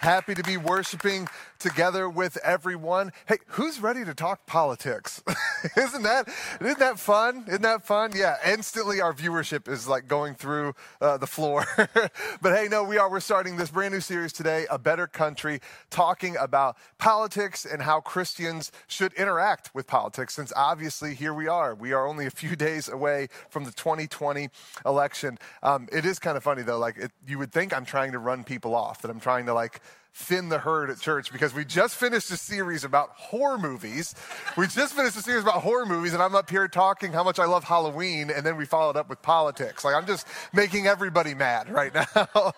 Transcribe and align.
Happy 0.00 0.32
to 0.32 0.44
be 0.44 0.56
worshiping 0.56 1.26
together 1.58 2.08
with 2.08 2.38
everyone. 2.44 3.10
Hey, 3.26 3.38
who's 3.48 3.80
ready 3.80 4.04
to 4.04 4.14
talk 4.14 4.46
politics? 4.46 5.20
isn't 5.76 6.04
that 6.04 6.28
isn't 6.60 6.78
that 6.78 7.00
fun? 7.00 7.44
Isn't 7.48 7.62
that 7.62 7.84
fun? 7.84 8.12
Yeah, 8.14 8.36
instantly 8.46 9.00
our 9.00 9.12
viewership 9.12 9.66
is 9.66 9.88
like 9.88 10.06
going 10.06 10.36
through 10.36 10.76
uh, 11.00 11.16
the 11.16 11.26
floor. 11.26 11.66
but 11.76 12.56
hey, 12.56 12.68
no, 12.70 12.84
we 12.84 12.96
are. 12.96 13.10
We're 13.10 13.18
starting 13.18 13.56
this 13.56 13.72
brand 13.72 13.92
new 13.92 14.00
series 14.00 14.32
today, 14.32 14.66
A 14.70 14.78
Better 14.78 15.08
Country, 15.08 15.60
talking 15.90 16.36
about 16.36 16.76
politics 16.98 17.66
and 17.66 17.82
how 17.82 18.00
Christians 18.00 18.70
should 18.86 19.12
interact 19.14 19.74
with 19.74 19.88
politics. 19.88 20.34
Since 20.34 20.52
obviously 20.54 21.16
here 21.16 21.34
we 21.34 21.48
are, 21.48 21.74
we 21.74 21.92
are 21.92 22.06
only 22.06 22.26
a 22.26 22.30
few 22.30 22.54
days 22.68 22.88
away 22.88 23.26
from 23.50 23.64
the 23.64 23.72
2020 23.72 24.48
election. 24.86 25.38
Um, 25.64 25.88
it 25.90 26.06
is 26.06 26.20
kind 26.20 26.36
of 26.36 26.44
funny 26.44 26.62
though. 26.62 26.78
Like 26.78 26.98
it, 26.98 27.10
you 27.26 27.36
would 27.38 27.50
think 27.50 27.76
I'm 27.76 27.84
trying 27.84 28.12
to 28.12 28.20
run 28.20 28.44
people 28.44 28.76
off, 28.76 29.02
that 29.02 29.10
I'm 29.10 29.18
trying 29.18 29.46
to 29.46 29.54
like 29.54 29.80
thin 30.14 30.48
the 30.48 30.58
herd 30.58 30.90
at 30.90 31.00
church 31.00 31.30
because 31.32 31.54
we 31.54 31.64
just 31.64 31.94
finished 31.96 32.30
a 32.30 32.36
series 32.36 32.84
about 32.84 33.10
horror 33.10 33.58
movies. 33.58 34.14
We 34.56 34.66
just 34.66 34.94
finished 34.94 35.16
a 35.16 35.22
series 35.22 35.42
about 35.42 35.62
horror 35.62 35.86
movies, 35.86 36.12
and 36.12 36.22
I'm 36.22 36.34
up 36.34 36.50
here 36.50 36.66
talking 36.68 37.12
how 37.12 37.22
much 37.22 37.38
I 37.38 37.44
love 37.44 37.64
Halloween, 37.64 38.30
and 38.30 38.44
then 38.44 38.56
we 38.56 38.64
followed 38.64 38.96
up 38.96 39.08
with 39.08 39.22
politics. 39.22 39.84
Like, 39.84 39.94
I'm 39.94 40.06
just 40.06 40.26
making 40.52 40.86
everybody 40.86 41.34
mad 41.34 41.70
right 41.70 41.92
now. 42.16 42.52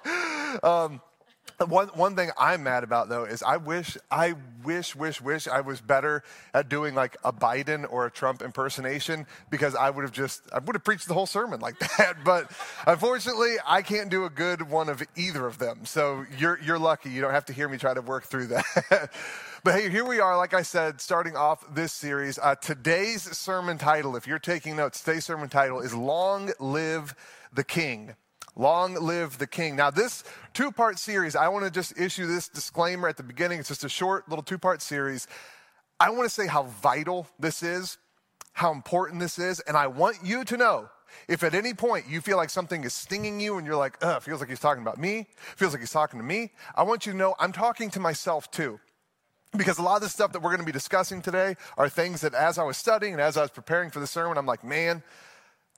um, 0.62 1.00
one, 1.66 1.88
one 1.88 2.16
thing 2.16 2.30
I'm 2.38 2.62
mad 2.62 2.84
about 2.84 3.08
though 3.08 3.24
is 3.24 3.42
I 3.42 3.56
wish, 3.58 3.96
I 4.10 4.34
wish, 4.64 4.96
wish, 4.96 5.20
wish 5.20 5.46
I 5.46 5.60
was 5.60 5.80
better 5.80 6.22
at 6.54 6.68
doing 6.68 6.94
like 6.94 7.16
a 7.24 7.32
Biden 7.32 7.86
or 7.90 8.06
a 8.06 8.10
Trump 8.10 8.42
impersonation 8.42 9.26
because 9.50 9.74
I 9.74 9.90
would 9.90 10.02
have 10.02 10.12
just, 10.12 10.42
I 10.52 10.58
would 10.58 10.74
have 10.74 10.84
preached 10.84 11.08
the 11.08 11.14
whole 11.14 11.26
sermon 11.26 11.60
like 11.60 11.78
that. 11.98 12.24
But 12.24 12.50
unfortunately, 12.86 13.56
I 13.66 13.82
can't 13.82 14.10
do 14.10 14.24
a 14.24 14.30
good 14.30 14.70
one 14.70 14.88
of 14.88 15.02
either 15.16 15.46
of 15.46 15.58
them. 15.58 15.84
So 15.84 16.24
you're, 16.38 16.58
you're 16.62 16.78
lucky. 16.78 17.10
You 17.10 17.20
don't 17.20 17.32
have 17.32 17.46
to 17.46 17.52
hear 17.52 17.68
me 17.68 17.78
try 17.78 17.94
to 17.94 18.02
work 18.02 18.24
through 18.24 18.48
that. 18.48 19.10
but 19.64 19.74
hey, 19.74 19.90
here 19.90 20.04
we 20.04 20.20
are, 20.20 20.36
like 20.36 20.54
I 20.54 20.62
said, 20.62 21.00
starting 21.00 21.36
off 21.36 21.64
this 21.74 21.92
series. 21.92 22.38
Uh, 22.38 22.54
today's 22.54 23.22
sermon 23.36 23.78
title, 23.78 24.16
if 24.16 24.26
you're 24.26 24.38
taking 24.38 24.76
notes, 24.76 25.02
today's 25.02 25.26
sermon 25.26 25.48
title 25.48 25.80
is 25.80 25.94
Long 25.94 26.50
Live 26.58 27.14
the 27.52 27.64
King. 27.64 28.14
Long 28.56 28.94
live 28.94 29.38
the 29.38 29.46
king. 29.46 29.76
Now, 29.76 29.90
this 29.90 30.24
two 30.52 30.72
part 30.72 30.98
series, 30.98 31.36
I 31.36 31.48
want 31.48 31.64
to 31.64 31.70
just 31.70 31.98
issue 31.98 32.26
this 32.26 32.48
disclaimer 32.48 33.08
at 33.08 33.16
the 33.16 33.22
beginning. 33.22 33.60
It's 33.60 33.68
just 33.68 33.84
a 33.84 33.88
short 33.88 34.28
little 34.28 34.42
two 34.42 34.58
part 34.58 34.82
series. 34.82 35.26
I 35.98 36.10
want 36.10 36.24
to 36.24 36.30
say 36.30 36.46
how 36.46 36.64
vital 36.64 37.26
this 37.38 37.62
is, 37.62 37.98
how 38.52 38.72
important 38.72 39.20
this 39.20 39.38
is, 39.38 39.60
and 39.60 39.76
I 39.76 39.86
want 39.86 40.18
you 40.24 40.44
to 40.44 40.56
know 40.56 40.88
if 41.28 41.42
at 41.42 41.54
any 41.54 41.74
point 41.74 42.06
you 42.08 42.20
feel 42.20 42.36
like 42.36 42.50
something 42.50 42.84
is 42.84 42.94
stinging 42.94 43.40
you 43.40 43.58
and 43.58 43.66
you're 43.66 43.76
like, 43.76 43.98
ugh, 44.02 44.22
feels 44.22 44.40
like 44.40 44.48
he's 44.48 44.60
talking 44.60 44.82
about 44.82 44.98
me, 44.98 45.26
feels 45.56 45.72
like 45.72 45.80
he's 45.80 45.92
talking 45.92 46.18
to 46.18 46.24
me, 46.24 46.52
I 46.74 46.82
want 46.82 47.06
you 47.06 47.12
to 47.12 47.18
know 47.18 47.34
I'm 47.38 47.52
talking 47.52 47.90
to 47.90 48.00
myself 48.00 48.50
too. 48.50 48.80
Because 49.56 49.78
a 49.78 49.82
lot 49.82 49.96
of 49.96 50.02
the 50.02 50.08
stuff 50.08 50.32
that 50.32 50.42
we're 50.42 50.50
going 50.50 50.60
to 50.60 50.66
be 50.66 50.72
discussing 50.72 51.22
today 51.22 51.56
are 51.76 51.88
things 51.88 52.20
that 52.20 52.34
as 52.34 52.56
I 52.56 52.62
was 52.62 52.76
studying 52.76 53.14
and 53.14 53.22
as 53.22 53.36
I 53.36 53.42
was 53.42 53.50
preparing 53.50 53.90
for 53.90 53.98
the 53.98 54.06
sermon, 54.06 54.38
I'm 54.38 54.46
like, 54.46 54.62
man, 54.62 55.02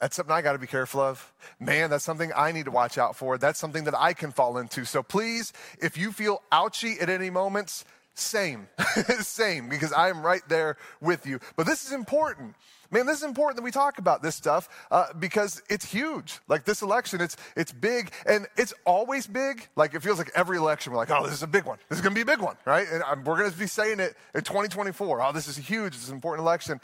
that's 0.03 0.17
something 0.17 0.35
I 0.35 0.43
got 0.43 0.55
to 0.55 0.59
be 0.59 0.67
careful 0.67 1.01
of. 1.01 1.33
Man, 1.61 1.89
that's 1.89 2.03
something 2.03 2.33
I 2.35 2.51
need 2.51 2.65
to 2.65 2.73
watch 2.73 2.99
out 2.99 3.15
for. 3.15 3.39
That's 3.39 3.61
something 3.61 3.85
that 3.85 3.95
I 3.97 4.15
can 4.15 4.33
fall 4.33 4.59
into. 4.59 4.85
So 4.85 5.01
please, 5.01 5.53
if 5.81 5.97
you 5.97 6.11
feel 6.11 6.43
ouchy 6.51 6.99
at 7.01 7.09
any 7.09 7.31
moments, 7.31 7.85
same, 8.15 8.67
same, 9.21 9.69
because 9.69 9.93
I 9.93 10.09
am 10.09 10.27
right 10.27 10.43
there 10.49 10.77
with 11.01 11.25
you. 11.25 11.39
But 11.55 11.67
this 11.67 11.87
is 11.87 11.93
important. 11.93 12.57
Man, 12.91 13.07
this 13.07 13.19
is 13.19 13.23
important 13.23 13.59
that 13.59 13.63
we 13.63 13.71
talk 13.71 13.99
about 13.99 14.25
this 14.25 14.35
stuff 14.35 14.69
uh, 14.91 15.13
because 15.21 15.63
it's 15.71 15.85
huge. 15.85 16.41
Like 16.49 16.65
this 16.65 16.83
election, 16.83 17.21
it's 17.21 17.37
it's 17.57 17.71
big, 17.71 18.11
and 18.27 18.49
it's 18.57 18.75
always 18.85 19.29
big. 19.29 19.69
Like 19.77 19.95
it 19.95 20.03
feels 20.03 20.19
like 20.19 20.33
every 20.35 20.59
election, 20.59 20.93
we're 20.93 20.99
like, 20.99 21.13
oh, 21.13 21.23
this 21.23 21.33
is 21.33 21.45
a 21.45 21.47
big 21.47 21.65
one. 21.65 21.79
This 21.89 21.99
is 21.99 22.03
going 22.03 22.13
to 22.13 22.19
be 22.19 22.23
a 22.23 22.37
big 22.37 22.45
one, 22.45 22.57
right? 22.65 22.89
And 22.93 23.05
I'm, 23.05 23.23
we're 23.23 23.39
going 23.39 23.53
to 23.53 23.57
be 23.57 23.69
saying 23.69 24.01
it 24.01 24.17
in 24.35 24.41
2024. 24.41 25.23
Oh, 25.23 25.31
this 25.33 25.47
is 25.47 25.59
a 25.59 25.63
huge. 25.63 25.93
This 25.93 26.03
is 26.03 26.09
an 26.09 26.17
important 26.17 26.45
election. 26.45 26.81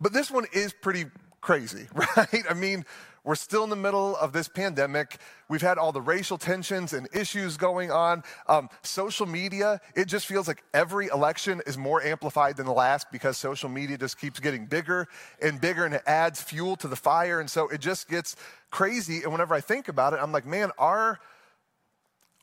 But 0.00 0.12
this 0.12 0.30
one 0.30 0.46
is 0.52 0.72
pretty 0.72 1.06
crazy, 1.40 1.88
right? 1.94 2.44
I 2.48 2.54
mean, 2.54 2.84
we're 3.22 3.34
still 3.34 3.64
in 3.64 3.70
the 3.70 3.76
middle 3.76 4.16
of 4.16 4.32
this 4.32 4.48
pandemic. 4.48 5.18
We've 5.48 5.60
had 5.60 5.76
all 5.76 5.92
the 5.92 6.00
racial 6.00 6.38
tensions 6.38 6.94
and 6.94 7.06
issues 7.12 7.58
going 7.58 7.90
on. 7.90 8.22
Um, 8.46 8.70
social 8.82 9.26
media, 9.26 9.80
it 9.94 10.06
just 10.06 10.26
feels 10.26 10.48
like 10.48 10.62
every 10.72 11.08
election 11.08 11.60
is 11.66 11.76
more 11.76 12.02
amplified 12.02 12.56
than 12.56 12.64
the 12.64 12.72
last 12.72 13.08
because 13.12 13.36
social 13.36 13.68
media 13.68 13.98
just 13.98 14.18
keeps 14.18 14.40
getting 14.40 14.64
bigger 14.64 15.06
and 15.42 15.60
bigger 15.60 15.84
and 15.84 15.94
it 15.94 16.02
adds 16.06 16.40
fuel 16.40 16.76
to 16.76 16.88
the 16.88 16.96
fire. 16.96 17.40
And 17.40 17.50
so 17.50 17.68
it 17.68 17.82
just 17.82 18.08
gets 18.08 18.36
crazy. 18.70 19.22
And 19.22 19.32
whenever 19.32 19.54
I 19.54 19.60
think 19.60 19.88
about 19.88 20.14
it, 20.14 20.20
I'm 20.22 20.32
like, 20.32 20.46
man, 20.46 20.70
our 20.78 21.20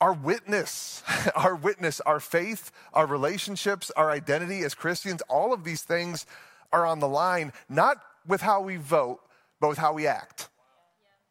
our 0.00 0.12
witness, 0.12 1.02
our 1.34 1.56
witness, 1.56 2.00
our 2.02 2.20
faith, 2.20 2.70
our 2.94 3.06
relationships, 3.06 3.90
our 3.96 4.12
identity 4.12 4.60
as 4.60 4.74
Christians, 4.74 5.22
all 5.22 5.52
of 5.52 5.64
these 5.64 5.82
things 5.82 6.24
are 6.72 6.86
on 6.86 7.00
the 7.00 7.08
line, 7.08 7.52
not 7.68 7.96
with 8.28 8.42
how 8.42 8.60
we 8.60 8.76
vote, 8.76 9.20
but 9.60 9.68
with 9.68 9.78
how 9.78 9.94
we 9.94 10.06
act. 10.06 10.48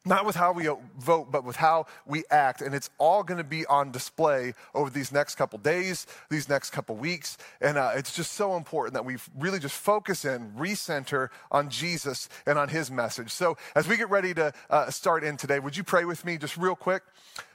Not 0.04 0.24
with 0.24 0.36
how 0.36 0.52
we 0.52 0.68
vote, 0.98 1.30
but 1.30 1.44
with 1.44 1.56
how 1.56 1.86
we 2.06 2.24
act. 2.30 2.62
And 2.62 2.74
it's 2.74 2.88
all 2.98 3.22
going 3.22 3.38
to 3.38 3.44
be 3.44 3.66
on 3.66 3.90
display 3.90 4.54
over 4.74 4.88
these 4.88 5.12
next 5.12 5.34
couple 5.34 5.58
days, 5.58 6.06
these 6.30 6.48
next 6.48 6.70
couple 6.70 6.96
weeks. 6.96 7.36
And 7.60 7.76
uh, 7.76 7.92
it's 7.94 8.14
just 8.14 8.32
so 8.32 8.56
important 8.56 8.94
that 8.94 9.04
we 9.04 9.16
really 9.38 9.58
just 9.58 9.74
focus 9.74 10.24
in, 10.24 10.52
recenter 10.52 11.28
on 11.50 11.68
Jesus 11.68 12.28
and 12.46 12.58
on 12.58 12.68
his 12.68 12.90
message. 12.90 13.30
So 13.30 13.58
as 13.74 13.86
we 13.86 13.98
get 13.98 14.08
ready 14.08 14.32
to 14.34 14.52
uh, 14.70 14.90
start 14.90 15.24
in 15.24 15.36
today, 15.36 15.58
would 15.58 15.76
you 15.76 15.84
pray 15.84 16.06
with 16.06 16.24
me 16.24 16.38
just 16.38 16.56
real 16.56 16.76
quick? 16.76 17.02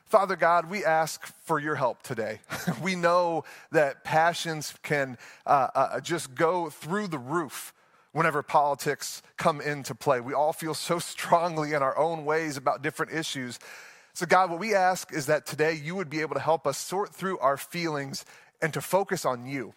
Father 0.06 0.36
God, 0.36 0.70
we 0.70 0.86
ask 0.86 1.26
for 1.46 1.60
your 1.60 1.74
help 1.74 2.04
today. 2.04 2.40
we 2.84 2.96
know 2.96 3.46
that 3.72 4.04
passions 4.04 4.76
can 4.84 5.18
uh, 5.48 5.70
uh, 5.74 6.00
just 6.02 6.36
go 6.36 6.70
through 6.70 7.08
the 7.08 7.18
roof 7.18 7.74
whenever 8.14 8.42
politics 8.42 9.22
come 9.38 9.60
into 9.60 9.94
play. 9.94 10.22
We 10.22 10.34
all 10.34 10.54
feel 10.54 10.74
so 10.74 11.00
strongly 11.00 11.74
in 11.74 11.84
our 11.84 11.98
own 11.98 12.24
ways 12.24 12.56
about 12.56 12.82
different 12.82 13.12
issues. 13.12 13.60
So, 14.14 14.26
God, 14.26 14.52
what 14.52 14.60
we 14.60 14.76
ask 14.76 15.12
is 15.12 15.26
that 15.26 15.46
today 15.46 15.74
you 15.74 15.96
would 15.96 16.10
be 16.10 16.22
able 16.22 16.36
to 16.36 16.40
help 16.40 16.66
us 16.66 16.78
sort 16.78 17.14
through 17.14 17.40
our 17.40 17.58
feelings 17.58 18.24
and 18.62 18.72
to 18.74 18.82
focus 18.82 19.26
on 19.26 19.48
you, 19.48 19.74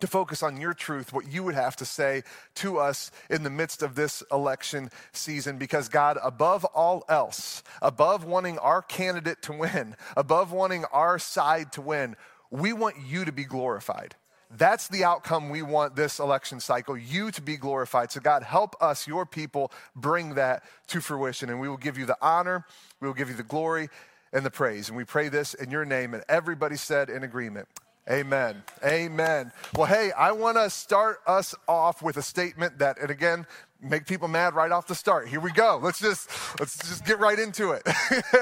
to 0.00 0.06
focus 0.06 0.42
on 0.42 0.60
your 0.60 0.74
truth, 0.74 1.14
what 1.14 1.32
you 1.32 1.42
would 1.42 1.54
have 1.54 1.74
to 1.76 1.86
say 1.86 2.22
to 2.56 2.76
us 2.76 3.10
in 3.30 3.42
the 3.42 3.50
midst 3.50 3.82
of 3.82 3.94
this 3.94 4.22
election 4.30 4.90
season. 5.12 5.56
Because, 5.56 5.88
God, 5.88 6.18
above 6.22 6.66
all 6.66 7.04
else, 7.08 7.62
above 7.80 8.24
wanting 8.24 8.58
our 8.58 8.82
candidate 8.82 9.40
to 9.42 9.54
win, 9.54 9.96
above 10.14 10.52
wanting 10.52 10.84
our 10.92 11.18
side 11.18 11.72
to 11.72 11.80
win, 11.80 12.16
we 12.50 12.74
want 12.74 12.96
you 13.08 13.24
to 13.24 13.32
be 13.32 13.44
glorified. 13.44 14.14
That's 14.50 14.88
the 14.88 15.04
outcome 15.04 15.50
we 15.50 15.62
want 15.62 15.96
this 15.96 16.18
election 16.18 16.60
cycle, 16.60 16.96
you 16.96 17.30
to 17.32 17.42
be 17.42 17.56
glorified. 17.56 18.12
So, 18.12 18.20
God, 18.20 18.42
help 18.42 18.76
us, 18.80 19.06
your 19.06 19.26
people, 19.26 19.72
bring 19.94 20.34
that 20.34 20.62
to 20.88 21.00
fruition. 21.00 21.50
And 21.50 21.60
we 21.60 21.68
will 21.68 21.76
give 21.76 21.98
you 21.98 22.06
the 22.06 22.16
honor, 22.20 22.64
we 23.00 23.08
will 23.08 23.14
give 23.14 23.28
you 23.28 23.36
the 23.36 23.42
glory 23.42 23.88
and 24.32 24.44
the 24.44 24.50
praise. 24.50 24.88
And 24.88 24.96
we 24.96 25.04
pray 25.04 25.28
this 25.28 25.54
in 25.54 25.70
your 25.70 25.84
name. 25.84 26.14
And 26.14 26.22
everybody 26.28 26.76
said 26.76 27.10
in 27.10 27.24
agreement. 27.24 27.68
Amen. 28.08 28.62
Amen. 28.84 29.50
Well, 29.74 29.86
hey, 29.86 30.12
I 30.12 30.30
want 30.30 30.58
to 30.58 30.70
start 30.70 31.18
us 31.26 31.56
off 31.66 32.02
with 32.02 32.16
a 32.16 32.22
statement 32.22 32.78
that, 32.78 33.00
and 33.00 33.10
again, 33.10 33.46
make 33.82 34.06
people 34.06 34.28
mad 34.28 34.54
right 34.54 34.70
off 34.70 34.86
the 34.86 34.94
start. 34.94 35.26
Here 35.26 35.40
we 35.40 35.50
go. 35.50 35.80
Let's 35.82 35.98
just 35.98 36.30
let's 36.60 36.76
just 36.76 37.04
get 37.04 37.18
right 37.18 37.38
into 37.38 37.72
it. 37.72 37.82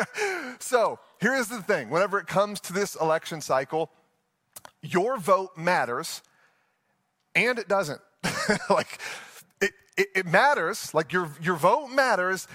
so, 0.61 0.99
here 1.19 1.35
is 1.35 1.49
the 1.49 1.63
thing. 1.63 1.89
Whenever 1.89 2.19
it 2.19 2.27
comes 2.27 2.61
to 2.61 2.75
this 2.75 2.95
election 2.97 3.41
cycle, 3.41 3.91
your 4.85 5.19
vote 5.19 5.57
matters 5.57 6.23
and 7.35 7.59
it 7.59 7.69
doesn't. 7.69 8.01
like, 8.71 8.99
it, 9.61 9.73
it, 9.97 10.09
it, 10.15 10.27
matters, 10.27 10.95
like 10.95 11.13
your, 11.13 11.31
your 11.43 11.57
vote 11.57 11.89
matters, 11.89 12.47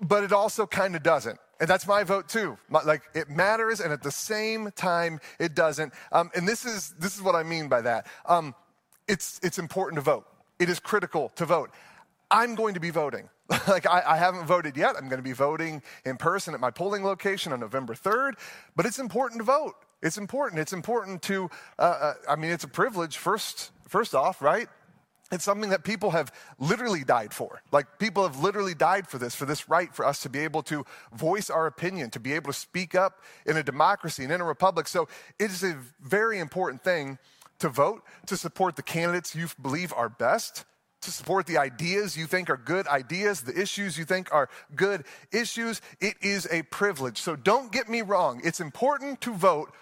but 0.00 0.22
it 0.22 0.32
also 0.32 0.66
kind 0.66 0.94
of 0.94 1.02
doesn't. 1.02 1.38
And 1.58 1.68
that's 1.68 1.86
my 1.86 2.04
vote 2.04 2.28
too. 2.28 2.58
Like 2.70 3.02
it 3.14 3.30
matters, 3.30 3.80
and 3.80 3.90
at 3.90 4.02
the 4.02 4.10
same 4.10 4.70
time, 4.72 5.20
it 5.40 5.54
doesn't. 5.54 5.94
Um, 6.12 6.30
and 6.34 6.46
this 6.46 6.66
is 6.66 6.94
this 6.98 7.16
is 7.16 7.22
what 7.22 7.34
I 7.34 7.44
mean 7.44 7.68
by 7.68 7.80
that. 7.80 8.06
Um, 8.26 8.54
it's 9.08 9.40
it's 9.42 9.58
important 9.58 9.96
to 9.96 10.02
vote. 10.02 10.26
It 10.58 10.68
is 10.68 10.78
critical 10.78 11.30
to 11.36 11.46
vote. 11.46 11.70
I'm 12.30 12.56
going 12.56 12.74
to 12.74 12.80
be 12.80 12.90
voting. 12.90 13.30
like 13.68 13.86
I, 13.86 14.02
I, 14.06 14.16
haven't 14.16 14.46
voted 14.46 14.76
yet. 14.76 14.96
I'm 14.96 15.08
going 15.08 15.18
to 15.18 15.22
be 15.22 15.32
voting 15.32 15.82
in 16.04 16.16
person 16.16 16.52
at 16.52 16.60
my 16.60 16.70
polling 16.70 17.04
location 17.04 17.52
on 17.52 17.60
November 17.60 17.94
3rd. 17.94 18.32
But 18.74 18.86
it's 18.86 18.98
important 18.98 19.38
to 19.38 19.44
vote. 19.44 19.74
It's 20.02 20.18
important. 20.18 20.60
It's 20.60 20.72
important 20.72 21.22
to, 21.22 21.50
uh, 21.78 21.82
uh, 21.82 22.14
I 22.28 22.36
mean, 22.36 22.50
it's 22.50 22.64
a 22.64 22.68
privilege, 22.68 23.16
first, 23.16 23.70
first 23.88 24.14
off, 24.14 24.42
right? 24.42 24.68
It's 25.32 25.42
something 25.42 25.70
that 25.70 25.82
people 25.82 26.10
have 26.10 26.32
literally 26.60 27.02
died 27.02 27.32
for. 27.32 27.60
Like, 27.72 27.98
people 27.98 28.22
have 28.22 28.38
literally 28.38 28.74
died 28.74 29.08
for 29.08 29.18
this, 29.18 29.34
for 29.34 29.44
this 29.44 29.68
right 29.68 29.92
for 29.92 30.06
us 30.06 30.22
to 30.22 30.28
be 30.28 30.38
able 30.40 30.62
to 30.64 30.84
voice 31.12 31.50
our 31.50 31.66
opinion, 31.66 32.10
to 32.10 32.20
be 32.20 32.32
able 32.34 32.52
to 32.52 32.58
speak 32.58 32.94
up 32.94 33.22
in 33.44 33.56
a 33.56 33.62
democracy 33.62 34.22
and 34.22 34.32
in 34.32 34.40
a 34.40 34.44
republic. 34.44 34.86
So, 34.86 35.08
it 35.40 35.50
is 35.50 35.64
a 35.64 35.76
very 36.00 36.38
important 36.38 36.84
thing 36.84 37.18
to 37.58 37.68
vote, 37.68 38.02
to 38.26 38.36
support 38.36 38.76
the 38.76 38.82
candidates 38.82 39.34
you 39.34 39.48
believe 39.60 39.92
are 39.94 40.08
best, 40.08 40.64
to 41.00 41.10
support 41.10 41.46
the 41.46 41.58
ideas 41.58 42.16
you 42.16 42.26
think 42.26 42.48
are 42.48 42.56
good 42.56 42.86
ideas, 42.86 43.40
the 43.40 43.60
issues 43.60 43.98
you 43.98 44.04
think 44.04 44.32
are 44.32 44.48
good 44.76 45.04
issues. 45.32 45.80
It 46.00 46.14
is 46.20 46.46
a 46.52 46.62
privilege. 46.62 47.20
So, 47.20 47.34
don't 47.34 47.72
get 47.72 47.88
me 47.88 48.02
wrong. 48.02 48.40
It's 48.44 48.60
important 48.60 49.20
to 49.22 49.34
vote 49.34 49.72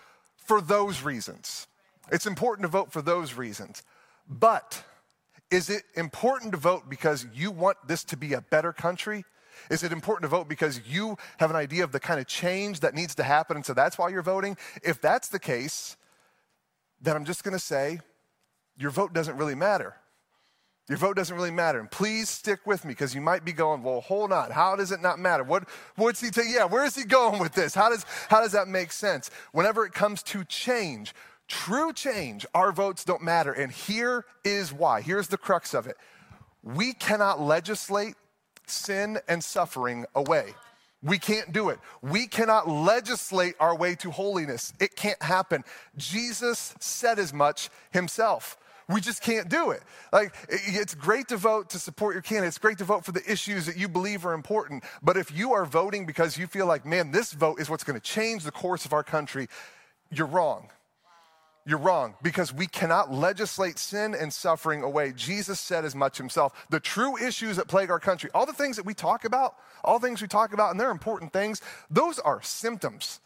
for 0.45 0.61
those 0.61 1.03
reasons. 1.03 1.67
It's 2.13 2.27
important 2.27 2.65
to 2.65 2.69
vote 2.69 2.93
for 2.93 3.03
those 3.03 3.35
reasons. 3.35 3.83
But, 4.29 4.83
is 5.51 5.71
it 5.71 5.83
important 5.95 6.53
to 6.53 6.59
vote 6.59 6.89
because 6.89 7.27
you 7.35 7.51
want 7.51 7.77
this 7.87 8.05
to 8.05 8.17
be 8.17 8.33
a 8.33 8.41
better 8.41 8.73
country? 8.73 9.25
Is 9.71 9.83
it 9.83 9.93
important 9.93 10.23
to 10.23 10.37
vote 10.37 10.49
because 10.49 10.81
you 10.87 11.17
have 11.39 11.51
an 11.51 11.57
idea 11.57 11.85
of 11.85 11.93
the 11.93 12.01
kind 12.01 12.21
of 12.21 12.27
change 12.27 12.81
that 12.81 12.95
needs 12.95 13.15
to 13.17 13.23
happen 13.23 13.57
and 13.57 13.65
so 13.65 13.73
that's 13.73 13.97
why 13.97 14.09
you're 14.09 14.23
voting? 14.23 14.57
If 14.83 15.01
that's 15.01 15.29
the 15.29 15.39
case, 15.39 15.97
then 17.01 17.17
I'm 17.17 17.25
just 17.25 17.45
going 17.45 17.53
to 17.53 17.63
say 17.63 18.01
your 18.77 18.91
vote 18.91 19.13
doesn't 19.13 19.37
really 19.37 19.55
matter. 19.55 19.95
Your 20.89 20.99
vote 20.99 21.17
doesn't 21.17 21.35
really 21.35 21.51
matter. 21.51 21.81
And 21.81 21.91
please 21.91 22.29
stick 22.29 22.61
with 22.67 22.85
me 22.85 22.91
because 22.91 23.15
you 23.15 23.21
might 23.21 23.45
be 23.45 23.53
going, 23.53 23.83
well, 23.83 24.03
hold 24.03 24.33
on. 24.33 24.51
How 24.51 24.77
does 24.77 24.93
it 24.93 25.01
not 25.01 25.19
matter? 25.19 25.43
What, 25.43 25.69
what's 25.97 26.21
he 26.21 26.29
saying? 26.29 26.53
Yeah, 26.53 26.65
where 26.65 26.85
is 26.85 26.95
he 26.95 27.05
going 27.05 27.41
with 27.41 27.55
this? 27.55 27.75
How 27.75 27.89
does, 27.89 28.05
how 28.29 28.43
does 28.43 28.53
that 28.53 28.69
make 28.69 28.93
sense? 28.93 29.31
Whenever 29.53 29.87
it 29.87 29.95
comes 29.95 30.23
to 30.25 30.45
change, 30.45 31.15
True 31.47 31.93
change, 31.93 32.47
our 32.55 32.73
votes 32.73 33.05
don't 33.05 33.23
matter. 33.23 33.53
And 33.53 33.71
here 33.71 34.25
is 34.45 34.73
why. 34.73 35.03
Here's 35.03 35.29
the 35.29 35.37
crux 35.37 35.75
of 35.75 35.87
it. 35.87 35.97
We 36.63 36.95
cannot 36.95 37.41
legislate 37.41 38.15
sin 38.67 39.19
and 39.29 39.45
suffering 39.45 40.07
away. 40.15 40.55
We 41.03 41.19
can't 41.19 41.53
do 41.53 41.69
it. 41.69 41.79
We 42.01 42.27
cannot 42.27 42.67
legislate 42.67 43.57
our 43.61 43.77
way 43.77 43.95
to 43.97 44.11
holiness. 44.11 44.73
It 44.81 44.97
can't 44.97 45.23
happen. 45.23 45.63
Jesus 45.99 46.75
said 46.81 47.19
as 47.19 47.35
much 47.35 47.69
himself. 47.91 48.57
We 48.89 49.01
just 49.01 49.23
can't 49.23 49.49
do 49.49 49.71
it. 49.71 49.83
Like, 50.13 50.35
it's 50.49 50.95
great 50.95 51.29
to 51.29 51.37
vote 51.37 51.71
to 51.71 51.79
support 51.79 52.15
your 52.15 52.23
candidate. 52.23 52.49
It's 52.49 52.59
great 52.59 52.79
to 52.79 52.85
vote 52.85 53.05
for 53.05 53.13
the 53.13 53.23
issues 53.31 53.67
that 53.67 53.77
you 53.77 53.89
believe 53.89 54.27
are 54.27 54.35
important. 54.35 54.85
But 55.03 55.17
if 55.17 55.35
you 55.35 55.55
are 55.55 55.65
voting 55.65 56.05
because 56.05 56.37
you 56.37 56.47
feel 56.47 56.67
like, 56.67 56.85
man, 56.85 57.11
this 57.11 57.33
vote 57.33 57.61
is 57.61 57.71
what's 57.71 57.85
going 57.85 57.99
to 57.99 58.05
change 58.05 58.45
the 58.45 58.53
course 58.53 58.85
of 58.85 58.93
our 58.93 59.03
country, 59.03 59.49
you're 60.11 60.27
wrong. 60.27 60.69
You're 61.67 61.79
wrong 61.79 62.15
because 62.23 62.53
we 62.53 62.67
cannot 62.67 63.11
legislate 63.11 63.79
sin 63.79 64.15
and 64.15 64.31
suffering 64.31 64.83
away. 64.83 65.15
Jesus 65.17 65.59
said 65.59 65.87
as 65.87 65.95
much 65.95 66.19
himself. 66.19 66.67
The 66.69 66.79
true 66.79 67.17
issues 67.17 67.57
that 67.57 67.69
plague 67.69 67.91
our 67.91 67.99
country, 67.99 68.29
all 68.35 68.45
the 68.45 68.53
things 68.53 68.77
that 68.77 68.85
we 68.85 68.93
talk 68.93 69.25
about, 69.25 69.57
all 69.83 69.99
things 69.99 70.21
we 70.21 70.29
talk 70.29 70.53
about, 70.53 70.73
and 70.73 70.79
they're 70.79 70.91
important 70.91 71.33
things, 71.33 71.63
those 71.89 72.19
are 72.19 72.43
symptoms. 72.43 73.21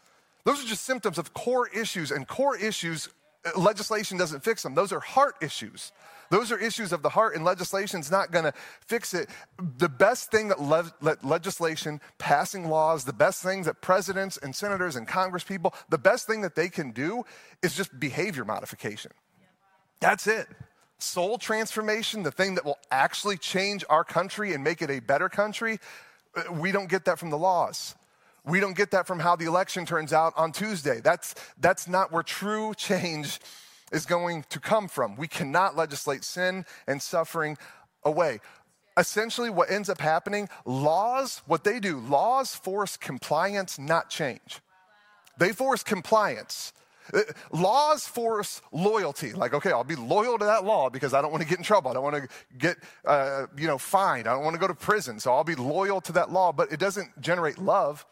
Those 0.45 0.63
are 0.63 0.67
just 0.67 0.85
symptoms 0.85 1.17
of 1.17 1.33
core 1.33 1.67
issues, 1.67 2.11
and 2.11 2.25
core 2.25 2.55
issues, 2.55 3.09
legislation 3.55 4.17
doesn't 4.17 4.43
fix 4.43 4.63
them. 4.63 4.75
Those 4.75 4.91
are 4.91 4.99
heart 4.99 5.35
issues. 5.41 5.91
Those 6.29 6.51
are 6.51 6.59
issues 6.59 6.91
of 6.91 7.01
the 7.01 7.09
heart, 7.09 7.35
and 7.35 7.43
legislation 7.43 7.99
is 7.99 8.11
not 8.11 8.31
to 8.31 8.53
fix 8.85 9.13
it. 9.15 9.29
The 9.77 9.89
best 9.89 10.29
thing 10.29 10.49
that 10.49 10.61
le- 10.61 11.17
legislation, 11.23 12.01
passing 12.19 12.69
laws, 12.69 13.03
the 13.03 13.13
best 13.13 13.41
things 13.41 13.65
that 13.65 13.81
presidents 13.81 14.37
and 14.37 14.55
senators 14.55 14.95
and 14.95 15.07
congresspeople, 15.07 15.73
the 15.89 15.97
best 15.97 16.27
thing 16.27 16.41
that 16.41 16.55
they 16.55 16.69
can 16.69 16.91
do 16.91 17.23
is 17.63 17.75
just 17.75 17.99
behavior 17.99 18.45
modification. 18.45 19.11
That's 19.99 20.27
it. 20.27 20.47
Soul 20.99 21.37
transformation, 21.37 22.23
the 22.23 22.31
thing 22.31 22.55
that 22.55 22.65
will 22.65 22.77
actually 22.91 23.37
change 23.37 23.83
our 23.89 24.03
country 24.03 24.53
and 24.53 24.63
make 24.63 24.81
it 24.81 24.91
a 24.91 24.99
better 24.99 25.29
country, 25.29 25.79
uh, 26.35 26.51
we 26.53 26.71
don't 26.71 26.89
get 26.89 27.05
that 27.05 27.17
from 27.17 27.31
the 27.31 27.37
laws. 27.37 27.95
We 28.49 28.59
don't 28.59 28.75
get 28.75 28.91
that 28.91 29.05
from 29.05 29.19
how 29.19 29.35
the 29.35 29.45
election 29.45 29.85
turns 29.85 30.11
out 30.11 30.33
on 30.35 30.51
Tuesday. 30.51 31.01
That's, 31.01 31.35
that's 31.59 31.87
not 31.87 32.11
where 32.11 32.23
true 32.23 32.73
change 32.75 33.39
is 33.91 34.05
going 34.07 34.43
to 34.49 34.59
come 34.59 34.87
from. 34.87 35.15
We 35.17 35.27
cannot 35.27 35.77
legislate 35.77 36.23
sin 36.23 36.65
and 36.87 36.99
suffering 37.01 37.57
away. 38.03 38.39
Essentially, 38.97 39.51
what 39.51 39.69
ends 39.69 39.87
up 39.87 40.01
happening, 40.01 40.49
laws, 40.65 41.43
what 41.45 41.63
they 41.63 41.79
do, 41.79 41.99
laws 41.99 42.55
force 42.55 42.97
compliance, 42.97 43.77
not 43.77 44.09
change. 44.09 44.61
They 45.37 45.53
force 45.53 45.83
compliance. 45.83 46.73
Uh, 47.13 47.21
laws 47.51 48.07
force 48.07 48.61
loyalty. 48.71 49.31
Like, 49.31 49.53
okay, 49.53 49.71
I'll 49.71 49.83
be 49.83 49.95
loyal 49.95 50.37
to 50.39 50.45
that 50.45 50.65
law 50.65 50.89
because 50.89 51.13
I 51.13 51.21
don't 51.21 51.31
want 51.31 51.43
to 51.43 51.49
get 51.49 51.59
in 51.59 51.63
trouble. 51.63 51.91
I 51.91 51.93
don't 51.93 52.03
want 52.03 52.15
to 52.15 52.27
get, 52.57 52.77
uh, 53.05 53.45
you 53.55 53.67
know, 53.67 53.77
fined. 53.77 54.27
I 54.27 54.33
don't 54.33 54.43
want 54.43 54.55
to 54.55 54.59
go 54.59 54.67
to 54.67 54.75
prison. 54.75 55.19
So 55.19 55.33
I'll 55.33 55.43
be 55.43 55.55
loyal 55.55 56.01
to 56.01 56.11
that 56.13 56.31
law. 56.31 56.51
But 56.51 56.71
it 56.71 56.79
doesn't 56.79 57.21
generate 57.21 57.57
love 57.57 58.05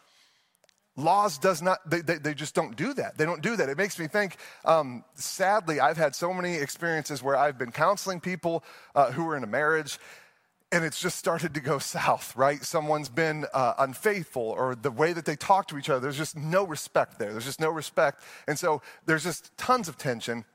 laws 0.97 1.38
does 1.38 1.61
not 1.61 1.88
they, 1.89 2.01
they, 2.01 2.15
they, 2.15 2.33
just 2.33 2.55
don't 2.55 2.75
do 2.75 2.94
that. 2.95 3.17
They 3.17 3.25
don't 3.25 3.41
do 3.41 3.55
that. 3.55 3.69
It 3.69 3.77
makes 3.77 3.97
me 3.97 4.07
think 4.07 4.35
um, 4.65 5.05
sadly 5.13 5.79
i've 5.79 5.97
had 5.97 6.15
so 6.15 6.33
many 6.33 6.55
experiences 6.55 7.23
where 7.23 7.35
i've 7.35 7.57
been 7.57 7.71
counseling 7.71 8.19
people 8.19 8.63
uh, 8.95 9.11
who 9.11 9.27
are 9.29 9.38
in 9.38 9.44
a 9.44 9.47
marriage 9.47 9.99
and 10.71 10.83
it's 10.83 10.99
just 10.99 11.17
started 11.17 11.53
to 11.53 11.61
go 11.61 11.79
south 11.95 12.35
right? 12.35 12.63
Someone's 12.63 13.09
been 13.09 13.45
uh, 13.53 13.75
unfaithful 13.79 14.44
or 14.44 14.75
the 14.75 14.91
way 14.91 15.13
that 15.13 15.25
they 15.25 15.35
talk 15.35 15.67
to 15.67 15.77
each 15.77 15.89
other 15.89 16.01
there's 16.01 16.17
just 16.17 16.35
no 16.35 16.65
respect 16.65 17.19
there. 17.19 17.31
There's 17.31 17.45
just 17.45 17.61
no 17.61 17.69
respect. 17.69 18.23
And 18.47 18.57
so 18.57 18.81
there's 19.05 19.23
just 19.23 19.55
tons 19.57 19.88
of 19.88 19.97
tension 19.97 20.45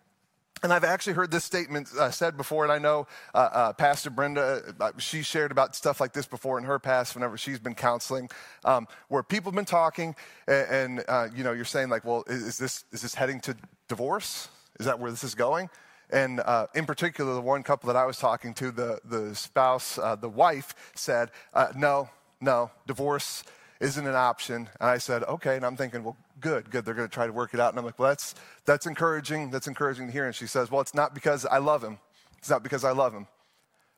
and 0.63 0.73
I've 0.73 0.85
actually 0.85 1.15
heard 1.15 1.31
this 1.31 1.45
statement 1.45 1.89
uh, 1.99 2.11
said 2.11 2.37
before, 2.37 2.63
and 2.65 2.73
I 2.73 2.79
know 2.79 3.07
uh, 3.35 3.49
uh, 3.53 3.73
Pastor 3.73 4.11
Brenda, 4.11 4.75
uh, 4.81 4.93
she 4.99 5.23
shared 5.23 5.51
about 5.51 5.75
stuff 5.75 6.01
like 6.01 6.13
this 6.13 6.27
before 6.27 6.59
in 6.59 6.65
her 6.65 6.79
past 6.79 7.15
whenever 7.15 7.37
she's 7.37 7.59
been 7.59 7.75
counseling, 7.75 8.31
um, 8.65 8.87
where 9.09 9.23
people 9.23 9.51
have 9.51 9.57
been 9.57 9.65
talking, 9.65 10.15
and, 10.47 10.99
and 10.99 11.05
uh, 11.09 11.29
you 11.35 11.43
know, 11.43 11.53
you're 11.53 11.65
saying 11.65 11.89
like, 11.89 12.05
well, 12.05 12.25
is, 12.29 12.43
is, 12.43 12.59
this 12.59 12.85
is 12.93 13.03
this 13.03 13.15
heading 13.15 13.41
to 13.41 13.57
divorce? 13.89 14.49
Is 14.79 14.87
that 14.87 14.99
where 14.99 15.11
this 15.11 15.25
is 15.25 15.35
going? 15.35 15.69
And 16.11 16.41
uh, 16.41 16.67
in 16.75 16.87
particular, 16.87 17.35
the 17.35 17.41
one 17.41 17.63
couple 17.63 17.89
that 17.89 17.97
I 17.97 18.05
was 18.05 18.19
talking 18.19 18.55
to, 18.55 18.71
the 18.71 19.01
the 19.05 19.35
spouse, 19.35 19.97
the 19.97 20.29
wife 20.29 20.75
said, 20.95 21.31
no, 21.75 22.09
no, 22.41 22.71
divorce 22.87 23.43
isn't 23.83 24.07
an 24.07 24.15
option. 24.15 24.69
And 24.81 24.89
I 24.89 24.99
said, 24.99 25.25
okay. 25.25 25.57
And 25.57 25.67
I'm 25.67 25.77
thinking, 25.77 26.05
well, 26.05 26.17
good, 26.41 26.71
good. 26.71 26.85
They're 26.85 26.95
going 26.95 27.09
to 27.09 27.15
try 27.15 27.27
to 27.27 27.33
work 27.33 27.53
it 27.53 27.61
out. 27.61 27.71
And 27.71 27.79
I'm 27.79 27.85
like, 27.85 27.99
well, 27.99 28.09
that's, 28.09 28.35
that's 28.65 28.87
encouraging. 28.87 29.51
That's 29.51 29.67
encouraging 29.67 30.07
to 30.07 30.13
hear. 30.13 30.27
And 30.27 30.35
she 30.35 30.47
says, 30.47 30.71
well, 30.71 30.81
it's 30.81 30.95
not 30.95 31.15
because 31.15 31.45
I 31.45 31.59
love 31.59 31.83
him. 31.83 31.99
It's 32.39 32.51
not 32.51 32.63
because 32.63 32.85
I 32.85 32.91
love 32.91 33.13
him, 33.13 33.29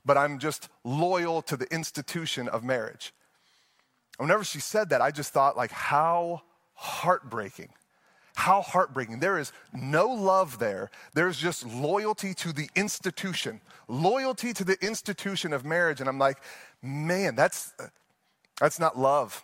but 0.05 0.19
I'm 0.19 0.39
just 0.39 0.69
loyal 0.85 1.41
to 1.43 1.57
the 1.57 1.67
institution 1.73 2.47
of 2.49 2.63
marriage. 2.63 3.15
Whenever 4.19 4.45
she 4.45 4.61
said 4.61 4.91
that, 4.91 5.01
I 5.01 5.11
just 5.11 5.33
thought, 5.33 5.57
like, 5.57 5.71
how 5.71 6.43
heartbreaking. 6.75 7.71
How 8.37 8.61
heartbreaking. 8.61 9.21
There 9.21 9.39
is 9.39 9.53
no 9.73 10.09
love 10.09 10.59
there. 10.59 10.91
There's 11.15 11.39
just 11.39 11.67
loyalty 11.67 12.35
to 12.35 12.53
the 12.53 12.69
institution, 12.75 13.61
loyalty 13.89 14.53
to 14.53 14.65
the 14.65 14.77
institution 14.85 15.53
of 15.53 15.65
marriage. 15.65 16.01
And 16.01 16.09
I'm 16.09 16.19
like, 16.19 16.39
man, 16.83 17.35
that's, 17.35 17.73
that's 18.61 18.79
not 18.79 18.99
love. 18.99 19.43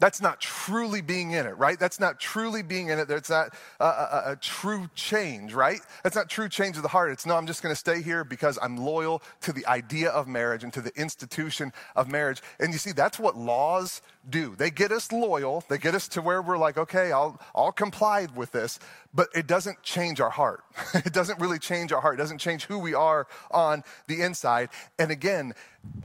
That's 0.00 0.20
not 0.20 0.40
truly 0.40 1.02
being 1.02 1.30
in 1.30 1.46
it, 1.46 1.56
right? 1.56 1.78
That's 1.78 2.00
not 2.00 2.18
truly 2.18 2.62
being 2.62 2.88
in 2.88 2.98
it. 2.98 3.06
That's 3.06 3.30
not 3.30 3.54
a, 3.78 3.84
a, 3.84 4.22
a, 4.32 4.36
true 4.36 4.88
change, 4.96 5.54
right? 5.54 5.80
That's 6.02 6.16
not 6.16 6.28
true 6.28 6.48
change 6.48 6.76
of 6.76 6.82
the 6.82 6.88
heart. 6.88 7.12
It's 7.12 7.24
no, 7.26 7.36
I'm 7.36 7.46
just 7.46 7.62
going 7.62 7.72
to 7.72 7.78
stay 7.78 8.02
here 8.02 8.24
because 8.24 8.58
I'm 8.60 8.76
loyal 8.76 9.22
to 9.42 9.52
the 9.52 9.64
idea 9.66 10.10
of 10.10 10.26
marriage 10.26 10.64
and 10.64 10.72
to 10.72 10.80
the 10.80 10.92
institution 11.00 11.72
of 11.94 12.10
marriage. 12.10 12.42
And 12.58 12.72
you 12.72 12.78
see, 12.78 12.90
that's 12.90 13.20
what 13.20 13.36
laws 13.36 14.02
do. 14.28 14.56
They 14.56 14.70
get 14.70 14.90
us 14.90 15.12
loyal. 15.12 15.62
They 15.68 15.78
get 15.78 15.94
us 15.94 16.08
to 16.08 16.22
where 16.22 16.42
we're 16.42 16.58
like, 16.58 16.76
okay, 16.76 17.12
I'll, 17.12 17.40
I'll 17.54 17.72
comply 17.72 18.26
with 18.34 18.50
this, 18.50 18.80
but 19.14 19.28
it 19.34 19.46
doesn't 19.46 19.82
change 19.82 20.20
our 20.20 20.30
heart. 20.30 20.64
it 20.94 21.12
doesn't 21.12 21.38
really 21.40 21.58
change 21.58 21.92
our 21.92 22.00
heart. 22.00 22.14
It 22.14 22.22
doesn't 22.22 22.38
change 22.38 22.64
who 22.64 22.78
we 22.78 22.94
are 22.94 23.26
on 23.50 23.84
the 24.08 24.22
inside. 24.22 24.70
And 24.98 25.10
again, 25.10 25.54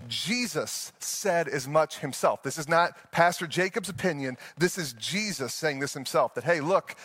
Jesus 0.08 0.92
said 1.00 1.48
as 1.48 1.68
much 1.68 2.00
himself. 2.00 2.44
This 2.44 2.58
is 2.58 2.70
not 2.70 3.12
Pastor 3.12 3.48
Jacob's 3.48 3.90
opinion. 3.90 4.38
This 4.58 4.78
is 4.78 4.94
Jesus 4.94 5.54
saying 5.54 5.80
this 5.80 5.94
himself 5.94 6.36
that, 6.36 6.44
hey, 6.44 6.62
look, 6.62 6.96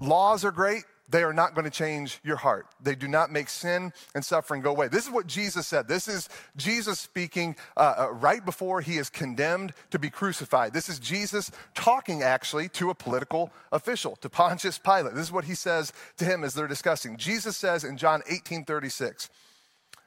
laws 0.00 0.44
are 0.44 0.52
great. 0.52 0.82
They 1.12 1.22
are 1.24 1.34
not 1.34 1.54
going 1.54 1.66
to 1.66 1.70
change 1.70 2.20
your 2.24 2.36
heart. 2.36 2.66
They 2.80 2.94
do 2.94 3.06
not 3.06 3.30
make 3.30 3.50
sin 3.50 3.92
and 4.14 4.24
suffering 4.24 4.62
go 4.62 4.70
away. 4.70 4.88
This 4.88 5.04
is 5.04 5.10
what 5.10 5.26
Jesus 5.26 5.66
said. 5.66 5.86
This 5.86 6.08
is 6.08 6.30
Jesus 6.56 6.98
speaking 6.98 7.54
uh, 7.76 7.94
uh, 7.98 8.12
right 8.12 8.42
before 8.42 8.80
he 8.80 8.96
is 8.96 9.10
condemned 9.10 9.74
to 9.90 9.98
be 9.98 10.08
crucified. 10.08 10.72
This 10.72 10.88
is 10.88 10.98
Jesus 10.98 11.50
talking 11.74 12.22
actually 12.22 12.70
to 12.70 12.88
a 12.88 12.94
political 12.94 13.52
official, 13.72 14.16
to 14.22 14.30
Pontius 14.30 14.78
Pilate. 14.78 15.14
This 15.14 15.26
is 15.26 15.32
what 15.32 15.44
he 15.44 15.54
says 15.54 15.92
to 16.16 16.24
him 16.24 16.44
as 16.44 16.54
they're 16.54 16.66
discussing. 16.66 17.18
Jesus 17.18 17.58
says 17.58 17.84
in 17.84 17.98
John 17.98 18.22
18 18.26 18.64
36, 18.64 19.28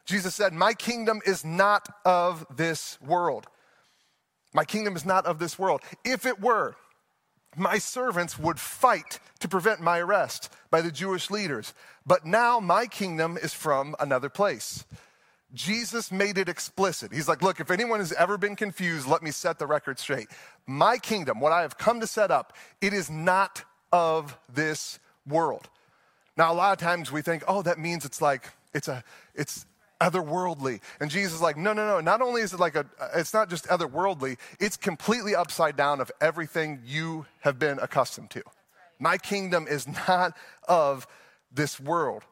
Jesus 0.05 0.33
said, 0.33 0.53
My 0.53 0.73
kingdom 0.73 1.21
is 1.23 1.45
not 1.45 1.87
of 2.03 2.47
this 2.57 2.99
world. 2.99 3.45
My 4.55 4.65
kingdom 4.65 4.95
is 4.95 5.05
not 5.05 5.27
of 5.27 5.37
this 5.37 5.59
world. 5.59 5.81
If 6.03 6.25
it 6.25 6.39
were, 6.41 6.75
my 7.57 7.77
servants 7.77 8.37
would 8.37 8.59
fight 8.59 9.19
to 9.39 9.47
prevent 9.47 9.79
my 9.81 9.99
arrest 9.99 10.51
by 10.69 10.81
the 10.81 10.91
Jewish 10.91 11.29
leaders. 11.29 11.73
But 12.05 12.25
now 12.25 12.59
my 12.59 12.85
kingdom 12.85 13.37
is 13.37 13.53
from 13.53 13.95
another 13.99 14.29
place. 14.29 14.85
Jesus 15.53 16.11
made 16.11 16.37
it 16.37 16.49
explicit. 16.49 17.13
He's 17.13 17.27
like, 17.27 17.41
look, 17.41 17.59
if 17.59 17.71
anyone 17.71 17.99
has 17.99 18.11
ever 18.13 18.37
been 18.37 18.55
confused, 18.55 19.07
let 19.07 19.23
me 19.23 19.31
set 19.31 19.57
the 19.57 19.67
record 19.67 19.99
straight. 19.99 20.27
My 20.67 20.97
kingdom, 20.97 21.39
what 21.39 21.53
I 21.53 21.61
have 21.61 21.77
come 21.77 22.01
to 22.01 22.07
set 22.07 22.29
up, 22.29 22.53
it 22.81 22.93
is 22.93 23.09
not 23.09 23.63
of 23.91 24.37
this 24.53 24.99
world. 25.25 25.69
Now, 26.37 26.51
a 26.51 26.55
lot 26.55 26.73
of 26.73 26.79
times 26.79 27.11
we 27.11 27.21
think, 27.21 27.43
oh, 27.47 27.61
that 27.61 27.79
means 27.79 28.03
it's 28.03 28.21
like, 28.21 28.49
it's 28.73 28.89
a, 28.89 29.03
it's 29.33 29.65
otherworldly. 30.01 30.81
And 30.99 31.09
Jesus 31.09 31.33
is 31.33 31.41
like, 31.41 31.57
no, 31.57 31.73
no, 31.73 31.87
no. 31.87 31.99
Not 31.99 32.21
only 32.21 32.41
is 32.41 32.53
it 32.53 32.59
like 32.59 32.75
a, 32.75 32.85
it's 33.15 33.33
not 33.33 33.49
just 33.49 33.67
otherworldly, 33.67 34.37
it's 34.59 34.77
completely 34.77 35.35
upside 35.35 35.75
down 35.75 36.01
of 36.01 36.11
everything 36.21 36.81
you 36.85 37.25
have 37.41 37.59
been 37.59 37.79
accustomed 37.79 38.31
to. 38.31 38.43
My 38.99 39.17
kingdom 39.17 39.67
is 39.67 39.87
not 40.07 40.37
of 40.67 41.07
this 41.51 41.79
world 41.79 42.23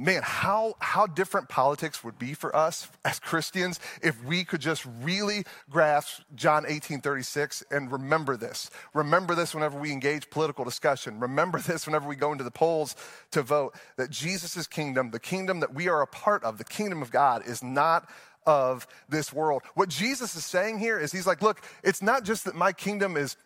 man, 0.00 0.22
how, 0.24 0.74
how 0.80 1.06
different 1.06 1.48
politics 1.48 2.02
would 2.02 2.18
be 2.18 2.32
for 2.32 2.54
us 2.56 2.88
as 3.04 3.18
Christians 3.18 3.78
if 4.02 4.22
we 4.24 4.44
could 4.44 4.60
just 4.60 4.86
really 5.02 5.44
grasp 5.68 6.22
John 6.34 6.64
18 6.66 7.00
36 7.00 7.62
and 7.70 7.92
remember 7.92 8.36
this. 8.36 8.70
Remember 8.94 9.34
this 9.34 9.54
whenever 9.54 9.78
we 9.78 9.92
engage 9.92 10.30
political 10.30 10.64
discussion. 10.64 11.20
Remember 11.20 11.58
this 11.66 11.86
whenever 11.86 12.08
we 12.08 12.16
go 12.16 12.32
into 12.32 12.44
the 12.44 12.50
polls 12.50 12.96
to 13.30 13.42
vote 13.42 13.74
that 13.96 14.10
Jesus' 14.10 14.66
kingdom, 14.66 15.10
the 15.10 15.20
kingdom 15.20 15.60
that 15.60 15.74
we 15.74 15.88
are 15.88 16.00
a 16.00 16.06
part 16.06 16.42
of, 16.44 16.58
the 16.58 16.64
kingdom 16.64 17.02
of 17.02 17.10
God, 17.10 17.46
is 17.46 17.62
not 17.62 18.08
of 18.46 18.86
this 19.08 19.32
world. 19.32 19.62
What 19.74 19.90
Jesus 19.90 20.34
is 20.34 20.46
saying 20.46 20.78
here 20.78 20.98
is 20.98 21.12
he's 21.12 21.26
like, 21.26 21.42
look, 21.42 21.62
it's 21.84 22.00
not 22.00 22.24
just 22.24 22.46
that 22.46 22.54
my 22.54 22.72
kingdom 22.72 23.16
is 23.16 23.36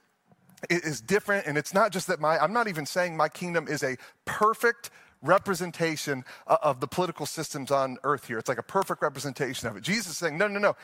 is 0.70 1.02
different 1.02 1.46
and 1.46 1.58
it's 1.58 1.74
not 1.74 1.92
just 1.92 2.06
that 2.06 2.20
my 2.20 2.38
i'm 2.38 2.54
not 2.54 2.68
even 2.68 2.86
saying 2.86 3.14
my 3.14 3.28
kingdom 3.28 3.68
is 3.68 3.82
a 3.82 3.98
perfect 4.24 4.88
representation 5.24 6.24
of 6.46 6.80
the 6.80 6.86
political 6.86 7.26
systems 7.26 7.70
on 7.70 7.98
earth 8.04 8.26
here. 8.28 8.38
It's 8.38 8.48
like 8.48 8.58
a 8.58 8.62
perfect 8.62 9.02
representation 9.02 9.68
of 9.68 9.76
it. 9.76 9.82
Jesus 9.82 10.12
is 10.12 10.18
saying, 10.18 10.38
no, 10.38 10.46
no, 10.46 10.60
no, 10.60 10.76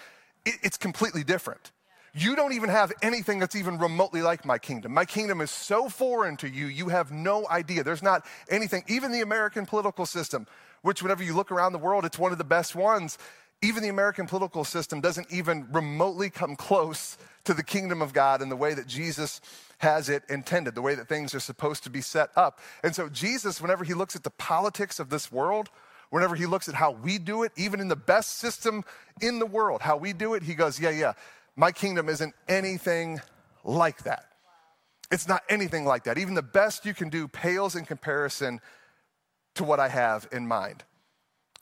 it, 0.44 0.54
it's 0.62 0.76
completely 0.76 1.22
different. 1.22 1.70
You 2.12 2.34
don't 2.34 2.54
even 2.54 2.70
have 2.70 2.92
anything 3.02 3.38
that's 3.38 3.54
even 3.54 3.78
remotely 3.78 4.22
like 4.22 4.44
my 4.44 4.58
kingdom. 4.58 4.92
My 4.92 5.04
kingdom 5.04 5.40
is 5.40 5.50
so 5.50 5.88
foreign 5.88 6.36
to 6.38 6.48
you, 6.48 6.66
you 6.66 6.88
have 6.88 7.12
no 7.12 7.46
idea. 7.48 7.84
There's 7.84 8.02
not 8.02 8.26
anything, 8.48 8.82
even 8.88 9.12
the 9.12 9.20
American 9.20 9.64
political 9.64 10.06
system, 10.06 10.48
which, 10.82 11.02
whenever 11.02 11.22
you 11.22 11.36
look 11.36 11.52
around 11.52 11.72
the 11.72 11.78
world, 11.78 12.04
it's 12.04 12.18
one 12.18 12.32
of 12.32 12.38
the 12.38 12.44
best 12.44 12.74
ones. 12.74 13.16
Even 13.62 13.82
the 13.82 13.90
American 13.90 14.26
political 14.26 14.64
system 14.64 15.00
doesn't 15.00 15.30
even 15.30 15.70
remotely 15.70 16.30
come 16.30 16.56
close 16.56 17.18
to 17.44 17.54
the 17.54 17.62
kingdom 17.62 18.02
of 18.02 18.12
God 18.12 18.42
in 18.42 18.48
the 18.48 18.56
way 18.56 18.74
that 18.74 18.86
Jesus 18.86 19.40
has 19.80 20.10
it 20.10 20.22
intended, 20.28 20.74
the 20.74 20.82
way 20.82 20.94
that 20.94 21.08
things 21.08 21.34
are 21.34 21.40
supposed 21.40 21.82
to 21.84 21.90
be 21.90 22.02
set 22.02 22.30
up. 22.36 22.60
And 22.84 22.94
so, 22.94 23.08
Jesus, 23.08 23.62
whenever 23.62 23.82
he 23.82 23.94
looks 23.94 24.14
at 24.14 24.22
the 24.24 24.30
politics 24.30 25.00
of 25.00 25.08
this 25.08 25.32
world, 25.32 25.70
whenever 26.10 26.34
he 26.34 26.44
looks 26.44 26.68
at 26.68 26.74
how 26.74 26.90
we 26.90 27.18
do 27.18 27.44
it, 27.44 27.52
even 27.56 27.80
in 27.80 27.88
the 27.88 27.96
best 27.96 28.36
system 28.36 28.84
in 29.22 29.38
the 29.38 29.46
world, 29.46 29.80
how 29.80 29.96
we 29.96 30.12
do 30.12 30.34
it, 30.34 30.42
he 30.42 30.54
goes, 30.54 30.78
Yeah, 30.78 30.90
yeah, 30.90 31.14
my 31.56 31.72
kingdom 31.72 32.10
isn't 32.10 32.34
anything 32.46 33.20
like 33.64 34.04
that. 34.04 34.26
It's 35.10 35.26
not 35.26 35.42
anything 35.48 35.86
like 35.86 36.04
that. 36.04 36.18
Even 36.18 36.34
the 36.34 36.42
best 36.42 36.84
you 36.84 36.92
can 36.92 37.08
do 37.08 37.26
pales 37.26 37.74
in 37.74 37.86
comparison 37.86 38.60
to 39.54 39.64
what 39.64 39.80
I 39.80 39.88
have 39.88 40.28
in 40.30 40.46
mind. 40.46 40.84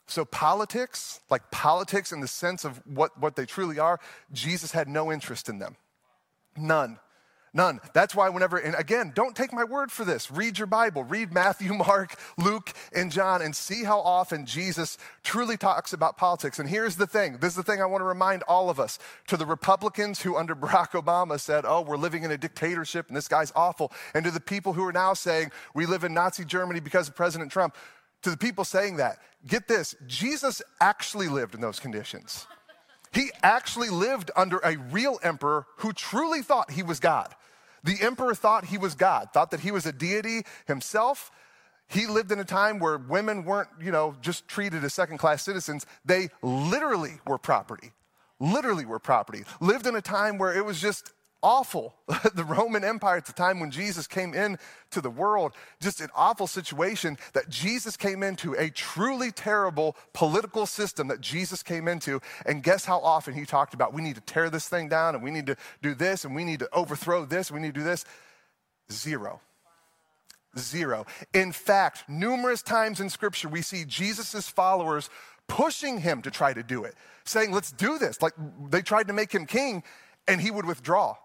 So, 0.07 0.25
politics, 0.25 1.21
like 1.29 1.51
politics 1.51 2.11
in 2.11 2.19
the 2.19 2.27
sense 2.27 2.65
of 2.65 2.81
what, 2.85 3.17
what 3.17 3.37
they 3.37 3.45
truly 3.45 3.79
are, 3.79 3.97
Jesus 4.33 4.73
had 4.73 4.89
no 4.89 5.09
interest 5.09 5.47
in 5.47 5.59
them. 5.59 5.77
None. 6.57 6.99
None. 7.53 7.79
That's 7.93 8.13
why, 8.13 8.29
whenever, 8.29 8.57
and 8.57 8.75
again, 8.75 9.11
don't 9.15 9.35
take 9.35 9.51
my 9.51 9.63
word 9.63 9.91
for 9.91 10.05
this. 10.05 10.29
Read 10.29 10.57
your 10.57 10.67
Bible. 10.67 11.03
Read 11.03 11.33
Matthew, 11.33 11.73
Mark, 11.89 12.15
Luke, 12.37 12.73
and 12.93 13.11
John, 13.11 13.41
and 13.41 13.55
see 13.55 13.83
how 13.83 13.99
often 13.99 14.45
Jesus 14.45 14.97
truly 15.23 15.57
talks 15.57 15.93
about 15.93 16.17
politics. 16.17 16.59
And 16.59 16.69
here's 16.69 16.95
the 16.95 17.07
thing 17.07 17.37
this 17.39 17.51
is 17.51 17.55
the 17.55 17.63
thing 17.63 17.81
I 17.81 17.85
want 17.85 18.01
to 18.01 18.05
remind 18.05 18.43
all 18.43 18.69
of 18.69 18.79
us 18.79 18.99
to 19.27 19.37
the 19.37 19.45
Republicans 19.45 20.21
who, 20.21 20.37
under 20.37 20.55
Barack 20.59 20.91
Obama, 20.91 21.39
said, 21.39 21.65
Oh, 21.67 21.81
we're 21.81 21.97
living 21.97 22.23
in 22.23 22.31
a 22.31 22.37
dictatorship 22.37 23.07
and 23.07 23.17
this 23.17 23.27
guy's 23.27 23.51
awful. 23.55 23.91
And 24.13 24.23
to 24.25 24.31
the 24.31 24.39
people 24.39 24.73
who 24.73 24.85
are 24.85 24.93
now 24.93 25.13
saying, 25.13 25.51
We 25.73 25.85
live 25.85 26.03
in 26.03 26.13
Nazi 26.13 26.45
Germany 26.45 26.79
because 26.79 27.07
of 27.07 27.15
President 27.15 27.51
Trump, 27.51 27.75
to 28.23 28.29
the 28.29 28.37
people 28.37 28.65
saying 28.65 28.97
that, 28.97 29.19
get 29.47 29.67
this 29.67 29.95
Jesus 30.05 30.61
actually 30.81 31.27
lived 31.27 31.55
in 31.55 31.61
those 31.61 31.79
conditions. 31.79 32.45
He 33.11 33.31
actually 33.41 33.89
lived 33.89 34.31
under 34.35 34.57
a 34.59 34.77
real 34.77 35.19
emperor 35.23 35.65
who 35.77 35.93
truly 35.93 36.41
thought 36.41 36.71
he 36.71 36.83
was 36.83 36.99
God. 36.99 37.33
The 37.83 37.97
emperor 38.01 38.35
thought 38.35 38.65
he 38.65 38.77
was 38.77 38.95
God, 38.95 39.29
thought 39.33 39.51
that 39.51 39.61
he 39.61 39.71
was 39.71 39.85
a 39.85 39.91
deity 39.91 40.43
himself. 40.67 41.31
He 41.87 42.05
lived 42.05 42.31
in 42.31 42.39
a 42.39 42.45
time 42.45 42.77
where 42.79 42.97
women 42.97 43.45
weren't, 43.45 43.69
you 43.81 43.91
know, 43.91 44.15
just 44.21 44.47
treated 44.47 44.83
as 44.83 44.93
second 44.93 45.17
class 45.17 45.43
citizens. 45.43 45.85
They 46.05 46.29
literally 46.41 47.19
were 47.25 47.37
property. 47.37 47.91
Literally 48.39 48.85
were 48.85 48.99
property. 48.99 49.43
Lived 49.59 49.87
in 49.87 49.95
a 49.95 50.01
time 50.01 50.37
where 50.37 50.55
it 50.55 50.63
was 50.63 50.79
just 50.79 51.13
awful. 51.41 51.95
the 52.35 52.43
Roman 52.43 52.83
Empire 52.83 53.17
at 53.17 53.25
the 53.25 53.33
time 53.33 53.59
when 53.59 53.71
Jesus 53.71 54.07
came 54.07 54.33
into 54.33 55.01
the 55.01 55.09
world, 55.09 55.53
just 55.81 56.01
an 56.01 56.09
awful 56.15 56.47
situation 56.47 57.17
that 57.33 57.49
Jesus 57.49 57.95
came 57.95 58.23
into, 58.23 58.53
a 58.53 58.69
truly 58.69 59.31
terrible 59.31 59.95
political 60.13 60.65
system 60.65 61.07
that 61.07 61.21
Jesus 61.21 61.63
came 61.63 61.87
into. 61.87 62.21
And 62.45 62.63
guess 62.63 62.85
how 62.85 62.99
often 62.99 63.33
he 63.33 63.45
talked 63.45 63.73
about 63.73 63.93
we 63.93 64.01
need 64.01 64.15
to 64.15 64.21
tear 64.21 64.49
this 64.49 64.67
thing 64.67 64.89
down 64.89 65.15
and 65.15 65.23
we 65.23 65.31
need 65.31 65.47
to 65.47 65.55
do 65.81 65.93
this 65.93 66.25
and 66.25 66.35
we 66.35 66.43
need 66.43 66.59
to 66.59 66.69
overthrow 66.73 67.25
this, 67.25 67.51
we 67.51 67.59
need 67.59 67.73
to 67.73 67.79
do 67.79 67.85
this? 67.85 68.05
Zero. 68.91 69.41
Zero. 70.57 71.05
In 71.33 71.51
fact, 71.51 72.05
numerous 72.09 72.61
times 72.61 72.99
in 72.99 73.09
scripture, 73.09 73.47
we 73.49 73.61
see 73.61 73.85
Jesus' 73.85 74.49
followers 74.49 75.09
pushing 75.47 75.99
him 75.99 76.21
to 76.23 76.31
try 76.31 76.53
to 76.53 76.63
do 76.63 76.83
it, 76.83 76.95
saying, 77.23 77.51
Let's 77.51 77.71
do 77.71 77.97
this. 77.99 78.21
Like 78.21 78.33
they 78.69 78.81
tried 78.81 79.07
to 79.07 79.13
make 79.13 79.31
him 79.31 79.45
king, 79.45 79.83
and 80.27 80.41
he 80.41 80.49
would 80.49 80.65
withdraw 80.65 81.15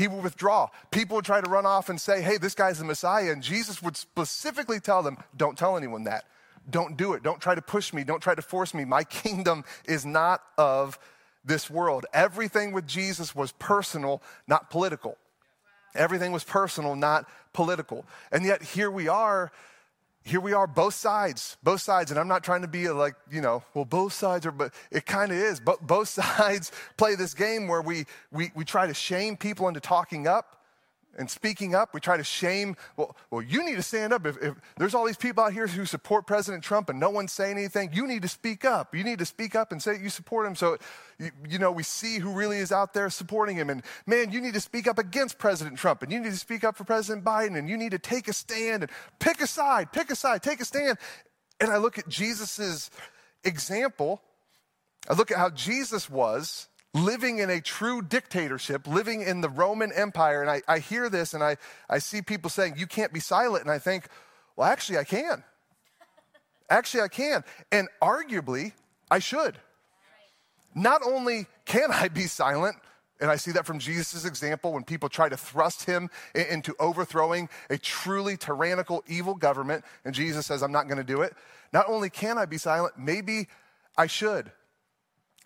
he 0.00 0.08
would 0.08 0.24
withdraw. 0.24 0.68
People 0.90 1.16
would 1.16 1.26
try 1.26 1.42
to 1.42 1.48
run 1.50 1.66
off 1.66 1.90
and 1.90 2.00
say, 2.00 2.22
hey, 2.22 2.38
this 2.38 2.54
guy's 2.54 2.78
the 2.78 2.86
Messiah. 2.86 3.32
And 3.32 3.42
Jesus 3.42 3.82
would 3.82 3.98
specifically 3.98 4.80
tell 4.80 5.02
them, 5.02 5.18
don't 5.36 5.58
tell 5.58 5.76
anyone 5.76 6.04
that. 6.04 6.24
Don't 6.70 6.96
do 6.96 7.12
it. 7.12 7.22
Don't 7.22 7.38
try 7.38 7.54
to 7.54 7.60
push 7.60 7.92
me. 7.92 8.02
Don't 8.02 8.22
try 8.22 8.34
to 8.34 8.40
force 8.40 8.72
me. 8.72 8.86
My 8.86 9.04
kingdom 9.24 9.62
is 9.84 10.06
not 10.06 10.42
of 10.56 10.98
this 11.44 11.68
world. 11.68 12.06
Everything 12.14 12.72
with 12.72 12.86
Jesus 12.86 13.34
was 13.34 13.52
personal, 13.52 14.22
not 14.48 14.70
political. 14.70 15.18
Everything 15.94 16.32
was 16.32 16.44
personal, 16.44 16.96
not 16.96 17.28
political. 17.52 18.06
And 18.32 18.42
yet 18.46 18.62
here 18.62 18.90
we 18.90 19.06
are 19.08 19.52
here 20.22 20.40
we 20.40 20.52
are, 20.52 20.66
both 20.66 20.94
sides, 20.94 21.56
both 21.62 21.80
sides. 21.80 22.10
And 22.10 22.20
I'm 22.20 22.28
not 22.28 22.44
trying 22.44 22.62
to 22.62 22.68
be 22.68 22.88
like, 22.90 23.14
you 23.30 23.40
know, 23.40 23.62
well, 23.74 23.84
both 23.84 24.12
sides 24.12 24.44
are, 24.46 24.50
but 24.50 24.72
it 24.90 25.06
kind 25.06 25.32
of 25.32 25.38
is. 25.38 25.60
But 25.60 25.86
both 25.86 26.08
sides 26.20 26.72
play 26.96 27.14
this 27.14 27.34
game 27.34 27.68
where 27.68 27.82
we, 27.82 28.04
we, 28.30 28.52
we 28.54 28.64
try 28.64 28.86
to 28.86 28.94
shame 28.94 29.36
people 29.36 29.68
into 29.68 29.80
talking 29.80 30.26
up 30.26 30.59
and 31.18 31.30
speaking 31.30 31.74
up. 31.74 31.92
We 31.92 32.00
try 32.00 32.16
to 32.16 32.24
shame, 32.24 32.76
well, 32.96 33.16
well 33.30 33.42
you 33.42 33.64
need 33.64 33.76
to 33.76 33.82
stand 33.82 34.12
up. 34.12 34.26
If, 34.26 34.36
if, 34.42 34.54
there's 34.76 34.94
all 34.94 35.06
these 35.06 35.16
people 35.16 35.44
out 35.44 35.52
here 35.52 35.66
who 35.66 35.84
support 35.84 36.26
President 36.26 36.62
Trump 36.62 36.88
and 36.88 36.98
no 36.98 37.10
one's 37.10 37.32
saying 37.32 37.58
anything, 37.58 37.90
you 37.92 38.06
need 38.06 38.22
to 38.22 38.28
speak 38.28 38.64
up. 38.64 38.94
You 38.94 39.04
need 39.04 39.18
to 39.18 39.26
speak 39.26 39.54
up 39.54 39.72
and 39.72 39.82
say 39.82 39.98
you 40.00 40.08
support 40.08 40.46
him. 40.46 40.54
So, 40.54 40.78
you, 41.18 41.30
you 41.48 41.58
know, 41.58 41.72
we 41.72 41.82
see 41.82 42.18
who 42.18 42.32
really 42.32 42.58
is 42.58 42.72
out 42.72 42.94
there 42.94 43.10
supporting 43.10 43.56
him. 43.56 43.70
And 43.70 43.82
man, 44.06 44.32
you 44.32 44.40
need 44.40 44.54
to 44.54 44.60
speak 44.60 44.86
up 44.86 44.98
against 44.98 45.38
President 45.38 45.78
Trump 45.78 46.02
and 46.02 46.12
you 46.12 46.20
need 46.20 46.32
to 46.32 46.38
speak 46.38 46.64
up 46.64 46.76
for 46.76 46.84
President 46.84 47.24
Biden 47.24 47.58
and 47.58 47.68
you 47.68 47.76
need 47.76 47.90
to 47.90 47.98
take 47.98 48.28
a 48.28 48.32
stand 48.32 48.84
and 48.84 48.92
pick 49.18 49.40
a 49.40 49.46
side, 49.46 49.92
pick 49.92 50.10
a 50.10 50.16
side, 50.16 50.42
take 50.42 50.60
a 50.60 50.64
stand. 50.64 50.98
And 51.60 51.70
I 51.70 51.76
look 51.76 51.98
at 51.98 52.08
Jesus's 52.08 52.90
example. 53.44 54.22
I 55.08 55.14
look 55.14 55.30
at 55.30 55.38
how 55.38 55.50
Jesus 55.50 56.08
was 56.08 56.68
living 56.94 57.38
in 57.38 57.50
a 57.50 57.60
true 57.60 58.02
dictatorship, 58.02 58.86
living 58.86 59.22
in 59.22 59.40
the 59.40 59.48
Roman 59.48 59.92
Empire. 59.92 60.42
And 60.42 60.50
I, 60.50 60.62
I 60.66 60.78
hear 60.78 61.08
this 61.08 61.34
and 61.34 61.42
I, 61.42 61.56
I 61.88 61.98
see 61.98 62.22
people 62.22 62.50
saying, 62.50 62.74
You 62.76 62.86
can't 62.86 63.12
be 63.12 63.20
silent. 63.20 63.62
And 63.62 63.70
I 63.70 63.78
think, 63.78 64.06
Well, 64.56 64.68
actually, 64.68 64.98
I 64.98 65.04
can. 65.04 65.44
Actually, 66.68 67.02
I 67.02 67.08
can. 67.08 67.44
And 67.72 67.88
arguably, 68.00 68.72
I 69.10 69.18
should. 69.18 69.58
Not 70.74 71.02
only 71.04 71.46
can 71.64 71.90
I 71.90 72.08
be 72.08 72.26
silent, 72.26 72.76
and 73.20 73.30
I 73.30 73.36
see 73.36 73.50
that 73.52 73.66
from 73.66 73.78
Jesus' 73.78 74.24
example 74.24 74.72
when 74.72 74.84
people 74.84 75.08
try 75.08 75.28
to 75.28 75.36
thrust 75.36 75.84
him 75.84 76.08
into 76.34 76.74
overthrowing 76.78 77.48
a 77.68 77.76
truly 77.76 78.36
tyrannical, 78.36 79.04
evil 79.06 79.34
government, 79.34 79.84
and 80.04 80.14
Jesus 80.14 80.46
says, 80.46 80.62
I'm 80.62 80.72
not 80.72 80.86
going 80.86 80.96
to 80.96 81.04
do 81.04 81.22
it. 81.22 81.34
Not 81.72 81.86
only 81.88 82.08
can 82.08 82.38
I 82.38 82.46
be 82.46 82.56
silent, 82.56 82.94
maybe 82.96 83.48
I 83.98 84.06
should 84.06 84.52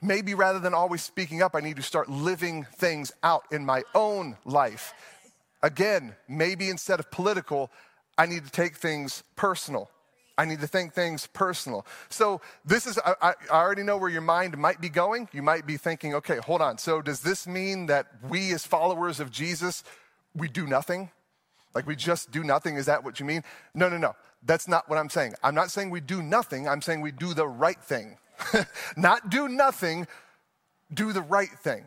maybe 0.05 0.35
rather 0.35 0.59
than 0.59 0.75
always 0.75 1.03
speaking 1.03 1.43
up, 1.43 1.55
I 1.55 1.61
need 1.61 1.77
to 1.77 1.83
start 1.83 2.09
living 2.09 2.67
things 2.77 3.13
out 3.23 3.45
in 3.51 3.65
my 3.65 3.83
own 3.95 4.37
life. 4.45 4.93
Again, 5.63 6.15
maybe 6.29 6.69
instead 6.69 7.01
of 7.01 7.11
political, 7.11 7.71
I 8.19 8.27
need 8.27 8.45
to 8.45 8.51
take 8.51 8.77
things 8.77 9.23
personal. 9.35 9.91
I 10.37 10.45
need 10.45 10.61
to 10.61 10.67
think 10.67 10.93
things 10.93 11.27
personal. 11.29 11.87
So, 12.09 12.41
this 12.65 12.87
is, 12.87 12.99
I, 12.99 13.15
I, 13.23 13.35
already 13.51 13.85
know 13.85 13.97
where 13.97 14.11
your 14.11 14.21
mind 14.21 14.59
might 14.59 14.81
be 14.81 14.89
going. 14.89 15.29
You 15.33 15.43
might 15.43 15.65
be 15.65 15.77
thinking, 15.77 16.13
okay, 16.17 16.39
hold 16.39 16.61
on. 16.61 16.77
So, 16.77 17.01
does 17.01 17.21
this 17.21 17.47
mean 17.47 17.87
that 17.87 18.07
we, 18.29 18.53
as 18.53 18.67
followers 18.67 19.21
of 19.21 19.31
Jesus, 19.31 19.85
we 20.35 20.49
do 20.49 20.67
nothing? 20.67 21.11
Like 21.73 21.87
we 21.87 21.97
just 21.97 22.31
do 22.31 22.43
nothing? 22.45 22.77
Is 22.77 22.87
that 22.87 23.05
what 23.05 23.21
you 23.21 23.27
mean? 23.27 23.43
No, 23.75 23.89
no, 23.89 23.97
no. 23.97 24.17
That's 24.45 24.69
not 24.69 24.89
what 24.89 24.99
I'm 24.99 25.09
saying. 25.09 25.35
I'm 25.43 25.55
not 25.55 25.71
saying 25.71 25.91
we 25.91 26.01
do 26.01 26.23
nothing. 26.23 26.69
I'm 26.69 26.83
saying 26.83 27.01
we 27.01 27.13
do 27.13 27.33
the 27.33 27.47
right 27.47 27.81
thing 27.81 28.19
Not 28.97 29.31
do 29.31 29.49
nothing, 29.49 30.07
do 30.93 31.13
the 31.13 31.23
right 31.23 31.51
thing. 31.51 31.85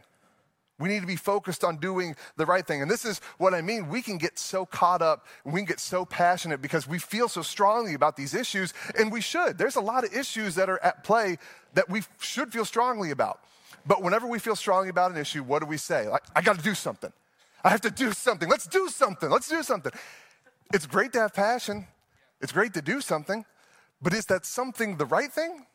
We 0.79 0.89
need 0.89 0.99
to 1.01 1.07
be 1.07 1.15
focused 1.15 1.63
on 1.63 1.77
doing 1.77 2.15
the 2.35 2.45
right 2.45 2.65
thing. 2.65 2.83
And 2.83 2.91
this 2.91 3.03
is 3.03 3.19
what 3.39 3.55
I 3.55 3.61
mean. 3.61 3.89
We 3.89 4.03
can 4.03 4.19
get 4.19 4.37
so 4.37 4.65
caught 4.65 5.01
up, 5.01 5.25
we 5.43 5.53
can 5.53 5.65
get 5.65 5.79
so 5.79 6.05
passionate 6.05 6.61
because 6.61 6.87
we 6.87 6.99
feel 6.99 7.27
so 7.27 7.41
strongly 7.41 7.95
about 7.95 8.15
these 8.15 8.35
issues, 8.35 8.73
and 8.97 9.11
we 9.11 9.21
should. 9.21 9.57
There's 9.57 9.75
a 9.75 9.81
lot 9.81 10.03
of 10.03 10.13
issues 10.13 10.55
that 10.55 10.69
are 10.69 10.83
at 10.83 11.03
play 11.03 11.37
that 11.73 11.89
we 11.89 12.03
should 12.19 12.53
feel 12.53 12.65
strongly 12.65 13.09
about. 13.09 13.39
But 13.87 14.03
whenever 14.03 14.27
we 14.27 14.37
feel 14.37 14.55
strongly 14.55 14.89
about 14.89 15.11
an 15.11 15.17
issue, 15.17 15.41
what 15.43 15.59
do 15.59 15.65
we 15.65 15.77
say? 15.77 16.07
Like, 16.07 16.23
I 16.35 16.41
got 16.41 16.57
to 16.57 16.63
do 16.63 16.75
something. 16.75 17.11
I 17.63 17.69
have 17.69 17.81
to 17.81 17.91
do 17.91 18.11
something. 18.11 18.47
Let's 18.47 18.67
do 18.67 18.87
something. 18.89 19.29
Let's 19.29 19.49
do 19.49 19.63
something. 19.63 19.91
It's 20.73 20.85
great 20.85 21.13
to 21.13 21.21
have 21.21 21.33
passion, 21.33 21.87
it's 22.41 22.51
great 22.51 22.73
to 22.73 22.81
do 22.81 23.01
something, 23.01 23.45
but 24.01 24.13
is 24.13 24.25
that 24.27 24.45
something 24.45 24.97
the 24.97 25.05
right 25.05 25.31
thing? 25.31 25.65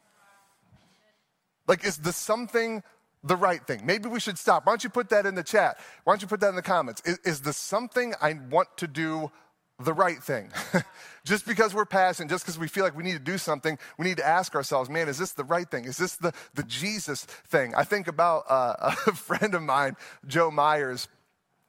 Like, 1.73 1.87
is 1.87 1.97
the 1.97 2.13
something 2.13 2.83
the 3.25 3.35
right 3.35 3.67
thing? 3.67 3.81
Maybe 3.87 4.07
we 4.07 4.21
should 4.21 4.37
stop. 4.37 4.67
Why 4.67 4.73
don't 4.73 4.85
you 4.85 4.91
put 4.91 5.09
that 5.09 5.25
in 5.25 5.35
the 5.35 5.43
chat? 5.43 5.79
Why 6.05 6.13
don't 6.13 6.21
you 6.21 6.29
put 6.29 6.41
that 6.41 6.51
in 6.51 6.55
the 6.55 6.61
comments? 6.61 7.01
Is, 7.07 7.19
is 7.25 7.41
the 7.41 7.55
something 7.55 8.13
I 8.21 8.35
want 8.51 8.69
to 8.77 8.87
do 8.87 9.33
the 9.79 9.95
right 9.95 10.23
thing? 10.23 10.51
just 11.25 11.47
because 11.47 11.75
we're 11.75 11.87
passionate, 11.87 12.29
just 12.29 12.45
because 12.45 12.59
we 12.59 12.69
feel 12.69 12.85
like 12.85 12.95
we 12.95 13.03
need 13.03 13.15
to 13.15 13.19
do 13.19 13.39
something, 13.39 13.79
we 13.97 14.05
need 14.05 14.19
to 14.19 14.27
ask 14.27 14.55
ourselves, 14.55 14.91
man, 14.91 15.09
is 15.09 15.17
this 15.17 15.33
the 15.33 15.45
right 15.45 15.67
thing? 15.67 15.87
Is 15.87 15.97
this 15.97 16.17
the, 16.17 16.35
the 16.53 16.63
Jesus 16.65 17.25
thing? 17.25 17.75
I 17.75 17.85
think 17.85 18.07
about 18.07 18.45
uh, 18.51 18.95
a 19.07 19.13
friend 19.15 19.55
of 19.55 19.63
mine, 19.63 19.97
Joe 20.27 20.51
Myers. 20.51 21.09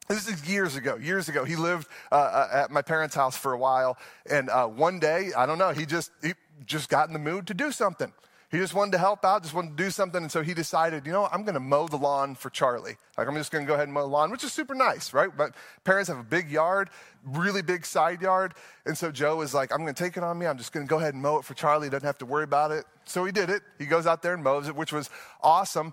This 0.10 0.28
is 0.28 0.46
years 0.50 0.76
ago. 0.76 0.98
Years 0.98 1.30
ago, 1.30 1.46
he 1.46 1.56
lived 1.56 1.88
uh, 2.12 2.16
uh, 2.16 2.50
at 2.52 2.72
my 2.72 2.82
parents' 2.82 3.16
house 3.16 3.38
for 3.38 3.54
a 3.54 3.58
while, 3.58 3.98
and 4.30 4.50
uh, 4.50 4.68
one 4.68 5.00
day, 5.00 5.30
I 5.38 5.46
don't 5.46 5.60
know, 5.60 5.72
he 5.72 5.86
just 5.86 6.12
he 6.22 6.34
just 6.66 6.90
got 6.90 7.08
in 7.08 7.14
the 7.14 7.20
mood 7.20 7.48
to 7.48 7.54
do 7.54 7.72
something. 7.72 8.12
He 8.54 8.60
just 8.60 8.76
wanted 8.76 8.92
to 8.92 9.00
help 9.00 9.26
out, 9.26 9.42
just 9.42 9.56
wanted 9.56 9.76
to 9.76 9.84
do 9.84 9.90
something. 9.90 10.22
And 10.22 10.32
so 10.32 10.44
he 10.44 10.54
decided, 10.54 11.08
you 11.08 11.12
know, 11.12 11.28
I'm 11.32 11.42
going 11.42 11.56
to 11.56 11.60
mow 11.60 11.88
the 11.88 11.98
lawn 11.98 12.36
for 12.36 12.52
Charlie. 12.52 12.98
Like, 13.18 13.28
I'm 13.28 13.34
just 13.34 13.52
going 13.52 13.66
to 13.66 13.68
go 13.68 13.74
ahead 13.74 13.86
and 13.86 13.94
mow 13.94 14.02
the 14.02 14.08
lawn, 14.10 14.30
which 14.30 14.44
is 14.44 14.54
super 14.54 14.76
nice, 14.76 15.12
right? 15.12 15.36
But 15.36 15.56
parents 15.84 16.08
have 16.08 16.20
a 16.20 16.24
big 16.24 16.52
yard, 16.52 16.92
really 17.26 17.64
big 17.64 17.84
side 17.84 18.22
yard. 18.22 18.54
And 18.86 18.96
so 18.96 19.12
Joe 19.12 19.38
was 19.38 19.56
like, 19.56 19.74
I'm 19.74 19.80
going 19.80 19.96
to 19.96 20.04
take 20.04 20.18
it 20.18 20.24
on 20.24 20.38
me. 20.38 20.46
I'm 20.46 20.60
just 20.60 20.72
going 20.72 20.86
to 20.86 20.90
go 20.90 21.00
ahead 21.00 21.16
and 21.16 21.24
mow 21.24 21.38
it 21.40 21.46
for 21.46 21.56
Charlie. 21.56 21.88
He 21.88 21.90
doesn't 21.90 22.06
have 22.06 22.20
to 22.20 22.28
worry 22.28 22.44
about 22.44 22.70
it. 22.70 22.86
So 23.06 23.26
he 23.26 23.32
did 23.32 23.50
it. 23.50 23.64
He 23.80 23.88
goes 23.88 24.06
out 24.06 24.22
there 24.22 24.36
and 24.36 24.44
mows 24.44 24.68
it, 24.68 24.76
which 24.76 24.94
was 24.94 25.10
awesome. 25.42 25.92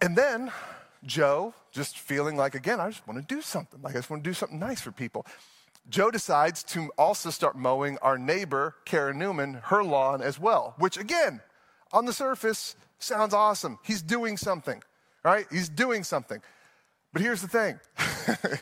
And 0.00 0.14
then 0.14 0.52
Joe, 1.04 1.54
just 1.72 1.98
feeling 1.98 2.36
like, 2.36 2.54
again, 2.54 2.78
I 2.78 2.88
just 2.88 3.04
want 3.04 3.18
to 3.18 3.34
do 3.34 3.42
something. 3.42 3.82
Like, 3.82 3.96
I 3.96 3.98
just 3.98 4.10
want 4.10 4.22
to 4.22 4.30
do 4.30 4.34
something 4.34 4.60
nice 4.60 4.80
for 4.80 4.92
people. 4.92 5.26
Joe 5.88 6.12
decides 6.12 6.62
to 6.64 6.92
also 6.96 7.30
start 7.30 7.56
mowing 7.56 7.98
our 7.98 8.16
neighbor, 8.16 8.76
Karen 8.84 9.18
Newman, 9.18 9.54
her 9.64 9.82
lawn 9.82 10.22
as 10.22 10.38
well, 10.38 10.74
which 10.78 10.96
again, 10.96 11.40
on 11.92 12.04
the 12.06 12.12
surface, 12.12 12.76
sounds 12.98 13.34
awesome. 13.34 13.78
He's 13.84 14.02
doing 14.02 14.36
something, 14.36 14.82
right? 15.24 15.46
He's 15.50 15.68
doing 15.68 16.04
something. 16.04 16.40
But 17.12 17.22
here's 17.22 17.40
the 17.40 17.48
thing 17.48 17.80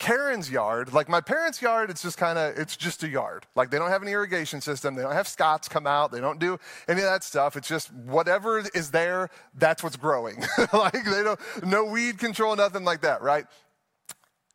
Karen's 0.00 0.50
yard, 0.50 0.94
like 0.94 1.10
my 1.10 1.20
parents' 1.20 1.60
yard, 1.60 1.90
it's 1.90 2.00
just 2.00 2.16
kind 2.16 2.38
of, 2.38 2.58
it's 2.58 2.74
just 2.74 3.02
a 3.02 3.08
yard. 3.08 3.46
Like 3.54 3.70
they 3.70 3.78
don't 3.78 3.90
have 3.90 4.00
an 4.00 4.08
irrigation 4.08 4.62
system. 4.62 4.94
They 4.94 5.02
don't 5.02 5.12
have 5.12 5.28
Scotts 5.28 5.68
come 5.68 5.86
out. 5.86 6.10
They 6.10 6.20
don't 6.20 6.38
do 6.38 6.58
any 6.88 7.00
of 7.00 7.06
that 7.06 7.22
stuff. 7.22 7.54
It's 7.54 7.68
just 7.68 7.92
whatever 7.92 8.62
is 8.74 8.90
there, 8.90 9.28
that's 9.54 9.82
what's 9.82 9.96
growing. 9.96 10.42
like 10.72 11.04
they 11.04 11.22
don't, 11.22 11.38
no 11.64 11.84
weed 11.84 12.18
control, 12.18 12.56
nothing 12.56 12.82
like 12.82 13.02
that, 13.02 13.20
right? 13.20 13.44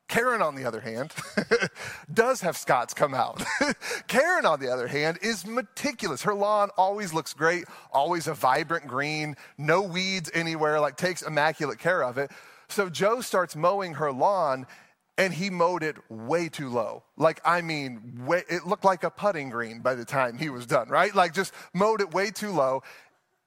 Karen, 0.07 0.41
on 0.41 0.55
the 0.55 0.65
other 0.65 0.81
hand, 0.81 1.13
does 2.13 2.41
have 2.41 2.55
Scotts 2.55 2.93
come 2.93 3.13
out. 3.13 3.43
Karen, 4.07 4.45
on 4.45 4.59
the 4.59 4.69
other 4.69 4.87
hand, 4.87 5.17
is 5.21 5.45
meticulous. 5.45 6.21
Her 6.21 6.35
lawn 6.35 6.69
always 6.77 7.11
looks 7.11 7.33
great, 7.33 7.65
always 7.91 8.27
a 8.27 8.33
vibrant 8.33 8.87
green, 8.87 9.35
no 9.57 9.81
weeds 9.81 10.29
anywhere, 10.33 10.79
like 10.79 10.95
takes 10.95 11.21
immaculate 11.21 11.79
care 11.79 12.03
of 12.03 12.17
it. 12.17 12.31
So 12.69 12.89
Joe 12.89 13.21
starts 13.21 13.55
mowing 13.55 13.95
her 13.95 14.11
lawn 14.11 14.67
and 15.17 15.33
he 15.33 15.49
mowed 15.49 15.81
it 15.81 15.95
way 16.09 16.49
too 16.49 16.69
low. 16.69 17.03
Like, 17.15 17.39
I 17.45 17.61
mean, 17.61 18.25
way, 18.25 18.43
it 18.49 18.67
looked 18.67 18.83
like 18.83 19.03
a 19.03 19.09
putting 19.09 19.49
green 19.49 19.79
by 19.79 19.95
the 19.95 20.03
time 20.03 20.37
he 20.37 20.49
was 20.49 20.65
done, 20.65 20.89
right? 20.89 21.15
Like, 21.15 21.33
just 21.33 21.53
mowed 21.73 22.01
it 22.01 22.13
way 22.13 22.31
too 22.31 22.51
low. 22.51 22.83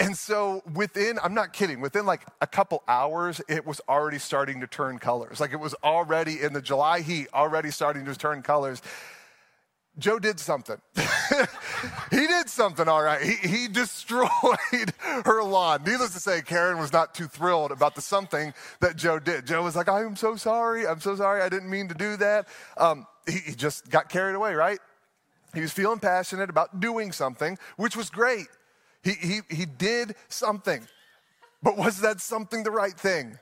And 0.01 0.17
so 0.17 0.63
within, 0.75 1.19
I'm 1.23 1.35
not 1.35 1.53
kidding, 1.53 1.81
within 1.81 2.07
like 2.07 2.25
a 2.41 2.47
couple 2.47 2.85
hours, 2.87 3.41
it 3.49 3.67
was 3.67 3.81
already 3.89 4.19
starting 4.19 4.61
to 4.61 4.69
turn 4.69 4.99
colors. 4.99 5.41
Like 5.41 5.53
it 5.53 5.59
was 5.61 5.75
already 5.83 6.41
in 6.41 6.53
the 6.53 6.63
July 6.63 7.01
heat, 7.01 7.27
already 7.35 7.73
starting 7.73 8.05
to 8.05 8.15
turn 8.15 8.43
colors. 8.43 8.81
Joe 9.99 10.21
did 10.21 10.39
something. 10.39 10.81
he 12.13 12.27
did 12.29 12.49
something, 12.49 12.87
all 12.87 13.03
right. 13.03 13.21
He, 13.21 13.49
he 13.49 13.69
destroyed 13.69 14.29
her 15.01 15.43
lawn. 15.43 15.83
Needless 15.85 16.15
to 16.15 16.21
say, 16.21 16.43
Karen 16.43 16.79
was 16.79 16.93
not 16.93 17.17
too 17.17 17.27
thrilled 17.27 17.73
about 17.73 17.97
the 17.97 18.01
something 18.01 18.55
that 18.79 18.95
Joe 18.95 19.19
did. 19.19 19.47
Joe 19.47 19.65
was 19.65 19.75
like, 19.75 19.89
I 19.89 20.03
am 20.03 20.15
so 20.15 20.37
sorry. 20.37 20.87
I'm 20.87 21.01
so 21.01 21.17
sorry. 21.17 21.43
I 21.43 21.49
didn't 21.49 21.69
mean 21.69 21.89
to 21.89 21.95
do 21.95 22.17
that. 22.19 22.47
Um, 22.77 23.09
he, 23.27 23.39
he 23.39 23.55
just 23.57 23.91
got 23.91 24.09
carried 24.09 24.37
away, 24.37 24.55
right? 24.55 24.79
He 25.55 25.61
was 25.61 25.73
feeling 25.73 25.99
passionate 25.99 26.51
about 26.51 26.79
doing 26.79 27.11
something, 27.11 27.59
which 27.77 27.97
was 27.97 28.11
great. 28.11 28.47
He, 29.09 29.15
he, 29.27 29.41
he 29.49 29.65
did 29.65 30.15
something. 30.29 30.87
But 31.63 31.79
was 31.79 32.01
that 32.01 32.21
something 32.21 32.63
the 32.63 32.71
right 32.71 32.93
thing? 32.93 33.39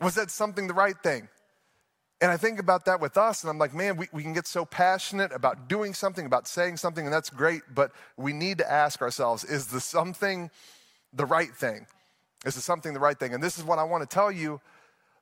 Was 0.00 0.14
that 0.14 0.30
something 0.30 0.68
the 0.68 0.74
right 0.74 0.96
thing? 1.02 1.28
And 2.20 2.30
I 2.30 2.36
think 2.36 2.60
about 2.60 2.86
that 2.86 3.00
with 3.00 3.18
us, 3.18 3.42
and 3.42 3.50
I'm 3.50 3.58
like, 3.58 3.74
man, 3.74 3.96
we, 3.96 4.06
we 4.12 4.22
can 4.22 4.32
get 4.32 4.46
so 4.46 4.64
passionate 4.64 5.32
about 5.32 5.68
doing 5.68 5.92
something, 5.92 6.24
about 6.24 6.48
saying 6.48 6.78
something, 6.78 7.04
and 7.04 7.12
that's 7.12 7.28
great, 7.28 7.62
but 7.74 7.92
we 8.16 8.32
need 8.32 8.58
to 8.58 8.70
ask 8.70 9.02
ourselves 9.02 9.44
is 9.44 9.66
the 9.66 9.80
something 9.80 10.50
the 11.12 11.26
right 11.26 11.54
thing? 11.54 11.86
Is 12.44 12.54
the 12.54 12.60
something 12.60 12.94
the 12.94 13.00
right 13.00 13.18
thing? 13.18 13.34
And 13.34 13.42
this 13.42 13.58
is 13.58 13.64
what 13.64 13.78
I 13.78 13.82
want 13.82 14.08
to 14.08 14.14
tell 14.14 14.30
you 14.30 14.60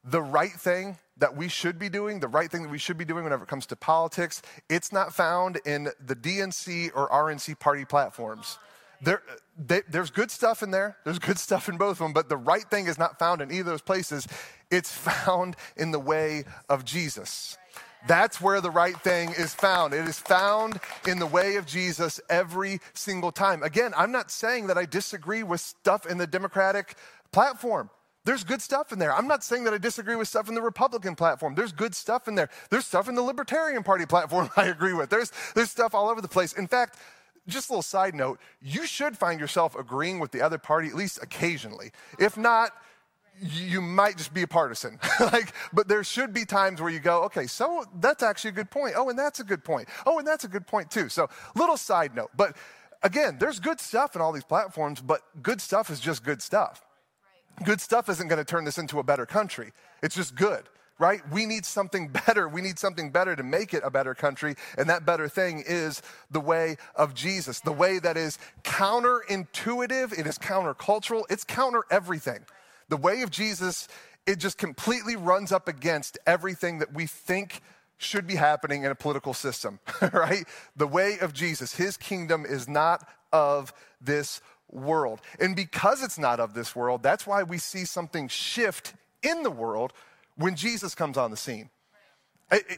the 0.04 0.22
right 0.22 0.52
thing 0.52 0.98
that 1.16 1.36
we 1.36 1.48
should 1.48 1.78
be 1.78 1.88
doing, 1.88 2.20
the 2.20 2.28
right 2.28 2.50
thing 2.50 2.64
that 2.64 2.70
we 2.70 2.78
should 2.78 2.98
be 2.98 3.04
doing 3.04 3.24
whenever 3.24 3.44
it 3.44 3.48
comes 3.48 3.66
to 3.66 3.76
politics, 3.76 4.42
it's 4.68 4.92
not 4.92 5.14
found 5.14 5.58
in 5.64 5.88
the 6.04 6.14
DNC 6.14 6.90
or 6.94 7.08
RNC 7.08 7.58
party 7.58 7.84
platforms. 7.84 8.58
There, 9.04 9.22
they, 9.58 9.82
there's 9.88 10.10
good 10.10 10.30
stuff 10.30 10.62
in 10.62 10.70
there. 10.70 10.96
There's 11.04 11.18
good 11.18 11.38
stuff 11.38 11.68
in 11.68 11.76
both 11.76 11.92
of 11.92 11.98
them, 11.98 12.12
but 12.12 12.28
the 12.28 12.36
right 12.36 12.64
thing 12.64 12.86
is 12.86 12.98
not 12.98 13.18
found 13.18 13.42
in 13.42 13.50
either 13.50 13.60
of 13.60 13.66
those 13.66 13.82
places. 13.82 14.26
It's 14.70 14.92
found 14.92 15.56
in 15.76 15.90
the 15.90 15.98
way 15.98 16.44
of 16.68 16.84
Jesus. 16.84 17.58
That's 18.06 18.40
where 18.40 18.60
the 18.60 18.70
right 18.70 18.98
thing 19.00 19.30
is 19.30 19.54
found. 19.54 19.94
It 19.94 20.06
is 20.06 20.18
found 20.18 20.78
in 21.06 21.18
the 21.18 21.26
way 21.26 21.56
of 21.56 21.66
Jesus 21.66 22.20
every 22.28 22.80
single 22.92 23.32
time. 23.32 23.62
Again, 23.62 23.92
I'm 23.96 24.12
not 24.12 24.30
saying 24.30 24.66
that 24.66 24.76
I 24.76 24.84
disagree 24.84 25.42
with 25.42 25.60
stuff 25.60 26.06
in 26.06 26.18
the 26.18 26.26
Democratic 26.26 26.96
platform. 27.32 27.88
There's 28.24 28.44
good 28.44 28.62
stuff 28.62 28.92
in 28.92 28.98
there. 28.98 29.14
I'm 29.14 29.28
not 29.28 29.44
saying 29.44 29.64
that 29.64 29.74
I 29.74 29.78
disagree 29.78 30.16
with 30.16 30.28
stuff 30.28 30.48
in 30.48 30.54
the 30.54 30.62
Republican 30.62 31.14
platform. 31.14 31.54
There's 31.54 31.72
good 31.72 31.94
stuff 31.94 32.26
in 32.26 32.34
there. 32.34 32.48
There's 32.70 32.86
stuff 32.86 33.08
in 33.08 33.14
the 33.14 33.22
Libertarian 33.22 33.82
Party 33.82 34.06
platform 34.06 34.50
I 34.56 34.66
agree 34.66 34.94
with. 34.94 35.10
There's, 35.10 35.30
there's 35.54 35.70
stuff 35.70 35.94
all 35.94 36.08
over 36.08 36.20
the 36.20 36.28
place. 36.28 36.54
In 36.54 36.66
fact, 36.66 36.98
just 37.48 37.68
a 37.68 37.72
little 37.72 37.82
side 37.82 38.14
note, 38.14 38.40
you 38.60 38.86
should 38.86 39.16
find 39.16 39.40
yourself 39.40 39.76
agreeing 39.76 40.18
with 40.18 40.30
the 40.30 40.40
other 40.40 40.58
party 40.58 40.88
at 40.88 40.94
least 40.94 41.22
occasionally. 41.22 41.92
If 42.18 42.36
not, 42.36 42.72
you 43.40 43.80
might 43.80 44.16
just 44.16 44.32
be 44.32 44.42
a 44.42 44.46
partisan. 44.46 44.98
like, 45.20 45.52
but 45.72 45.88
there 45.88 46.04
should 46.04 46.32
be 46.32 46.44
times 46.44 46.80
where 46.80 46.90
you 46.90 47.00
go, 47.00 47.22
okay, 47.24 47.46
so 47.46 47.84
that's 48.00 48.22
actually 48.22 48.50
a 48.50 48.54
good 48.54 48.70
point. 48.70 48.94
Oh, 48.96 49.08
and 49.08 49.18
that's 49.18 49.40
a 49.40 49.44
good 49.44 49.64
point. 49.64 49.88
Oh, 50.06 50.18
and 50.18 50.26
that's 50.26 50.44
a 50.44 50.48
good 50.48 50.66
point 50.66 50.90
too. 50.90 51.08
So, 51.08 51.28
little 51.54 51.76
side 51.76 52.14
note. 52.14 52.30
But 52.36 52.56
again, 53.02 53.36
there's 53.38 53.58
good 53.58 53.80
stuff 53.80 54.14
in 54.14 54.22
all 54.22 54.32
these 54.32 54.44
platforms, 54.44 55.00
but 55.00 55.22
good 55.42 55.60
stuff 55.60 55.90
is 55.90 56.00
just 56.00 56.24
good 56.24 56.40
stuff. 56.40 56.84
Good 57.64 57.80
stuff 57.80 58.08
isn't 58.08 58.28
going 58.28 58.38
to 58.38 58.44
turn 58.44 58.64
this 58.64 58.78
into 58.78 58.98
a 58.98 59.02
better 59.04 59.26
country. 59.26 59.72
It's 60.02 60.14
just 60.14 60.34
good 60.34 60.68
right? 60.98 61.20
We 61.30 61.46
need 61.46 61.64
something 61.64 62.08
better. 62.26 62.48
We 62.48 62.60
need 62.60 62.78
something 62.78 63.10
better 63.10 63.36
to 63.36 63.42
make 63.42 63.74
it 63.74 63.82
a 63.84 63.90
better 63.90 64.14
country. 64.14 64.56
And 64.78 64.88
that 64.88 65.04
better 65.04 65.28
thing 65.28 65.62
is 65.66 66.02
the 66.30 66.40
way 66.40 66.76
of 66.94 67.14
Jesus, 67.14 67.60
the 67.60 67.72
way 67.72 67.98
that 67.98 68.16
is 68.16 68.38
counterintuitive, 68.62 70.18
it 70.18 70.26
is 70.26 70.38
countercultural, 70.38 71.24
it's 71.30 71.44
counter 71.44 71.84
everything. 71.90 72.40
The 72.88 72.96
way 72.96 73.22
of 73.22 73.30
Jesus, 73.30 73.88
it 74.26 74.38
just 74.38 74.58
completely 74.58 75.16
runs 75.16 75.52
up 75.52 75.68
against 75.68 76.18
everything 76.26 76.78
that 76.78 76.92
we 76.92 77.06
think 77.06 77.60
should 77.96 78.26
be 78.26 78.34
happening 78.34 78.84
in 78.84 78.90
a 78.90 78.94
political 78.94 79.32
system, 79.32 79.78
right? 80.12 80.44
The 80.76 80.86
way 80.86 81.18
of 81.20 81.32
Jesus, 81.32 81.74
his 81.74 81.96
kingdom 81.96 82.44
is 82.44 82.68
not 82.68 83.08
of 83.32 83.72
this 84.00 84.40
world. 84.70 85.20
And 85.40 85.56
because 85.56 86.02
it's 86.02 86.18
not 86.18 86.40
of 86.40 86.54
this 86.54 86.74
world, 86.74 87.02
that's 87.02 87.26
why 87.26 87.42
we 87.42 87.58
see 87.58 87.84
something 87.84 88.28
shift 88.28 88.94
in 89.22 89.42
the 89.42 89.50
world 89.50 89.92
when 90.36 90.56
Jesus 90.56 90.94
comes 90.94 91.16
on 91.16 91.30
the 91.30 91.36
scene. 91.36 91.70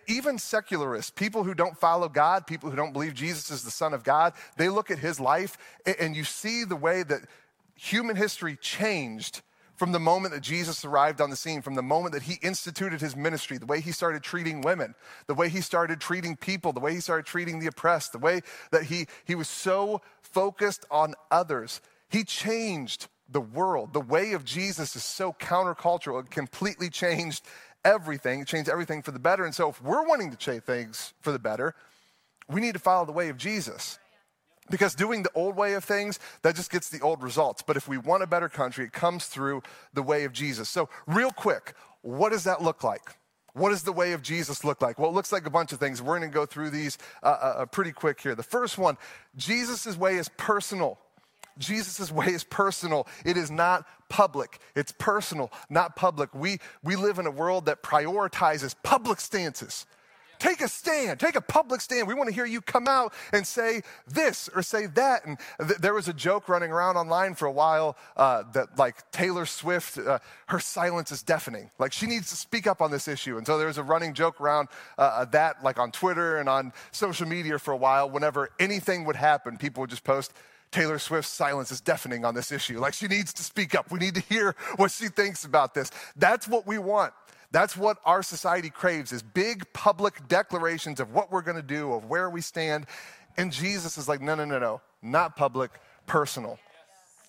Even 0.06 0.38
secularists, 0.38 1.10
people 1.10 1.44
who 1.44 1.54
don't 1.54 1.76
follow 1.76 2.08
God, 2.08 2.46
people 2.46 2.70
who 2.70 2.76
don't 2.76 2.92
believe 2.92 3.14
Jesus 3.14 3.50
is 3.50 3.62
the 3.62 3.70
Son 3.70 3.92
of 3.92 4.04
God, 4.04 4.32
they 4.56 4.68
look 4.68 4.90
at 4.90 4.98
his 4.98 5.20
life 5.20 5.58
and 5.98 6.16
you 6.16 6.24
see 6.24 6.64
the 6.64 6.76
way 6.76 7.02
that 7.02 7.22
human 7.74 8.16
history 8.16 8.56
changed 8.56 9.42
from 9.74 9.92
the 9.92 10.00
moment 10.00 10.32
that 10.32 10.40
Jesus 10.40 10.84
arrived 10.84 11.20
on 11.20 11.28
the 11.28 11.36
scene, 11.36 11.60
from 11.60 11.74
the 11.74 11.82
moment 11.82 12.14
that 12.14 12.22
he 12.22 12.38
instituted 12.42 13.00
his 13.00 13.14
ministry, 13.14 13.58
the 13.58 13.66
way 13.66 13.80
he 13.80 13.92
started 13.92 14.22
treating 14.22 14.62
women, 14.62 14.94
the 15.26 15.34
way 15.34 15.50
he 15.50 15.60
started 15.60 16.00
treating 16.00 16.34
people, 16.36 16.72
the 16.72 16.80
way 16.80 16.94
he 16.94 17.00
started 17.00 17.26
treating 17.26 17.58
the 17.58 17.66
oppressed, 17.66 18.12
the 18.12 18.18
way 18.18 18.40
that 18.70 18.84
he, 18.84 19.06
he 19.26 19.34
was 19.34 19.48
so 19.48 20.00
focused 20.22 20.86
on 20.90 21.14
others 21.30 21.80
He 22.08 22.24
changed 22.24 23.08
the 23.28 23.40
world. 23.40 23.92
The 23.92 24.00
way 24.00 24.32
of 24.32 24.44
Jesus 24.44 24.96
is 24.96 25.04
so 25.04 25.32
countercultural, 25.32 26.24
it 26.24 26.30
completely 26.30 26.88
changed 26.88 27.44
everything, 27.84 28.40
it 28.40 28.46
changed 28.46 28.68
everything 28.68 29.02
for 29.02 29.10
the 29.10 29.18
better. 29.18 29.44
And 29.44 29.54
so, 29.54 29.70
if 29.70 29.82
we're 29.82 30.06
wanting 30.06 30.30
to 30.30 30.36
change 30.36 30.64
things 30.64 31.12
for 31.20 31.32
the 31.32 31.38
better, 31.38 31.74
we 32.48 32.60
need 32.60 32.74
to 32.74 32.80
follow 32.80 33.04
the 33.04 33.12
way 33.12 33.28
of 33.28 33.36
Jesus. 33.36 33.98
Because 34.68 34.96
doing 34.96 35.22
the 35.22 35.30
old 35.34 35.56
way 35.56 35.74
of 35.74 35.84
things, 35.84 36.18
that 36.42 36.56
just 36.56 36.72
gets 36.72 36.88
the 36.88 37.00
old 37.00 37.22
results. 37.22 37.62
But 37.62 37.76
if 37.76 37.86
we 37.86 37.98
want 37.98 38.24
a 38.24 38.26
better 38.26 38.48
country, 38.48 38.84
it 38.84 38.92
comes 38.92 39.26
through 39.26 39.62
the 39.94 40.02
way 40.02 40.24
of 40.24 40.32
Jesus. 40.32 40.68
So, 40.68 40.88
real 41.06 41.30
quick, 41.30 41.74
what 42.02 42.30
does 42.30 42.44
that 42.44 42.62
look 42.62 42.82
like? 42.82 43.16
What 43.52 43.70
does 43.70 43.84
the 43.84 43.92
way 43.92 44.12
of 44.12 44.22
Jesus 44.22 44.64
look 44.64 44.82
like? 44.82 44.98
Well, 44.98 45.08
it 45.08 45.14
looks 45.14 45.32
like 45.32 45.46
a 45.46 45.50
bunch 45.50 45.72
of 45.72 45.78
things. 45.78 46.02
We're 46.02 46.18
going 46.18 46.28
to 46.28 46.34
go 46.34 46.44
through 46.44 46.70
these 46.70 46.98
uh, 47.22 47.26
uh, 47.26 47.54
uh 47.58 47.66
pretty 47.66 47.92
quick 47.92 48.20
here. 48.20 48.34
The 48.34 48.42
first 48.42 48.76
one 48.76 48.98
Jesus' 49.36 49.96
way 49.96 50.16
is 50.16 50.28
personal. 50.36 50.98
Jesus' 51.58 52.10
way 52.10 52.26
is 52.26 52.44
personal. 52.44 53.06
It 53.24 53.36
is 53.36 53.50
not 53.50 53.86
public. 54.08 54.60
It's 54.74 54.92
personal, 54.98 55.50
not 55.68 55.96
public. 55.96 56.34
We, 56.34 56.58
we 56.82 56.96
live 56.96 57.18
in 57.18 57.26
a 57.26 57.30
world 57.30 57.66
that 57.66 57.82
prioritizes 57.82 58.74
public 58.82 59.20
stances. 59.20 59.86
Take 60.38 60.60
a 60.60 60.68
stand, 60.68 61.18
take 61.18 61.34
a 61.34 61.40
public 61.40 61.80
stand. 61.80 62.06
We 62.06 62.12
want 62.12 62.28
to 62.28 62.34
hear 62.34 62.44
you 62.44 62.60
come 62.60 62.86
out 62.86 63.14
and 63.32 63.46
say 63.46 63.80
this 64.06 64.50
or 64.54 64.60
say 64.60 64.84
that. 64.84 65.24
And 65.24 65.38
th- 65.58 65.78
there 65.78 65.94
was 65.94 66.08
a 66.08 66.12
joke 66.12 66.50
running 66.50 66.70
around 66.70 66.98
online 66.98 67.34
for 67.34 67.46
a 67.46 67.50
while 67.50 67.96
uh, 68.18 68.42
that, 68.52 68.78
like, 68.78 69.10
Taylor 69.12 69.46
Swift, 69.46 69.96
uh, 69.96 70.18
her 70.48 70.60
silence 70.60 71.10
is 71.10 71.22
deafening. 71.22 71.70
Like, 71.78 71.94
she 71.94 72.06
needs 72.06 72.28
to 72.28 72.36
speak 72.36 72.66
up 72.66 72.82
on 72.82 72.90
this 72.90 73.08
issue. 73.08 73.38
And 73.38 73.46
so 73.46 73.56
there 73.56 73.66
was 73.66 73.78
a 73.78 73.82
running 73.82 74.12
joke 74.12 74.38
around 74.38 74.68
uh, 74.98 75.00
uh, 75.00 75.24
that, 75.26 75.64
like 75.64 75.78
on 75.78 75.90
Twitter 75.90 76.36
and 76.36 76.50
on 76.50 76.74
social 76.92 77.26
media 77.26 77.58
for 77.58 77.72
a 77.72 77.76
while. 77.78 78.10
Whenever 78.10 78.50
anything 78.60 79.06
would 79.06 79.16
happen, 79.16 79.56
people 79.56 79.80
would 79.80 79.90
just 79.90 80.04
post, 80.04 80.34
Taylor 80.70 80.98
Swift's 80.98 81.30
silence 81.30 81.70
is 81.70 81.80
deafening 81.80 82.24
on 82.24 82.34
this 82.34 82.52
issue. 82.52 82.78
Like, 82.78 82.94
she 82.94 83.06
needs 83.06 83.32
to 83.34 83.42
speak 83.42 83.74
up. 83.74 83.90
We 83.90 83.98
need 83.98 84.14
to 84.14 84.20
hear 84.20 84.54
what 84.76 84.90
she 84.90 85.08
thinks 85.08 85.44
about 85.44 85.74
this. 85.74 85.90
That's 86.16 86.46
what 86.48 86.66
we 86.66 86.78
want. 86.78 87.12
That's 87.52 87.76
what 87.76 87.98
our 88.04 88.22
society 88.22 88.70
craves 88.70 89.12
is 89.12 89.22
big 89.22 89.72
public 89.72 90.28
declarations 90.28 91.00
of 91.00 91.12
what 91.12 91.30
we're 91.30 91.42
going 91.42 91.56
to 91.56 91.62
do, 91.62 91.92
of 91.92 92.06
where 92.06 92.28
we 92.28 92.40
stand. 92.40 92.86
And 93.36 93.52
Jesus 93.52 93.96
is 93.96 94.08
like, 94.08 94.20
no, 94.20 94.34
no, 94.34 94.44
no, 94.44 94.58
no, 94.58 94.80
not 95.00 95.36
public, 95.36 95.70
personal. 96.06 96.58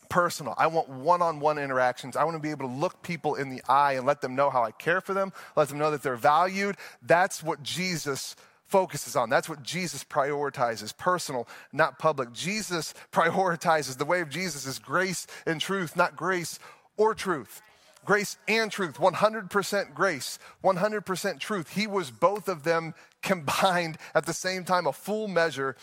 Personal. 0.10 0.54
I 0.58 0.67
want 0.67 0.89
one 0.89 1.21
on 1.21 1.39
one 1.39 1.58
interactions. 1.58 2.15
I 2.15 2.23
want 2.23 2.36
to 2.36 2.41
be 2.41 2.50
able 2.50 2.67
to 2.67 2.73
look 2.73 3.02
people 3.04 3.36
in 3.36 3.50
the 3.50 3.62
eye 3.67 3.93
and 3.93 4.06
let 4.06 4.21
them 4.21 4.36
know 4.36 4.50
how 4.50 4.63
I 4.63 4.71
care 4.71 5.02
for 5.02 5.13
them, 5.13 5.34
let 5.56 5.67
them 5.67 5.78
know 5.78 5.91
that 5.91 6.02
they're 6.02 6.15
valued. 6.15 6.78
That's 7.02 7.43
what 7.43 7.62
Jesus 7.62 8.36
focuses 8.68 9.16
on. 9.16 9.30
That's 9.30 9.50
what 9.50 9.64
Jesus 9.64 10.04
prioritizes 10.04 10.96
personal, 10.96 11.48
not 11.72 12.00
public. 12.00 12.34
Jesus 12.34 12.94
prioritizes 13.12 13.98
the 13.98 14.06
way 14.06 14.22
of 14.22 14.30
Jesus 14.30 14.66
is 14.66 14.80
grace 14.80 15.26
and 15.46 15.60
truth, 15.60 15.96
not 15.96 16.16
grace 16.16 16.60
or 16.98 17.16
truth. 17.16 17.62
Grace 18.06 18.38
and 18.48 18.72
truth 18.72 18.98
100% 18.98 19.94
grace 19.94 20.40
100% 20.64 21.40
truth. 21.40 21.74
He 21.74 21.88
was 21.88 22.12
both 22.12 22.48
of 22.48 22.64
them 22.64 22.94
combined 23.22 23.98
at 24.16 24.26
the 24.26 24.34
same 24.34 24.64
time 24.64 24.88
a 24.88 24.94
full 24.94 25.28
measure 25.28 25.76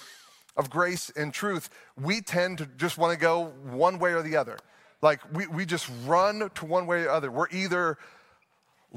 of 0.56 0.70
grace 0.70 1.10
and 1.16 1.34
truth. 1.34 1.68
We 2.00 2.20
tend 2.20 2.58
to 2.58 2.66
just 2.66 2.96
want 2.96 3.12
to 3.12 3.18
go 3.18 3.52
one 3.64 3.98
way 3.98 4.12
or 4.12 4.22
the 4.22 4.36
other. 4.36 4.56
Like 5.02 5.20
we, 5.34 5.46
we 5.48 5.66
just 5.66 5.90
run 6.06 6.48
to 6.54 6.64
one 6.64 6.86
way 6.86 7.00
or 7.00 7.02
the 7.02 7.12
other. 7.12 7.30
We're 7.30 7.50
either 7.50 7.98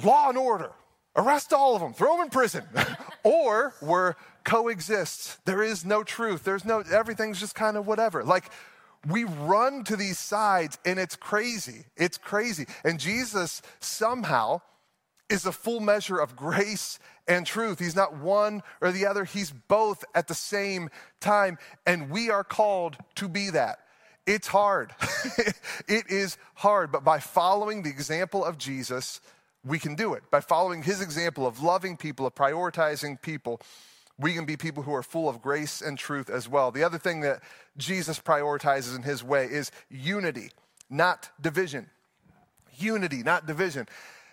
law 0.01 0.29
and 0.29 0.37
order 0.37 0.71
arrest 1.17 1.51
all 1.51 1.75
of 1.75 1.81
them 1.81 1.93
throw 1.93 2.15
them 2.15 2.25
in 2.25 2.29
prison 2.29 2.63
or 3.23 3.73
we're 3.81 4.13
coexist 4.43 5.43
there 5.45 5.61
is 5.61 5.83
no 5.83 6.03
truth 6.03 6.43
there's 6.43 6.63
no 6.63 6.79
everything's 6.91 7.39
just 7.39 7.55
kind 7.55 7.75
of 7.75 7.85
whatever 7.85 8.23
like 8.23 8.49
we 9.05 9.23
run 9.23 9.83
to 9.85 9.95
these 9.95 10.19
sides 10.19 10.77
and 10.85 10.99
it's 10.99 11.15
crazy. 11.15 11.85
It's 11.95 12.17
crazy. 12.17 12.65
And 12.83 12.99
Jesus 12.99 13.61
somehow 13.79 14.61
is 15.29 15.45
a 15.45 15.51
full 15.51 15.79
measure 15.79 16.17
of 16.17 16.35
grace 16.35 16.99
and 17.27 17.45
truth. 17.45 17.79
He's 17.79 17.95
not 17.95 18.17
one 18.17 18.63
or 18.81 18.91
the 18.91 19.05
other, 19.05 19.25
he's 19.25 19.51
both 19.51 20.03
at 20.15 20.27
the 20.27 20.35
same 20.35 20.89
time. 21.19 21.57
And 21.85 22.09
we 22.09 22.29
are 22.29 22.43
called 22.43 22.97
to 23.15 23.27
be 23.27 23.49
that. 23.51 23.79
It's 24.25 24.47
hard. 24.47 24.93
it 25.87 26.05
is 26.09 26.37
hard. 26.55 26.91
But 26.91 27.03
by 27.03 27.19
following 27.19 27.83
the 27.83 27.89
example 27.89 28.43
of 28.43 28.57
Jesus, 28.57 29.21
we 29.67 29.79
can 29.79 29.95
do 29.95 30.13
it. 30.13 30.23
By 30.31 30.41
following 30.41 30.83
his 30.83 31.01
example 31.01 31.45
of 31.45 31.61
loving 31.61 31.97
people, 31.97 32.25
of 32.25 32.35
prioritizing 32.35 33.21
people, 33.21 33.61
we 34.19 34.33
can 34.33 34.45
be 34.45 34.57
people 34.57 34.83
who 34.83 34.93
are 34.93 35.03
full 35.03 35.29
of 35.29 35.41
grace 35.41 35.81
and 35.81 35.97
truth 35.97 36.29
as 36.29 36.49
well. 36.49 36.71
The 36.71 36.83
other 36.83 36.97
thing 36.97 37.21
that 37.21 37.41
Jesus 37.77 38.19
prioritizes 38.19 38.95
in 38.95 39.03
his 39.03 39.23
way 39.23 39.45
is 39.45 39.71
unity, 39.89 40.51
not 40.89 41.29
division. 41.39 41.89
Unity, 42.77 43.23
not 43.23 43.45
division. 43.45 43.87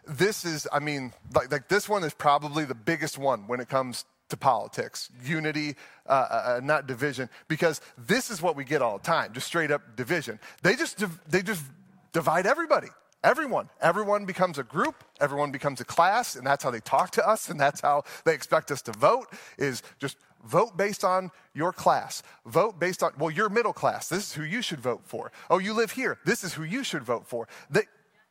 This 0.06 0.44
is, 0.44 0.66
I 0.72 0.78
mean, 0.78 1.12
like, 1.34 1.50
like 1.50 1.68
this 1.68 1.88
one 1.88 2.04
is 2.04 2.14
probably 2.14 2.64
the 2.64 2.74
biggest 2.74 3.18
one 3.18 3.46
when 3.46 3.60
it 3.60 3.68
comes 3.68 4.04
to 4.30 4.36
politics 4.38 5.10
unity, 5.22 5.76
uh, 6.06 6.12
uh, 6.12 6.56
uh 6.56 6.60
not 6.62 6.86
division, 6.86 7.28
because 7.46 7.82
this 7.98 8.30
is 8.30 8.40
what 8.40 8.56
we 8.56 8.64
get 8.64 8.80
all 8.80 8.96
the 8.96 9.04
time 9.04 9.32
just 9.34 9.46
straight 9.46 9.70
up 9.70 9.96
division. 9.96 10.38
They 10.62 10.76
just, 10.76 11.02
they 11.28 11.42
just 11.42 11.62
divide 12.12 12.46
everybody. 12.46 12.88
Everyone. 13.24 13.70
Everyone 13.80 14.26
becomes 14.26 14.58
a 14.58 14.62
group, 14.62 15.02
everyone 15.18 15.50
becomes 15.50 15.80
a 15.80 15.84
class, 15.84 16.36
and 16.36 16.46
that's 16.46 16.62
how 16.62 16.70
they 16.70 16.80
talk 16.80 17.10
to 17.12 17.26
us, 17.26 17.48
and 17.48 17.58
that's 17.58 17.80
how 17.80 18.04
they 18.24 18.34
expect 18.34 18.70
us 18.70 18.82
to 18.82 18.92
vote 18.92 19.28
is 19.56 19.82
just 19.98 20.18
vote 20.44 20.76
based 20.76 21.04
on 21.04 21.30
your 21.54 21.72
class. 21.72 22.22
Vote 22.44 22.78
based 22.78 23.02
on, 23.02 23.12
well, 23.18 23.30
you're 23.30 23.48
middle 23.48 23.72
class. 23.72 24.10
This 24.10 24.28
is 24.28 24.32
who 24.34 24.44
you 24.44 24.60
should 24.60 24.80
vote 24.80 25.00
for. 25.04 25.32
Oh, 25.48 25.58
you 25.58 25.72
live 25.72 25.90
here. 25.90 26.18
This 26.26 26.44
is 26.44 26.52
who 26.52 26.64
you 26.64 26.84
should 26.84 27.02
vote 27.02 27.26
for. 27.26 27.48
They, 27.70 27.84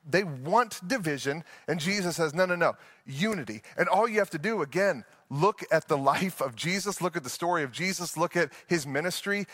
they 0.07 0.23
want 0.23 0.87
division, 0.87 1.43
and 1.67 1.79
Jesus 1.79 2.17
says, 2.17 2.35
no, 2.35 2.45
no, 2.45 2.55
no, 2.55 2.75
unity. 3.07 3.63
And 3.75 3.89
all 3.89 4.07
you 4.07 4.19
have 4.19 4.29
to 4.29 4.37
do, 4.37 4.61
again, 4.61 5.05
look 5.31 5.63
at 5.71 5.87
the 5.87 5.97
life 5.97 6.39
of 6.39 6.55
Jesus, 6.55 7.01
look 7.01 7.17
at 7.17 7.23
the 7.23 7.31
story 7.31 7.63
of 7.63 7.71
Jesus, 7.71 8.15
look 8.15 8.37
at 8.37 8.51
his 8.67 8.85
ministry. 8.85 9.47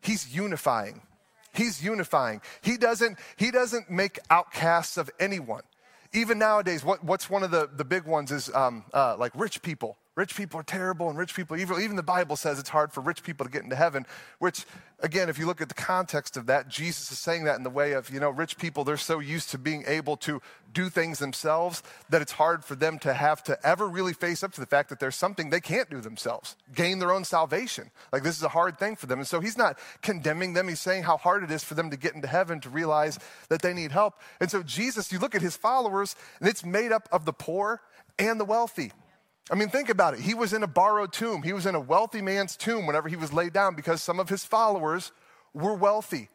He's 0.00 0.32
unifying. 0.32 1.02
He's 1.56 1.82
unifying. 1.82 2.40
He 2.60 2.76
doesn't, 2.76 3.18
he 3.36 3.50
doesn't 3.50 3.90
make 3.90 4.18
outcasts 4.30 4.96
of 4.96 5.10
anyone. 5.18 5.62
Even 6.12 6.38
nowadays, 6.38 6.84
what, 6.84 7.02
what's 7.02 7.28
one 7.28 7.42
of 7.42 7.50
the, 7.50 7.68
the 7.74 7.84
big 7.84 8.04
ones 8.04 8.30
is 8.30 8.52
um, 8.54 8.84
uh, 8.92 9.16
like 9.18 9.32
rich 9.34 9.62
people. 9.62 9.96
Rich 10.16 10.34
people 10.34 10.58
are 10.58 10.64
terrible 10.64 11.10
and 11.10 11.18
rich 11.18 11.36
people 11.36 11.58
evil. 11.58 11.78
Even 11.78 11.94
the 11.94 12.02
Bible 12.02 12.36
says 12.36 12.58
it's 12.58 12.70
hard 12.70 12.90
for 12.90 13.02
rich 13.02 13.22
people 13.22 13.44
to 13.44 13.52
get 13.52 13.62
into 13.62 13.76
heaven, 13.76 14.06
which, 14.38 14.64
again, 15.00 15.28
if 15.28 15.38
you 15.38 15.44
look 15.44 15.60
at 15.60 15.68
the 15.68 15.74
context 15.74 16.38
of 16.38 16.46
that, 16.46 16.68
Jesus 16.68 17.12
is 17.12 17.18
saying 17.18 17.44
that 17.44 17.56
in 17.56 17.64
the 17.64 17.70
way 17.70 17.92
of, 17.92 18.08
you 18.08 18.18
know, 18.18 18.30
rich 18.30 18.56
people, 18.56 18.82
they're 18.82 18.96
so 18.96 19.18
used 19.18 19.50
to 19.50 19.58
being 19.58 19.84
able 19.86 20.16
to 20.16 20.40
do 20.72 20.88
things 20.88 21.18
themselves 21.18 21.82
that 22.08 22.22
it's 22.22 22.32
hard 22.32 22.64
for 22.64 22.74
them 22.74 22.98
to 23.00 23.12
have 23.12 23.42
to 23.42 23.58
ever 23.62 23.86
really 23.86 24.14
face 24.14 24.42
up 24.42 24.52
to 24.52 24.60
the 24.60 24.66
fact 24.66 24.88
that 24.88 25.00
there's 25.00 25.16
something 25.16 25.50
they 25.50 25.60
can't 25.60 25.90
do 25.90 26.00
themselves, 26.00 26.56
gain 26.74 26.98
their 26.98 27.12
own 27.12 27.24
salvation. 27.24 27.90
Like 28.10 28.22
this 28.22 28.38
is 28.38 28.42
a 28.42 28.48
hard 28.48 28.78
thing 28.78 28.96
for 28.96 29.04
them. 29.04 29.18
And 29.18 29.28
so 29.28 29.40
he's 29.40 29.58
not 29.58 29.78
condemning 30.00 30.54
them. 30.54 30.66
He's 30.66 30.80
saying 30.80 31.02
how 31.02 31.18
hard 31.18 31.44
it 31.44 31.50
is 31.50 31.62
for 31.62 31.74
them 31.74 31.90
to 31.90 31.96
get 31.98 32.14
into 32.14 32.26
heaven 32.26 32.58
to 32.60 32.70
realize 32.70 33.18
that 33.50 33.60
they 33.60 33.74
need 33.74 33.92
help. 33.92 34.14
And 34.40 34.50
so 34.50 34.62
Jesus, 34.62 35.12
you 35.12 35.18
look 35.18 35.34
at 35.34 35.42
his 35.42 35.58
followers, 35.58 36.16
and 36.40 36.48
it's 36.48 36.64
made 36.64 36.90
up 36.90 37.06
of 37.12 37.26
the 37.26 37.34
poor 37.34 37.82
and 38.18 38.40
the 38.40 38.46
wealthy. 38.46 38.92
I 39.50 39.54
mean, 39.54 39.68
think 39.68 39.88
about 39.88 40.14
it. 40.14 40.20
He 40.20 40.34
was 40.34 40.52
in 40.52 40.62
a 40.62 40.66
borrowed 40.66 41.12
tomb. 41.12 41.42
He 41.42 41.52
was 41.52 41.66
in 41.66 41.74
a 41.74 41.80
wealthy 41.80 42.20
man's 42.20 42.56
tomb 42.56 42.86
whenever 42.86 43.08
he 43.08 43.16
was 43.16 43.32
laid 43.32 43.52
down 43.52 43.74
because 43.76 44.02
some 44.02 44.18
of 44.18 44.28
his 44.28 44.44
followers 44.44 45.12
were 45.54 45.74
wealthy, 45.74 46.28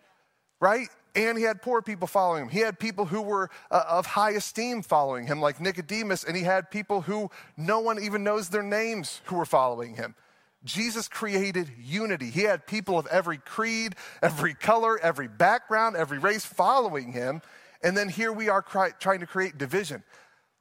right? 0.62 0.88
And 1.14 1.38
he 1.38 1.44
had 1.44 1.62
poor 1.62 1.82
people 1.82 2.08
following 2.08 2.44
him. 2.44 2.50
He 2.50 2.60
had 2.60 2.80
people 2.80 3.06
who 3.06 3.22
were 3.22 3.50
uh, 3.70 3.84
of 3.90 4.06
high 4.06 4.32
esteem 4.32 4.82
following 4.82 5.28
him, 5.28 5.42
like 5.42 5.60
Nicodemus, 5.60 6.24
and 6.24 6.38
he 6.38 6.44
had 6.44 6.72
people 6.72 7.02
who 7.02 7.30
no 7.58 7.80
one 7.82 8.02
even 8.02 8.24
knows 8.24 8.48
their 8.48 8.64
names 8.64 9.20
who 9.26 9.36
were 9.36 9.46
following 9.46 9.96
him. 9.96 10.16
Jesus 10.64 11.10
created 11.10 11.72
unity. 11.78 12.30
He 12.30 12.44
had 12.44 12.66
people 12.66 12.98
of 12.98 13.08
every 13.08 13.40
creed, 13.40 13.96
every 14.22 14.54
color, 14.54 15.00
every 15.00 15.28
background, 15.28 15.98
every 15.98 16.20
race 16.20 16.46
following 16.46 17.12
him. 17.12 17.42
And 17.84 17.98
then 17.98 18.10
here 18.10 18.32
we 18.32 18.48
are 18.48 18.62
cry- 18.62 18.92
trying 18.92 19.20
to 19.22 19.26
create 19.26 19.58
division. 19.58 20.04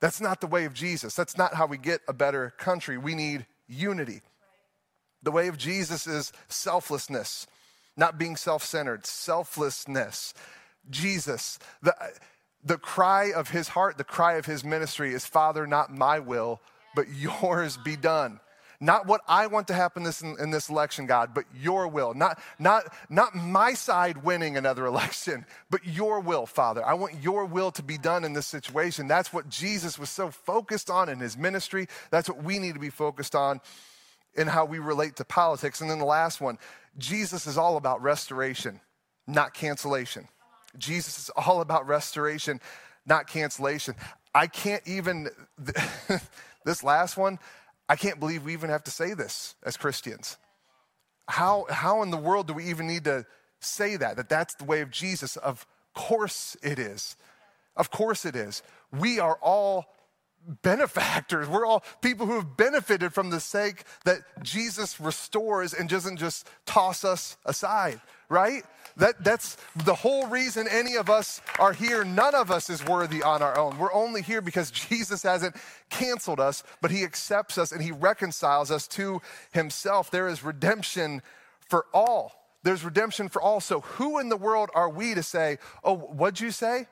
That's 0.00 0.20
not 0.20 0.40
the 0.40 0.46
way 0.46 0.64
of 0.64 0.74
Jesus. 0.74 1.14
That's 1.14 1.36
not 1.36 1.54
how 1.54 1.66
we 1.66 1.78
get 1.78 2.00
a 2.08 2.12
better 2.12 2.54
country. 2.58 2.96
We 2.96 3.14
need 3.14 3.46
unity. 3.68 4.22
The 5.22 5.30
way 5.30 5.48
of 5.48 5.58
Jesus 5.58 6.06
is 6.06 6.32
selflessness, 6.48 7.46
not 7.96 8.18
being 8.18 8.36
self 8.36 8.64
centered, 8.64 9.06
selflessness. 9.06 10.32
Jesus, 10.88 11.58
the, 11.82 11.94
the 12.64 12.78
cry 12.78 13.32
of 13.32 13.50
his 13.50 13.68
heart, 13.68 13.98
the 13.98 14.04
cry 14.04 14.34
of 14.34 14.46
his 14.46 14.64
ministry 14.64 15.12
is 15.12 15.26
Father, 15.26 15.66
not 15.66 15.92
my 15.92 16.18
will, 16.18 16.60
but 16.94 17.06
yours 17.08 17.76
be 17.76 17.96
done. 17.96 18.40
Not 18.82 19.06
what 19.06 19.20
I 19.28 19.46
want 19.46 19.68
to 19.68 19.74
happen 19.74 20.04
this, 20.04 20.22
in, 20.22 20.36
in 20.40 20.50
this 20.50 20.70
election, 20.70 21.04
God, 21.04 21.34
but 21.34 21.44
your 21.54 21.86
will. 21.86 22.14
Not, 22.14 22.40
not, 22.58 22.84
not 23.10 23.34
my 23.34 23.74
side 23.74 24.24
winning 24.24 24.56
another 24.56 24.86
election, 24.94 25.44
but 25.68 25.84
your 25.86 26.20
will, 26.20 26.46
Father. 26.46 26.84
I 26.84 26.94
want 26.94 27.22
your 27.22 27.44
will 27.44 27.70
to 27.72 27.82
be 27.82 27.98
done 27.98 28.24
in 28.24 28.32
this 28.32 28.46
situation. 28.46 29.06
That's 29.06 29.32
what 29.32 29.50
Jesus 29.50 29.98
was 29.98 30.08
so 30.08 30.30
focused 30.30 30.88
on 30.88 31.10
in 31.10 31.20
his 31.20 31.36
ministry. 31.36 31.88
That's 32.10 32.28
what 32.28 32.42
we 32.42 32.58
need 32.58 32.72
to 32.72 32.80
be 32.80 32.90
focused 32.90 33.34
on 33.34 33.60
in 34.34 34.46
how 34.46 34.64
we 34.64 34.78
relate 34.78 35.16
to 35.16 35.24
politics. 35.24 35.80
And 35.82 35.90
then 35.90 35.98
the 35.98 36.04
last 36.04 36.40
one 36.40 36.58
Jesus 36.96 37.46
is 37.46 37.58
all 37.58 37.76
about 37.76 38.02
restoration, 38.02 38.80
not 39.26 39.52
cancellation. 39.52 40.26
Jesus 40.78 41.18
is 41.18 41.30
all 41.36 41.60
about 41.60 41.86
restoration, 41.86 42.60
not 43.06 43.26
cancellation. 43.26 43.94
I 44.34 44.46
can't 44.46 44.86
even, 44.86 45.28
this 46.64 46.82
last 46.82 47.16
one, 47.16 47.38
I 47.90 47.96
can't 47.96 48.20
believe 48.20 48.44
we 48.44 48.52
even 48.52 48.70
have 48.70 48.84
to 48.84 48.90
say 48.92 49.14
this 49.14 49.56
as 49.64 49.76
Christians. 49.76 50.36
How, 51.26 51.66
how 51.68 52.02
in 52.02 52.12
the 52.12 52.16
world 52.16 52.46
do 52.46 52.52
we 52.52 52.66
even 52.66 52.86
need 52.86 53.02
to 53.02 53.26
say 53.58 53.96
that? 53.96 54.16
That 54.16 54.28
that's 54.28 54.54
the 54.54 54.64
way 54.64 54.80
of 54.80 54.92
Jesus? 54.92 55.36
Of 55.36 55.66
course 55.92 56.56
it 56.62 56.78
is. 56.78 57.16
Of 57.74 57.90
course 57.90 58.24
it 58.24 58.36
is. 58.36 58.62
We 58.92 59.18
are 59.18 59.36
all 59.42 59.86
benefactors. 60.62 61.48
We're 61.48 61.66
all 61.66 61.82
people 62.00 62.26
who 62.26 62.34
have 62.34 62.56
benefited 62.56 63.12
from 63.12 63.30
the 63.30 63.40
sake 63.40 63.82
that 64.04 64.20
Jesus 64.40 65.00
restores 65.00 65.74
and 65.74 65.88
doesn't 65.88 66.18
just 66.18 66.48
toss 66.66 67.04
us 67.04 67.38
aside, 67.44 68.00
right? 68.30 68.62
That, 68.96 69.22
that's 69.22 69.56
the 69.76 69.94
whole 69.94 70.26
reason 70.26 70.66
any 70.70 70.96
of 70.96 71.10
us 71.10 71.42
are 71.58 71.72
here. 71.72 72.04
None 72.04 72.34
of 72.34 72.50
us 72.50 72.70
is 72.70 72.84
worthy 72.84 73.22
on 73.22 73.42
our 73.42 73.58
own. 73.58 73.76
We're 73.76 73.92
only 73.92 74.22
here 74.22 74.40
because 74.40 74.70
Jesus 74.88 75.22
hasn't 75.22 75.56
canceled 75.90 76.40
us, 76.40 76.62
but 76.80 76.90
he 76.90 77.04
accepts 77.04 77.58
us 77.58 77.72
and 77.72 77.82
he 77.82 77.92
reconciles 77.92 78.70
us 78.70 78.88
to 78.88 79.20
himself. 79.52 80.10
There 80.10 80.28
is 80.28 80.42
redemption 80.42 81.20
for 81.68 81.86
all. 81.92 82.32
There's 82.62 82.84
redemption 82.84 83.28
for 83.28 83.42
all. 83.42 83.60
So, 83.60 83.80
who 83.80 84.18
in 84.18 84.28
the 84.28 84.36
world 84.36 84.70
are 84.74 84.90
we 84.90 85.14
to 85.14 85.22
say, 85.22 85.58
oh, 85.82 85.96
what'd 85.96 86.40
you 86.40 86.50
say? 86.50 86.86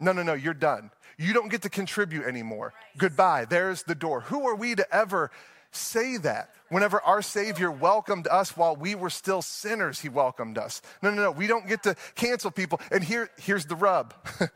No, 0.00 0.12
no, 0.12 0.22
no, 0.22 0.34
you're 0.34 0.54
done. 0.54 0.90
You 1.16 1.32
don't 1.32 1.48
get 1.48 1.62
to 1.62 1.70
contribute 1.70 2.24
anymore. 2.24 2.72
Goodbye. 2.96 3.44
There's 3.44 3.84
the 3.84 3.94
door. 3.94 4.22
Who 4.22 4.46
are 4.48 4.54
we 4.54 4.74
to 4.74 4.94
ever 4.94 5.30
say 5.70 6.16
that? 6.18 6.50
Whenever 6.68 7.00
our 7.00 7.22
Savior 7.22 7.70
welcomed 7.70 8.26
us 8.26 8.56
while 8.56 8.76
we 8.76 8.94
were 8.94 9.10
still 9.10 9.42
sinners, 9.42 10.00
He 10.00 10.08
welcomed 10.08 10.58
us. 10.58 10.82
No, 11.02 11.10
no, 11.10 11.22
no. 11.22 11.30
We 11.30 11.46
don't 11.46 11.66
get 11.66 11.82
to 11.84 11.96
cancel 12.14 12.50
people. 12.50 12.80
And 12.90 13.02
here, 13.02 13.30
here's 13.38 13.66
the 13.66 13.76
rub 13.76 14.14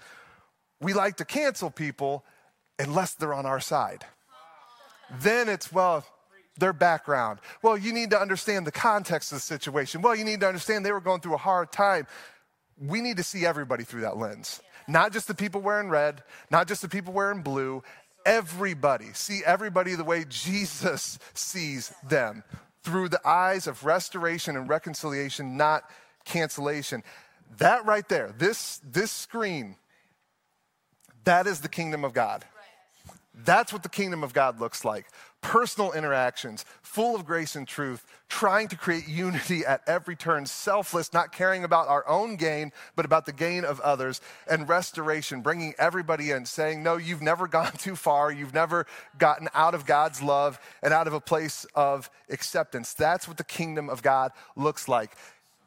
we 0.81 0.93
like 0.93 1.17
to 1.17 1.25
cancel 1.25 1.71
people 1.71 2.25
unless 2.79 3.15
they're 3.15 3.35
on 3.35 3.47
our 3.47 3.61
side. 3.61 4.05
Then 5.21 5.49
it's, 5.49 5.73
well, 5.73 6.05
their 6.59 6.73
background. 6.73 7.39
Well, 7.63 7.77
you 7.77 7.93
need 7.93 8.11
to 8.11 8.21
understand 8.21 8.67
the 8.67 8.73
context 8.73 9.33
of 9.33 9.37
the 9.37 9.43
situation. 9.43 10.03
Well, 10.03 10.15
you 10.15 10.25
need 10.25 10.41
to 10.41 10.49
understand 10.49 10.85
they 10.85 10.93
were 10.93 11.01
going 11.01 11.21
through 11.21 11.35
a 11.35 11.39
hard 11.39 11.73
time. 11.73 12.07
We 12.79 13.01
need 13.01 13.19
to 13.19 13.23
see 13.23 13.47
everybody 13.47 13.85
through 13.85 14.03
that 14.03 14.17
lens. 14.17 14.61
Not 14.89 15.13
just 15.13 15.29
the 15.29 15.35
people 15.35 15.61
wearing 15.61 15.89
red, 15.89 16.23
not 16.51 16.67
just 16.67 16.83
the 16.83 16.89
people 16.89 17.13
wearing 17.13 17.43
blue, 17.43 17.83
everybody. 18.25 19.13
See 19.15 19.43
everybody 19.45 19.95
the 19.95 20.05
way 20.05 20.25
Jesus 20.29 21.19
sees 21.35 21.93
them 22.09 22.45
through 22.83 23.09
the 23.09 23.27
eyes 23.27 23.67
of 23.67 23.85
restoration 23.85 24.57
and 24.57 24.69
reconciliation, 24.69 25.57
not 25.57 25.85
cancellation. 26.25 27.03
That 27.59 27.85
right 27.87 28.09
there, 28.09 28.35
this, 28.39 28.81
this 28.85 29.11
screen, 29.11 29.77
that 31.25 31.47
is 31.47 31.61
the 31.61 31.69
kingdom 31.69 32.05
of 32.05 32.13
God. 32.13 32.45
That's 33.35 33.73
what 33.73 33.83
the 33.83 33.89
kingdom 33.89 34.23
of 34.25 34.33
God 34.33 34.61
looks 34.61 34.85
like 34.85 35.07
personal 35.43 35.93
interactions, 35.93 36.65
full 36.81 37.15
of 37.15 37.27
grace 37.27 37.55
and 37.57 37.69
truth, 37.69 38.07
trying 38.29 38.69
to 38.69 38.77
create 38.77 39.07
unity 39.07 39.67
at 39.67 39.83
every 39.87 40.17
turn, 40.17 40.47
selfless, 40.47 41.13
not 41.13 41.33
caring 41.33 41.65
about 41.65 41.89
our 41.89 42.09
own 42.09 42.37
gain, 42.37 42.73
but 42.97 43.05
about 43.05 43.27
the 43.27 43.33
gain 43.33 43.65
of 43.65 43.79
others, 43.81 44.21
and 44.49 44.69
restoration, 44.69 45.43
bringing 45.43 45.75
everybody 45.79 46.31
in, 46.31 46.47
saying, 46.47 46.83
No, 46.83 46.97
you've 46.97 47.21
never 47.21 47.47
gone 47.59 47.73
too 47.73 47.97
far. 47.97 48.33
You've 48.33 48.55
never 48.55 48.87
gotten 49.19 49.49
out 49.53 49.75
of 49.75 49.85
God's 49.85 50.23
love 50.23 50.59
and 50.83 50.95
out 50.95 51.07
of 51.07 51.13
a 51.13 51.21
place 51.21 51.67
of 51.75 52.09
acceptance. 52.31 52.95
That's 52.95 53.29
what 53.29 53.37
the 53.37 53.45
kingdom 53.45 53.91
of 53.91 54.03
God 54.03 54.33
looks 54.57 54.89
like. 54.89 55.17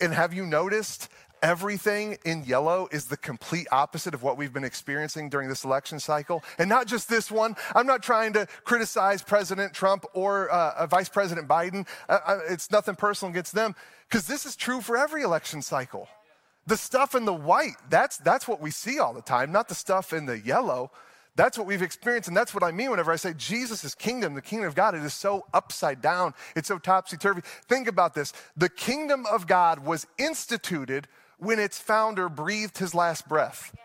And 0.02 0.14
have 0.14 0.34
you 0.34 0.46
noticed 0.46 1.10
everything 1.46 2.18
in 2.26 2.44
yellow 2.44 2.90
is 2.92 3.06
the 3.06 3.18
complete 3.18 3.68
opposite 3.72 4.16
of 4.16 4.24
what 4.24 4.36
we've 4.36 4.52
been 4.52 4.64
experiencing 4.64 5.30
during 5.30 5.48
this 5.48 5.64
election 5.64 6.00
cycle. 6.00 6.44
And 6.58 6.68
not 6.68 6.88
just 6.88 7.08
this 7.08 7.30
one. 7.30 7.56
I'm 7.76 7.86
not 7.86 8.02
trying 8.02 8.34
to 8.34 8.48
criticize 8.64 9.22
President 9.22 9.72
Trump 9.72 10.06
or 10.16 10.52
uh, 10.52 10.74
uh 10.76 10.88
Vice 10.88 11.08
President 11.08 11.48
Biden. 11.48 11.88
Uh, 12.10 12.18
uh, 12.26 12.40
it's 12.50 12.72
nothing 12.72 12.96
personal 12.96 13.30
against 13.30 13.54
them 13.54 13.76
because 14.10 14.26
this 14.26 14.48
is 14.48 14.56
true 14.56 14.82
for 14.82 14.98
every 14.98 15.22
election 15.22 15.62
cycle. 15.62 16.08
The 16.66 16.78
stuff 16.78 17.14
in 17.14 17.26
the 17.26 17.34
white, 17.34 17.76
that's, 17.92 18.18
that's 18.18 18.48
what 18.48 18.60
we 18.60 18.72
see 18.72 18.98
all 18.98 19.14
the 19.14 19.22
time, 19.22 19.52
not 19.52 19.68
the 19.68 19.76
stuff 19.76 20.14
in 20.14 20.26
the 20.26 20.40
yellow. 20.40 20.90
That's 21.36 21.60
what 21.60 21.68
we've 21.68 21.84
experienced, 21.84 22.28
and 22.28 22.36
that's 22.36 22.56
what 22.56 22.64
I 22.64 22.72
mean 22.72 22.90
whenever 22.90 23.12
I 23.12 23.18
say 23.18 23.34
Jesus' 23.34 23.94
kingdom, 23.94 24.34
the 24.34 24.42
kingdom 24.42 24.68
of 24.68 24.74
God. 24.74 24.96
It 24.96 25.04
is 25.04 25.14
so 25.14 25.46
upside 25.54 26.02
down, 26.02 26.34
it's 26.56 26.70
so 26.70 26.80
topsy 26.80 27.18
turvy. 27.18 27.42
Think 27.68 27.88
about 27.88 28.16
this 28.16 28.34
the 28.58 28.70
kingdom 28.70 29.28
of 29.28 29.46
God 29.46 29.80
was 29.86 30.08
instituted 30.18 31.08
when 31.46 31.60
its 31.60 31.78
founder 31.78 32.28
breathed 32.28 32.80
his 32.80 32.96
last 32.96 33.30
breath. 33.30 33.76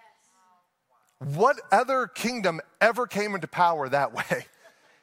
What 1.19 1.61
other 1.71 2.07
kingdom 2.07 2.61
ever 2.81 3.07
came 3.07 3.35
into 3.35 3.47
power 3.47 3.89
that 3.89 4.15
way? 4.15 4.47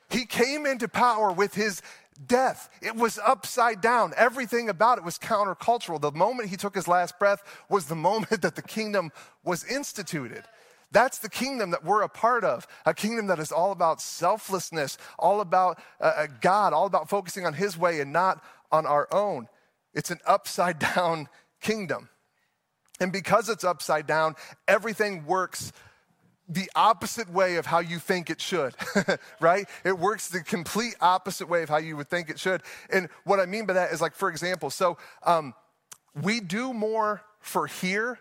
He 0.09 0.25
came 0.25 0.65
into 0.65 0.87
power 0.87 1.31
with 1.31 1.53
his 1.53 1.81
death. 2.25 2.69
It 2.81 2.95
was 2.95 3.19
upside 3.23 3.79
down. 3.79 4.13
Everything 4.17 4.69
about 4.69 4.97
it 4.97 5.03
was 5.03 5.19
countercultural. 5.19 6.01
The 6.01 6.11
moment 6.11 6.49
he 6.49 6.57
took 6.57 6.73
his 6.73 6.87
last 6.87 7.19
breath 7.19 7.43
was 7.69 7.85
the 7.85 7.95
moment 8.09 8.41
that 8.41 8.55
the 8.55 8.61
kingdom 8.63 9.11
was 9.43 9.63
instituted. 9.63 10.43
That's 10.91 11.19
the 11.19 11.29
kingdom 11.29 11.71
that 11.71 11.83
we're 11.83 12.01
a 12.01 12.09
part 12.09 12.43
of, 12.43 12.65
a 12.85 12.93
kingdom 12.93 13.27
that 13.27 13.39
is 13.39 13.51
all 13.51 13.71
about 13.71 14.01
selflessness, 14.01 14.97
all 15.19 15.41
about 15.41 15.79
uh, 15.99 16.13
uh 16.15 16.27
God, 16.41 16.73
all 16.73 16.87
about 16.87 17.09
focusing 17.09 17.45
on 17.45 17.53
his 17.53 17.77
way 17.77 17.99
and 17.99 18.11
not 18.13 18.43
on 18.71 18.85
our 18.85 19.07
own. 19.13 19.47
It's 19.93 20.09
an 20.09 20.19
upside 20.25 20.79
down 20.79 21.27
kingdom. 21.61 22.09
And 22.99 23.11
because 23.11 23.49
it's 23.49 23.63
upside 23.63 24.07
down, 24.07 24.35
everything 24.67 25.25
works 25.25 25.71
the 26.49 26.71
opposite 26.75 27.29
way 27.29 27.57
of 27.57 27.65
how 27.65 27.79
you 27.79 27.99
think 27.99 28.29
it 28.29 28.39
should, 28.39 28.73
right? 29.39 29.67
It 29.83 29.99
works 29.99 30.29
the 30.29 30.41
complete 30.41 30.95
opposite 31.01 31.49
way 31.49 31.61
of 31.61 31.69
how 31.69 31.77
you 31.77 31.97
would 31.97 32.09
think 32.09 32.29
it 32.29 32.39
should. 32.39 32.63
And 32.89 33.09
what 33.25 33.39
I 33.39 33.45
mean 33.45 33.65
by 33.65 33.73
that 33.73 33.91
is, 33.91 34.01
like, 34.01 34.15
for 34.15 34.29
example, 34.29 34.69
so 34.69 34.97
um, 35.23 35.53
we 36.15 36.39
do 36.39 36.73
more 36.73 37.21
for 37.41 37.67
here 37.67 38.19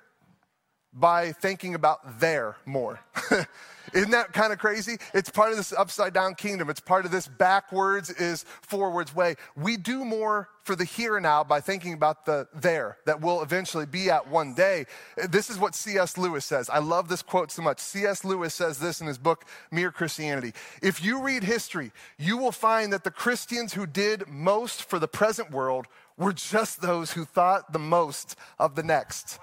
by 0.96 1.32
thinking 1.32 1.74
about 1.74 2.20
there 2.20 2.56
more. 2.64 2.98
Isn't 3.92 4.11
that 4.11 4.32
kind 4.32 4.52
of 4.52 4.59
crazy? 4.59 4.96
It's 5.14 5.30
part 5.30 5.52
of 5.52 5.56
this 5.56 5.72
upside 5.72 6.12
down 6.12 6.35
kingdom. 6.35 6.68
It's 6.70 6.80
part 6.80 7.04
of 7.04 7.12
this 7.12 7.28
backwards 7.28 8.11
is 8.11 8.44
forwards 8.62 9.14
way. 9.14 9.37
We 9.54 9.76
do 9.76 10.04
more 10.04 10.48
for 10.64 10.74
the 10.74 10.85
here 10.85 11.16
and 11.16 11.22
now 11.22 11.44
by 11.44 11.61
thinking 11.61 11.92
about 11.92 12.26
the 12.26 12.48
there 12.52 12.96
that 13.06 13.20
we'll 13.20 13.42
eventually 13.42 13.87
be 13.87 14.11
at 14.11 14.28
one 14.28 14.54
day. 14.54 14.87
This 15.28 15.50
is 15.50 15.59
what 15.59 15.74
C.S. 15.74 16.18
Lewis 16.18 16.44
says. 16.44 16.68
I 16.68 16.78
love 16.78 17.09
this 17.09 17.22
quote 17.22 17.52
so 17.52 17.62
much. 17.62 17.78
C.S. 17.78 18.24
Lewis 18.24 18.54
says 18.54 18.78
this 18.78 19.00
in 19.00 19.06
his 19.06 19.18
book, 19.18 19.44
Mere 19.70 19.92
Christianity. 19.92 20.52
If 20.82 21.04
you 21.04 21.22
read 21.22 21.44
history, 21.44 21.92
you 22.18 22.37
will 22.37 22.52
find 22.52 22.92
that 22.92 23.04
the 23.04 23.11
Christians 23.12 23.74
who 23.74 23.87
did 23.87 24.26
most 24.26 24.82
for 24.82 24.98
the 24.98 25.09
present 25.09 25.52
world 25.52 25.87
were 26.16 26.32
just 26.32 26.82
those 26.82 27.12
who 27.12 27.24
thought 27.24 27.72
the 27.72 27.78
most 27.78 28.37
of 28.59 28.74
the 28.74 28.82
next. 28.82 29.38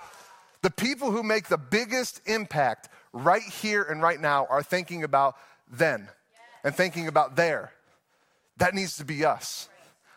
The 0.63 0.71
people 0.71 1.11
who 1.11 1.23
make 1.23 1.49
the 1.49 1.57
biggest 1.57 2.21
impact 2.25 2.89
right 3.11 3.43
here 3.43 3.83
and 3.83 4.01
right 4.01 4.19
now 4.19 4.47
are 4.49 4.63
thinking 4.63 5.03
about 5.03 5.35
then 5.69 6.07
and 6.63 6.73
thinking 6.73 7.07
about 7.07 7.35
there. 7.35 7.73
That 8.57 8.73
needs 8.73 8.97
to 8.97 9.05
be 9.05 9.25
us. 9.25 9.67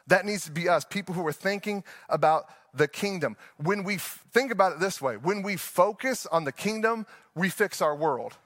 That 0.07 0.25
needs 0.25 0.45
to 0.45 0.53
be 0.53 0.69
us, 0.69 0.85
people 0.85 1.17
who 1.17 1.27
are 1.27 1.33
thinking 1.33 1.83
about 2.09 2.47
the 2.73 2.87
kingdom. 2.87 3.37
When 3.57 3.83
we 3.83 3.97
f- 3.97 4.25
think 4.33 4.53
about 4.53 4.73
it 4.73 4.79
this 4.79 5.03
way, 5.03 5.17
when 5.17 5.43
we 5.43 5.57
focus 5.57 6.27
on 6.27 6.45
the 6.45 6.53
kingdom, 6.53 7.07
we 7.35 7.49
fix 7.49 7.83
our 7.83 7.97
world. 7.97 8.37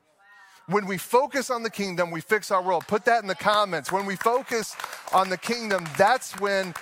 When 0.68 0.86
we 0.86 0.96
focus 0.96 1.50
on 1.50 1.64
the 1.64 1.70
kingdom, 1.70 2.10
we 2.10 2.22
fix 2.22 2.50
our 2.50 2.62
world. 2.62 2.86
Put 2.86 3.04
that 3.04 3.22
in 3.22 3.28
the 3.28 3.34
comments. 3.34 3.92
When 3.92 4.06
we 4.06 4.16
focus 4.16 4.74
on 5.12 5.28
the 5.28 5.36
kingdom, 5.36 5.86
that's 5.98 6.38
when 6.40 6.74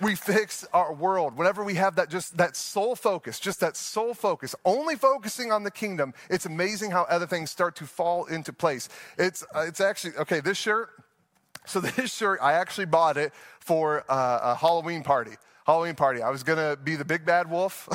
we 0.00 0.14
fix 0.14 0.66
our 0.72 0.92
world. 0.92 1.36
Whenever 1.36 1.64
we 1.64 1.74
have 1.74 1.96
that 1.96 2.08
just 2.08 2.36
that 2.36 2.56
sole 2.56 2.96
focus, 2.96 3.38
just 3.38 3.60
that 3.60 3.76
sole 3.76 4.14
focus, 4.14 4.54
only 4.64 4.96
focusing 4.96 5.52
on 5.52 5.62
the 5.62 5.70
kingdom, 5.70 6.14
it's 6.28 6.46
amazing 6.46 6.90
how 6.90 7.02
other 7.04 7.26
things 7.26 7.50
start 7.50 7.76
to 7.76 7.84
fall 7.84 8.26
into 8.26 8.52
place. 8.52 8.88
It's 9.18 9.44
uh, 9.54 9.64
it's 9.66 9.80
actually 9.80 10.16
okay. 10.16 10.40
This 10.40 10.58
shirt. 10.58 10.90
So 11.66 11.80
this 11.96 12.14
shirt, 12.14 12.40
I 12.42 12.54
actually 12.54 12.86
bought 12.86 13.16
it 13.16 13.32
for 13.60 14.04
uh, 14.08 14.40
a 14.42 14.54
Halloween 14.54 15.02
party. 15.02 15.32
Halloween 15.66 15.94
party. 15.94 16.22
I 16.22 16.30
was 16.30 16.42
gonna 16.42 16.76
be 16.76 16.96
the 16.96 17.04
big 17.04 17.24
bad 17.24 17.50
wolf, 17.50 17.88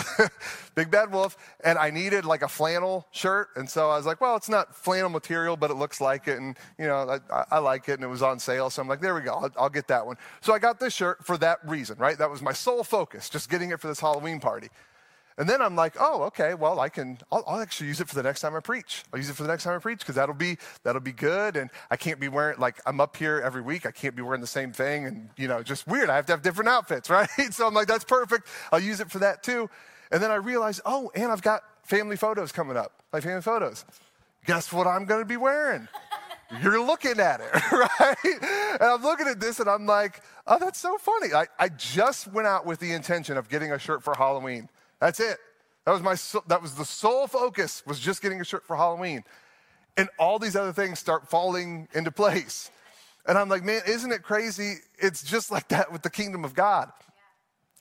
big 0.75 0.91
bad 0.91 1.11
wolf, 1.11 1.37
and 1.63 1.77
I 1.77 1.89
needed 1.89 2.25
like 2.25 2.41
a 2.41 2.47
flannel 2.47 3.07
shirt. 3.11 3.49
And 3.55 3.69
so 3.69 3.89
I 3.89 3.97
was 3.97 4.05
like, 4.05 4.21
well, 4.21 4.35
it's 4.35 4.49
not 4.49 4.75
flannel 4.75 5.09
material, 5.09 5.57
but 5.57 5.71
it 5.71 5.75
looks 5.75 5.99
like 5.99 6.27
it. 6.27 6.39
And, 6.39 6.57
you 6.77 6.87
know, 6.87 7.19
I, 7.31 7.43
I 7.51 7.59
like 7.59 7.89
it 7.89 7.93
and 7.93 8.03
it 8.03 8.07
was 8.07 8.21
on 8.21 8.39
sale. 8.39 8.69
So 8.69 8.81
I'm 8.81 8.87
like, 8.87 9.01
there 9.01 9.15
we 9.15 9.21
go, 9.21 9.33
I'll, 9.33 9.51
I'll 9.57 9.69
get 9.69 9.87
that 9.87 10.05
one. 10.05 10.17
So 10.41 10.53
I 10.53 10.59
got 10.59 10.79
this 10.79 10.93
shirt 10.93 11.25
for 11.25 11.37
that 11.37 11.59
reason, 11.67 11.97
right? 11.97 12.17
That 12.17 12.29
was 12.29 12.41
my 12.41 12.53
sole 12.53 12.83
focus, 12.83 13.29
just 13.29 13.49
getting 13.49 13.71
it 13.71 13.79
for 13.79 13.87
this 13.87 13.99
Halloween 13.99 14.39
party. 14.39 14.69
And 15.37 15.49
then 15.49 15.61
I'm 15.61 15.75
like, 15.75 15.95
oh, 15.99 16.23
okay, 16.23 16.53
well, 16.53 16.79
I 16.79 16.87
can, 16.87 17.17
I'll, 17.29 17.43
I'll, 17.45 17.59
actually 17.59 17.87
use 17.87 17.99
it 17.99 18.07
for 18.07 18.15
the 18.15 18.23
next 18.23 18.39
time 18.39 18.55
I 18.55 18.61
preach. 18.61 19.03
I'll 19.11 19.19
use 19.19 19.29
it 19.29 19.35
for 19.35 19.43
the 19.43 19.49
next 19.49 19.65
time 19.65 19.75
I 19.75 19.79
preach 19.79 19.99
because 19.99 20.15
that'll 20.15 20.33
be, 20.33 20.57
that'll 20.83 21.01
be 21.01 21.11
good. 21.11 21.57
And 21.57 21.69
I 21.91 21.97
can't 21.97 22.21
be 22.21 22.29
wearing, 22.29 22.57
like, 22.57 22.79
I'm 22.85 23.01
up 23.01 23.17
here 23.17 23.41
every 23.43 23.61
week. 23.61 23.85
I 23.85 23.91
can't 23.91 24.15
be 24.15 24.21
wearing 24.21 24.39
the 24.39 24.47
same 24.47 24.71
thing 24.71 25.05
and, 25.05 25.29
you 25.35 25.49
know, 25.49 25.61
just 25.61 25.87
weird. 25.87 26.09
I 26.09 26.15
have 26.15 26.25
to 26.27 26.33
have 26.33 26.41
different 26.41 26.69
outfits, 26.69 27.09
right? 27.09 27.29
so 27.51 27.67
I'm 27.67 27.73
like, 27.73 27.87
that's 27.87 28.05
perfect. 28.05 28.47
I'll 28.71 28.79
use 28.79 29.01
it 29.01 29.11
for 29.11 29.19
that 29.19 29.43
too. 29.43 29.69
And 30.09 30.23
then 30.23 30.31
I 30.31 30.35
realized, 30.35 30.81
oh, 30.85 31.11
and 31.15 31.31
I've 31.31 31.41
got 31.41 31.63
family 31.83 32.15
photos 32.15 32.53
coming 32.53 32.77
up, 32.77 33.03
like 33.11 33.23
family 33.23 33.41
photos. 33.41 33.83
Guess 34.45 34.71
what 34.71 34.87
I'm 34.87 35.05
going 35.05 35.21
to 35.21 35.25
be 35.25 35.37
wearing? 35.37 35.87
You're 36.61 36.79
looking 36.81 37.19
at 37.19 37.41
it, 37.41 37.71
right? 37.71 38.15
And 38.79 38.83
I'm 38.83 39.01
looking 39.01 39.27
at 39.27 39.39
this 39.39 39.59
and 39.59 39.67
I'm 39.67 39.85
like, 39.85 40.21
oh, 40.47 40.59
that's 40.59 40.79
so 40.79 40.97
funny. 40.97 41.33
I, 41.33 41.47
I 41.59 41.69
just 41.69 42.31
went 42.31 42.47
out 42.47 42.65
with 42.65 42.79
the 42.79 42.93
intention 42.93 43.35
of 43.35 43.49
getting 43.49 43.71
a 43.71 43.79
shirt 43.79 44.03
for 44.03 44.13
Halloween. 44.13 44.69
That's 44.99 45.19
it. 45.19 45.37
That 45.85 45.91
was 45.91 46.01
my 46.01 46.41
that 46.47 46.61
was 46.61 46.75
the 46.75 46.85
sole 46.85 47.27
focus 47.27 47.83
was 47.85 47.99
just 47.99 48.21
getting 48.21 48.41
a 48.41 48.43
shirt 48.43 48.65
for 48.65 48.75
Halloween. 48.75 49.23
And 49.97 50.09
all 50.19 50.39
these 50.39 50.55
other 50.55 50.73
things 50.73 50.99
start 50.99 51.29
falling 51.29 51.87
into 51.93 52.11
place. 52.11 52.69
And 53.27 53.37
I'm 53.37 53.49
like, 53.49 53.63
man, 53.63 53.81
isn't 53.87 54.11
it 54.11 54.23
crazy? 54.23 54.75
It's 54.97 55.23
just 55.23 55.51
like 55.51 55.69
that 55.69 55.91
with 55.91 56.01
the 56.01 56.09
kingdom 56.09 56.43
of 56.43 56.53
God. 56.53 56.91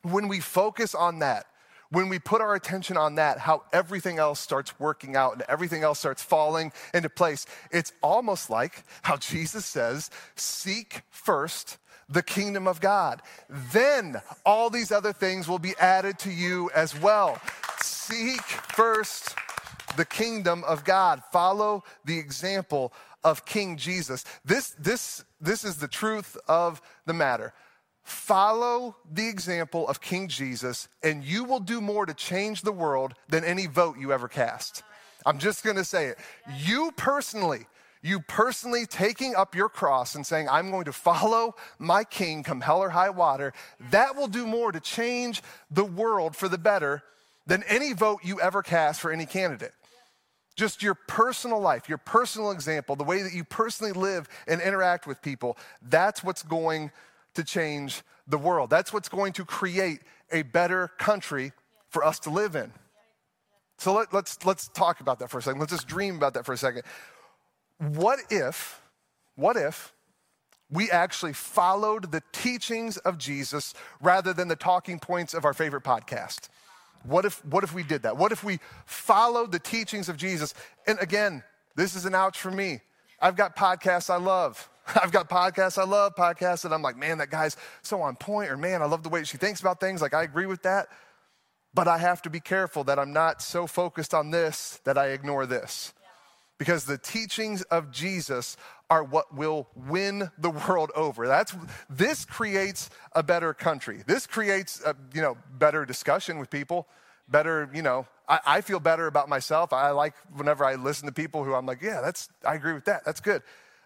When 0.02 0.28
we 0.28 0.40
focus 0.40 0.94
on 0.94 1.20
that, 1.20 1.46
when 1.90 2.08
we 2.08 2.18
put 2.18 2.40
our 2.40 2.54
attention 2.54 2.96
on 2.96 3.16
that, 3.16 3.38
how 3.38 3.62
everything 3.72 4.18
else 4.18 4.40
starts 4.40 4.78
working 4.78 5.16
out 5.16 5.34
and 5.34 5.42
everything 5.48 5.82
else 5.82 5.98
starts 5.98 6.22
falling 6.22 6.72
into 6.92 7.08
place, 7.08 7.46
it's 7.70 7.92
almost 8.02 8.50
like 8.50 8.84
how 9.02 9.16
Jesus 9.16 9.64
says, 9.64 10.10
Seek 10.34 11.02
first 11.10 11.78
the 12.08 12.22
kingdom 12.22 12.66
of 12.66 12.80
God. 12.80 13.22
Then 13.48 14.20
all 14.44 14.70
these 14.70 14.92
other 14.92 15.12
things 15.12 15.48
will 15.48 15.58
be 15.58 15.74
added 15.78 16.18
to 16.20 16.30
you 16.30 16.70
as 16.74 16.98
well. 17.00 17.40
Seek 17.80 18.42
first 18.42 19.34
the 19.96 20.04
kingdom 20.04 20.64
of 20.64 20.84
God. 20.84 21.22
Follow 21.32 21.84
the 22.04 22.18
example 22.18 22.92
of 23.22 23.44
King 23.44 23.76
Jesus. 23.76 24.24
This, 24.44 24.70
this, 24.78 25.24
this 25.40 25.64
is 25.64 25.78
the 25.78 25.88
truth 25.88 26.36
of 26.46 26.82
the 27.06 27.14
matter. 27.14 27.52
Follow 28.02 28.96
the 29.10 29.28
example 29.28 29.88
of 29.88 30.00
King 30.00 30.28
Jesus, 30.28 30.88
and 31.02 31.24
you 31.24 31.44
will 31.44 31.60
do 31.60 31.80
more 31.80 32.04
to 32.04 32.12
change 32.12 32.60
the 32.60 32.72
world 32.72 33.14
than 33.28 33.44
any 33.44 33.66
vote 33.66 33.96
you 33.98 34.12
ever 34.12 34.28
cast. 34.28 34.82
I'm 35.24 35.38
just 35.38 35.64
gonna 35.64 35.84
say 35.84 36.08
it. 36.08 36.18
You 36.58 36.92
personally, 36.98 37.66
you 38.04 38.20
personally 38.20 38.84
taking 38.84 39.34
up 39.34 39.54
your 39.54 39.70
cross 39.70 40.14
and 40.14 40.26
saying, 40.26 40.46
I'm 40.50 40.70
going 40.70 40.84
to 40.84 40.92
follow 40.92 41.56
my 41.78 42.04
king 42.04 42.42
come 42.42 42.60
hell 42.60 42.82
or 42.82 42.90
high 42.90 43.08
water, 43.08 43.54
that 43.90 44.14
will 44.14 44.28
do 44.28 44.46
more 44.46 44.70
to 44.72 44.78
change 44.78 45.42
the 45.70 45.86
world 45.86 46.36
for 46.36 46.46
the 46.46 46.58
better 46.58 47.02
than 47.46 47.62
any 47.66 47.94
vote 47.94 48.20
you 48.22 48.38
ever 48.42 48.62
cast 48.62 49.00
for 49.00 49.10
any 49.10 49.24
candidate. 49.24 49.72
Just 50.54 50.82
your 50.82 50.94
personal 50.94 51.60
life, 51.60 51.88
your 51.88 51.98
personal 51.98 52.50
example, 52.50 52.94
the 52.94 53.04
way 53.04 53.22
that 53.22 53.32
you 53.32 53.42
personally 53.42 53.92
live 53.92 54.28
and 54.46 54.60
interact 54.60 55.06
with 55.06 55.22
people, 55.22 55.56
that's 55.80 56.22
what's 56.22 56.42
going 56.42 56.90
to 57.34 57.42
change 57.42 58.02
the 58.26 58.38
world. 58.38 58.68
That's 58.68 58.92
what's 58.92 59.08
going 59.08 59.32
to 59.32 59.46
create 59.46 60.00
a 60.30 60.42
better 60.42 60.88
country 60.98 61.52
for 61.88 62.04
us 62.04 62.18
to 62.20 62.30
live 62.30 62.54
in. 62.54 62.70
So 63.78 63.94
let, 63.94 64.08
us 64.08 64.12
let's, 64.12 64.46
let's 64.46 64.68
talk 64.68 65.00
about 65.00 65.18
that 65.20 65.30
for 65.30 65.38
a 65.38 65.42
second. 65.42 65.58
Let's 65.58 65.72
just 65.72 65.88
dream 65.88 66.16
about 66.16 66.34
that 66.34 66.44
for 66.44 66.52
a 66.52 66.56
second. 66.56 66.82
What 67.78 68.20
if, 68.30 68.80
what 69.36 69.56
if 69.56 69.92
we 70.70 70.90
actually 70.90 71.32
followed 71.32 72.10
the 72.10 72.22
teachings 72.32 72.96
of 72.98 73.18
Jesus 73.18 73.74
rather 74.00 74.32
than 74.32 74.48
the 74.48 74.56
talking 74.56 74.98
points 74.98 75.34
of 75.34 75.44
our 75.44 75.52
favorite 75.52 75.84
podcast? 75.84 76.48
What 77.04 77.24
if, 77.24 77.44
what 77.44 77.64
if 77.64 77.74
we 77.74 77.82
did 77.82 78.02
that? 78.02 78.16
What 78.16 78.32
if 78.32 78.42
we 78.42 78.60
followed 78.86 79.52
the 79.52 79.58
teachings 79.58 80.08
of 80.08 80.16
Jesus? 80.16 80.54
And 80.86 80.98
again, 81.00 81.42
this 81.76 81.94
is 81.94 82.06
an 82.06 82.14
ouch 82.14 82.38
for 82.38 82.50
me. 82.50 82.80
I've 83.20 83.36
got 83.36 83.56
podcasts 83.56 84.08
I 84.08 84.16
love. 84.16 84.68
I've 85.02 85.12
got 85.12 85.28
podcasts. 85.28 85.78
I 85.78 85.84
love 85.84 86.14
podcasts. 86.14 86.64
And 86.64 86.72
I'm 86.72 86.82
like, 86.82 86.96
man, 86.96 87.18
that 87.18 87.30
guy's 87.30 87.56
so 87.82 88.00
on 88.02 88.16
point. 88.16 88.50
Or 88.50 88.56
man, 88.56 88.82
I 88.82 88.86
love 88.86 89.02
the 89.02 89.08
way 89.08 89.24
she 89.24 89.36
thinks 89.36 89.60
about 89.60 89.80
things. 89.80 90.00
Like, 90.00 90.14
I 90.14 90.22
agree 90.22 90.46
with 90.46 90.62
that. 90.62 90.88
But 91.74 91.88
I 91.88 91.98
have 91.98 92.22
to 92.22 92.30
be 92.30 92.40
careful 92.40 92.84
that 92.84 92.98
I'm 92.98 93.12
not 93.12 93.42
so 93.42 93.66
focused 93.66 94.14
on 94.14 94.30
this 94.30 94.80
that 94.84 94.96
I 94.96 95.08
ignore 95.08 95.44
this. 95.44 95.92
Because 96.58 96.84
the 96.84 96.98
teachings 96.98 97.62
of 97.62 97.90
Jesus 97.90 98.56
are 98.88 99.02
what 99.02 99.34
will 99.34 99.68
win 99.74 100.30
the 100.38 100.50
world 100.50 100.92
over. 100.94 101.26
That's, 101.26 101.54
this 101.90 102.24
creates 102.24 102.90
a 103.12 103.22
better 103.22 103.52
country. 103.54 104.02
This 104.06 104.26
creates 104.26 104.80
a, 104.84 104.94
you 105.12 105.20
know, 105.20 105.36
better 105.58 105.84
discussion 105.84 106.38
with 106.38 106.50
people, 106.50 106.86
better, 107.28 107.68
you 107.74 107.82
know, 107.82 108.06
I, 108.28 108.40
I 108.46 108.60
feel 108.60 108.80
better 108.80 109.06
about 109.06 109.28
myself. 109.28 109.72
I 109.72 109.90
like 109.90 110.14
whenever 110.34 110.64
I 110.64 110.76
listen 110.76 111.06
to 111.06 111.12
people 111.12 111.44
who 111.44 111.54
I'm 111.54 111.66
like, 111.66 111.82
yeah, 111.82 112.00
that's, 112.00 112.28
I 112.46 112.54
agree 112.54 112.72
with 112.72 112.84
that. 112.84 113.04
That's 113.04 113.20
good. 113.20 113.42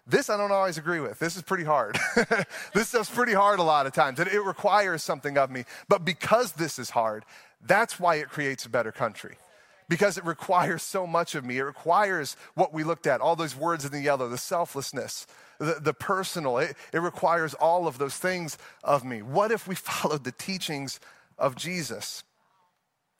This 0.09 0.29
I 0.29 0.37
don't 0.37 0.51
always 0.51 0.77
agree 0.77 0.99
with. 0.99 1.19
This 1.19 1.35
is 1.35 1.43
pretty 1.43 1.63
hard. 1.63 1.97
this 2.73 2.89
stuff's 2.89 3.11
pretty 3.11 3.33
hard 3.33 3.59
a 3.59 3.63
lot 3.63 3.85
of 3.85 3.93
times, 3.93 4.19
and 4.19 4.27
it 4.27 4.41
requires 4.41 5.03
something 5.03 5.37
of 5.37 5.51
me. 5.51 5.65
But 5.87 6.03
because 6.03 6.53
this 6.53 6.79
is 6.79 6.89
hard, 6.89 7.25
that's 7.65 7.99
why 7.99 8.15
it 8.15 8.29
creates 8.29 8.65
a 8.65 8.69
better 8.69 8.91
country. 8.91 9.37
Because 9.89 10.17
it 10.17 10.23
requires 10.23 10.83
so 10.83 11.05
much 11.05 11.35
of 11.35 11.43
me. 11.43 11.57
It 11.57 11.63
requires 11.63 12.37
what 12.53 12.73
we 12.73 12.83
looked 12.83 13.07
at, 13.07 13.21
all 13.21 13.35
those 13.35 13.55
words 13.55 13.83
in 13.83 13.91
the 13.91 13.99
yellow, 13.99 14.29
the 14.29 14.37
selflessness, 14.37 15.27
the, 15.57 15.79
the 15.81 15.93
personal. 15.93 16.59
It, 16.59 16.77
it 16.93 16.99
requires 16.99 17.55
all 17.55 17.87
of 17.87 17.97
those 17.97 18.15
things 18.15 18.57
of 18.83 19.03
me. 19.03 19.21
What 19.21 19.51
if 19.51 19.67
we 19.67 19.75
followed 19.75 20.23
the 20.23 20.31
teachings 20.31 20.99
of 21.37 21.55
Jesus? 21.55 22.23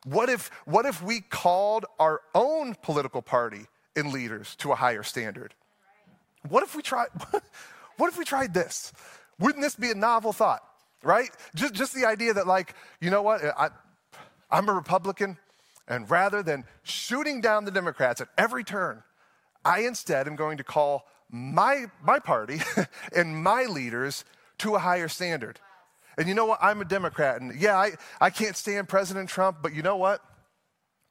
What 0.06 0.30
if, 0.30 0.50
what 0.66 0.86
if 0.86 1.04
we 1.04 1.22
called 1.22 1.86
our 2.00 2.22
own 2.34 2.76
political 2.76 3.22
party 3.22 3.66
and 3.96 4.14
leaders 4.14 4.56
to 4.58 4.72
a 4.72 4.76
higher 4.76 5.04
standard? 5.04 5.54
What 6.48 6.64
if 6.64 6.76
we 6.76 6.82
tried, 6.82 7.08
what 7.98 8.08
if 8.08 8.18
we 8.18 8.24
tried 8.24 8.54
this? 8.54 8.94
Wouldn't 9.40 9.62
this 9.62 9.76
be 9.76 9.92
a 9.92 9.96
novel 9.96 10.34
thought, 10.34 10.62
right? 11.04 11.30
Just, 11.56 11.74
just 11.74 11.94
the 11.94 12.06
idea 12.06 12.34
that, 12.34 12.48
like, 12.48 12.76
you 13.02 13.10
know 13.10 13.22
what? 13.22 13.44
I, 13.44 13.70
I'm 14.52 14.70
a 14.70 14.74
Republican, 14.74 15.38
and 15.90 16.10
rather 16.10 16.42
than 16.44 16.64
shooting 16.84 17.42
down 17.42 17.66
the 17.66 17.72
Democrats 17.72 18.22
at 18.22 18.30
every 18.38 18.64
turn, 18.64 19.04
I 19.66 19.82
instead 19.82 20.28
am 20.28 20.36
going 20.36 20.58
to 20.58 20.64
call 20.64 21.08
my, 21.30 21.88
my 22.02 22.20
party 22.20 22.62
and 23.16 23.44
my 23.44 23.64
leaders 23.64 24.24
to 24.60 24.76
a 24.76 24.80
higher 24.80 25.08
standard. 25.08 25.60
And 26.18 26.28
you 26.28 26.34
know 26.34 26.46
what? 26.46 26.60
I'm 26.62 26.82
a 26.82 26.86
Democrat. 26.86 27.42
And 27.42 27.60
yeah, 27.60 27.78
I, 27.78 27.94
I 28.22 28.30
can't 28.30 28.56
stand 28.56 28.88
President 28.88 29.30
Trump, 29.30 29.58
but 29.62 29.74
you 29.74 29.82
know 29.82 29.98
what? 29.98 30.22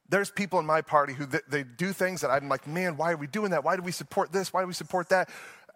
there's 0.09 0.31
people 0.31 0.59
in 0.59 0.67
my 0.67 0.81
party 0.81 1.13
who 1.13 1.27
they, 1.27 1.41
they 1.49 1.63
do 1.63 1.93
things 1.93 2.23
that 2.23 2.31
I'm 2.31 2.49
like, 2.49 2.67
man, 2.67 2.97
why 2.97 3.13
are 3.13 3.17
we 3.17 3.27
doing 3.27 3.51
that? 3.51 3.65
Why 3.65 3.77
do 3.77 3.83
we 3.83 3.93
support 3.93 4.33
this? 4.33 4.53
Why 4.53 4.63
do 4.63 4.67
we 4.67 4.73
support 4.73 5.11
that? 5.11 5.29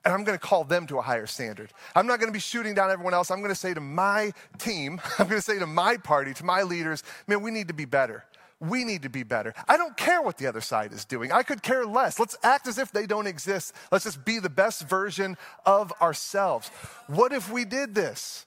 And 0.04 0.12
I'm 0.12 0.24
going 0.24 0.36
to 0.36 0.44
call 0.44 0.64
them 0.64 0.86
to 0.88 0.98
a 0.98 1.02
higher 1.02 1.26
standard. 1.26 1.70
I'm 1.94 2.06
not 2.06 2.18
going 2.18 2.28
to 2.28 2.32
be 2.32 2.40
shooting 2.40 2.74
down 2.74 2.90
everyone 2.90 3.14
else. 3.14 3.30
I'm 3.30 3.38
going 3.38 3.50
to 3.50 3.54
say 3.54 3.72
to 3.74 3.80
my 3.80 4.32
team, 4.58 5.00
I'm 5.18 5.28
going 5.28 5.38
to 5.38 5.44
say 5.44 5.58
to 5.58 5.66
my 5.66 5.96
party, 5.96 6.34
to 6.34 6.44
my 6.44 6.62
leaders, 6.62 7.04
man, 7.26 7.42
we 7.42 7.50
need 7.50 7.68
to 7.68 7.74
be 7.74 7.84
better. 7.84 8.24
We 8.62 8.84
need 8.84 9.02
to 9.02 9.08
be 9.08 9.24
better. 9.24 9.54
I 9.66 9.76
don't 9.76 9.96
care 9.96 10.22
what 10.22 10.38
the 10.38 10.46
other 10.46 10.60
side 10.60 10.92
is 10.92 11.04
doing. 11.04 11.32
I 11.32 11.42
could 11.42 11.64
care 11.64 11.84
less. 11.84 12.20
Let's 12.20 12.36
act 12.44 12.68
as 12.68 12.78
if 12.78 12.92
they 12.92 13.06
don't 13.06 13.26
exist. 13.26 13.74
Let's 13.90 14.04
just 14.04 14.24
be 14.24 14.38
the 14.38 14.48
best 14.48 14.88
version 14.88 15.36
of 15.66 15.92
ourselves. 16.00 16.68
What 17.08 17.32
if 17.32 17.50
we 17.50 17.64
did 17.64 17.96
this? 17.96 18.46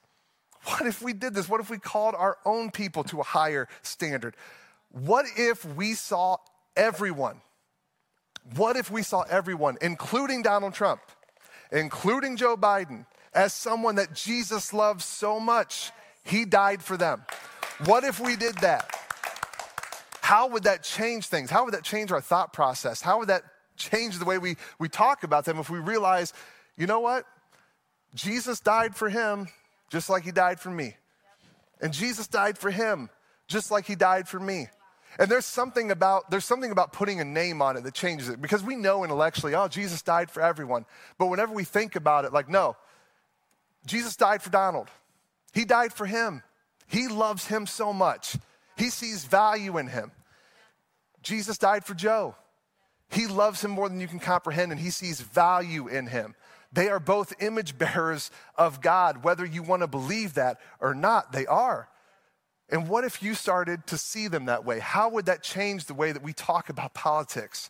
What 0.64 0.88
if 0.88 1.02
we 1.02 1.12
did 1.12 1.34
this? 1.34 1.50
What 1.50 1.60
if 1.60 1.70
we 1.70 1.78
called 1.78 2.16
our 2.16 2.38
own 2.46 2.72
people 2.72 3.04
to 3.06 3.20
a 3.20 3.24
higher 3.24 3.68
standard? 3.82 4.38
What 4.92 5.26
if 5.36 5.66
we 5.76 5.96
saw 5.96 6.38
everyone? 6.78 7.42
What 8.56 8.78
if 8.78 8.90
we 8.90 9.04
saw 9.04 9.24
everyone, 9.24 9.78
including 9.82 10.44
Donald 10.44 10.74
Trump, 10.74 11.02
including 11.74 12.38
Joe 12.38 12.56
Biden, 12.56 13.06
as 13.34 13.54
someone 13.54 13.96
that 13.96 14.14
Jesus 14.14 14.72
loves 14.72 15.04
so 15.04 15.42
much, 15.42 15.92
he 16.24 16.46
died 16.46 16.82
for 16.82 16.96
them? 16.96 17.26
What 17.84 18.06
if 18.06 18.22
we 18.22 18.38
did 18.38 18.56
that? 18.60 19.05
How 20.26 20.48
would 20.48 20.64
that 20.64 20.82
change 20.82 21.28
things? 21.28 21.52
How 21.52 21.66
would 21.66 21.76
that 21.76 21.84
change 21.84 22.12
our 22.12 22.20
thought 22.20 22.52
process? 22.52 23.00
How 23.00 23.20
would 23.20 23.28
that 23.28 23.44
change 23.78 24.18
the 24.18 24.26
way 24.26 24.40
we, 24.40 24.56
we 24.80 24.90
talk 24.90 25.24
about 25.24 25.46
them 25.46 25.60
if 25.60 25.70
we 25.70 25.78
realize, 25.78 26.34
you 26.76 26.88
know 26.88 27.00
what? 27.00 27.28
Jesus 28.16 28.60
died 28.60 28.96
for 28.96 29.08
him 29.08 29.48
just 29.92 30.10
like 30.10 30.24
he 30.24 30.32
died 30.32 30.60
for 30.60 30.72
me. 30.72 30.96
And 31.80 31.94
Jesus 31.94 32.26
died 32.26 32.58
for 32.58 32.72
him 32.72 33.12
just 33.48 33.70
like 33.70 33.86
he 33.86 33.94
died 33.94 34.28
for 34.28 34.40
me. 34.40 34.68
And 35.20 35.30
there's 35.30 35.46
something 35.46 35.92
about 35.92 36.32
there's 36.32 36.44
something 36.44 36.72
about 36.72 36.92
putting 36.92 37.22
a 37.22 37.24
name 37.24 37.62
on 37.62 37.78
it 37.78 37.84
that 37.84 37.94
changes 37.94 38.28
it 38.28 38.42
because 38.42 38.64
we 38.64 38.76
know 38.76 39.04
intellectually, 39.04 39.54
oh, 39.54 39.68
Jesus 39.68 40.02
died 40.02 40.32
for 40.32 40.42
everyone. 40.42 40.88
But 41.20 41.28
whenever 41.28 41.54
we 41.54 41.66
think 41.66 41.96
about 41.96 42.26
it, 42.26 42.34
like, 42.34 42.50
no, 42.50 42.78
Jesus 43.86 44.16
died 44.16 44.42
for 44.42 44.50
Donald. 44.50 44.90
He 45.54 45.66
died 45.66 45.94
for 45.94 46.08
him. 46.08 46.42
He 46.88 47.10
loves 47.10 47.46
him 47.46 47.68
so 47.68 47.94
much. 47.94 48.38
He 48.76 48.90
sees 48.90 49.26
value 49.26 49.78
in 49.78 49.88
him. 49.88 50.12
Jesus 51.22 51.58
died 51.58 51.86
for 51.86 51.94
Joe. 51.94 52.36
He 53.10 53.28
loves 53.28 53.64
him 53.64 53.72
more 53.72 53.90
than 53.90 54.00
you 54.00 54.08
can 54.08 54.20
comprehend, 54.20 54.72
and 54.72 54.82
he 54.82 54.90
sees 54.90 55.22
value 55.22 55.88
in 55.88 56.08
him. 56.08 56.36
They 56.72 56.90
are 56.90 57.00
both 57.00 57.34
image 57.40 57.78
bearers 57.78 58.32
of 58.58 58.82
God, 58.82 59.24
whether 59.24 59.46
you 59.46 59.64
want 59.64 59.82
to 59.82 59.88
believe 59.88 60.34
that 60.36 60.60
or 60.80 60.94
not, 60.94 61.32
they 61.32 61.46
are. 61.46 61.90
And 62.70 62.90
what 62.90 63.04
if 63.04 63.22
you 63.22 63.36
started 63.36 63.86
to 63.88 63.98
see 63.98 64.28
them 64.28 64.46
that 64.46 64.66
way? 64.66 64.80
How 64.80 65.10
would 65.10 65.28
that 65.28 65.44
change 65.44 65.86
the 65.86 65.94
way 65.94 66.12
that 66.12 66.24
we 66.24 66.34
talk 66.34 66.70
about 66.70 66.94
politics? 66.94 67.70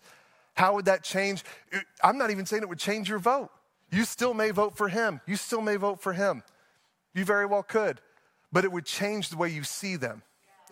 How 0.54 0.76
would 0.76 0.86
that 0.86 1.04
change? 1.04 1.44
I'm 2.02 2.18
not 2.18 2.32
even 2.32 2.46
saying 2.46 2.64
it 2.64 2.70
would 2.70 2.80
change 2.80 3.10
your 3.10 3.20
vote. 3.20 3.50
You 3.92 4.06
still 4.06 4.34
may 4.34 4.52
vote 4.52 4.78
for 4.78 4.88
him. 4.88 5.20
You 5.28 5.36
still 5.36 5.62
may 5.62 5.76
vote 5.76 6.02
for 6.02 6.14
him. 6.14 6.44
You 7.14 7.26
very 7.26 7.46
well 7.46 7.64
could. 7.64 8.00
But 8.52 8.64
it 8.64 8.72
would 8.72 8.86
change 8.86 9.30
the 9.30 9.38
way 9.38 9.50
you 9.50 9.64
see 9.64 9.98
them. 9.98 10.24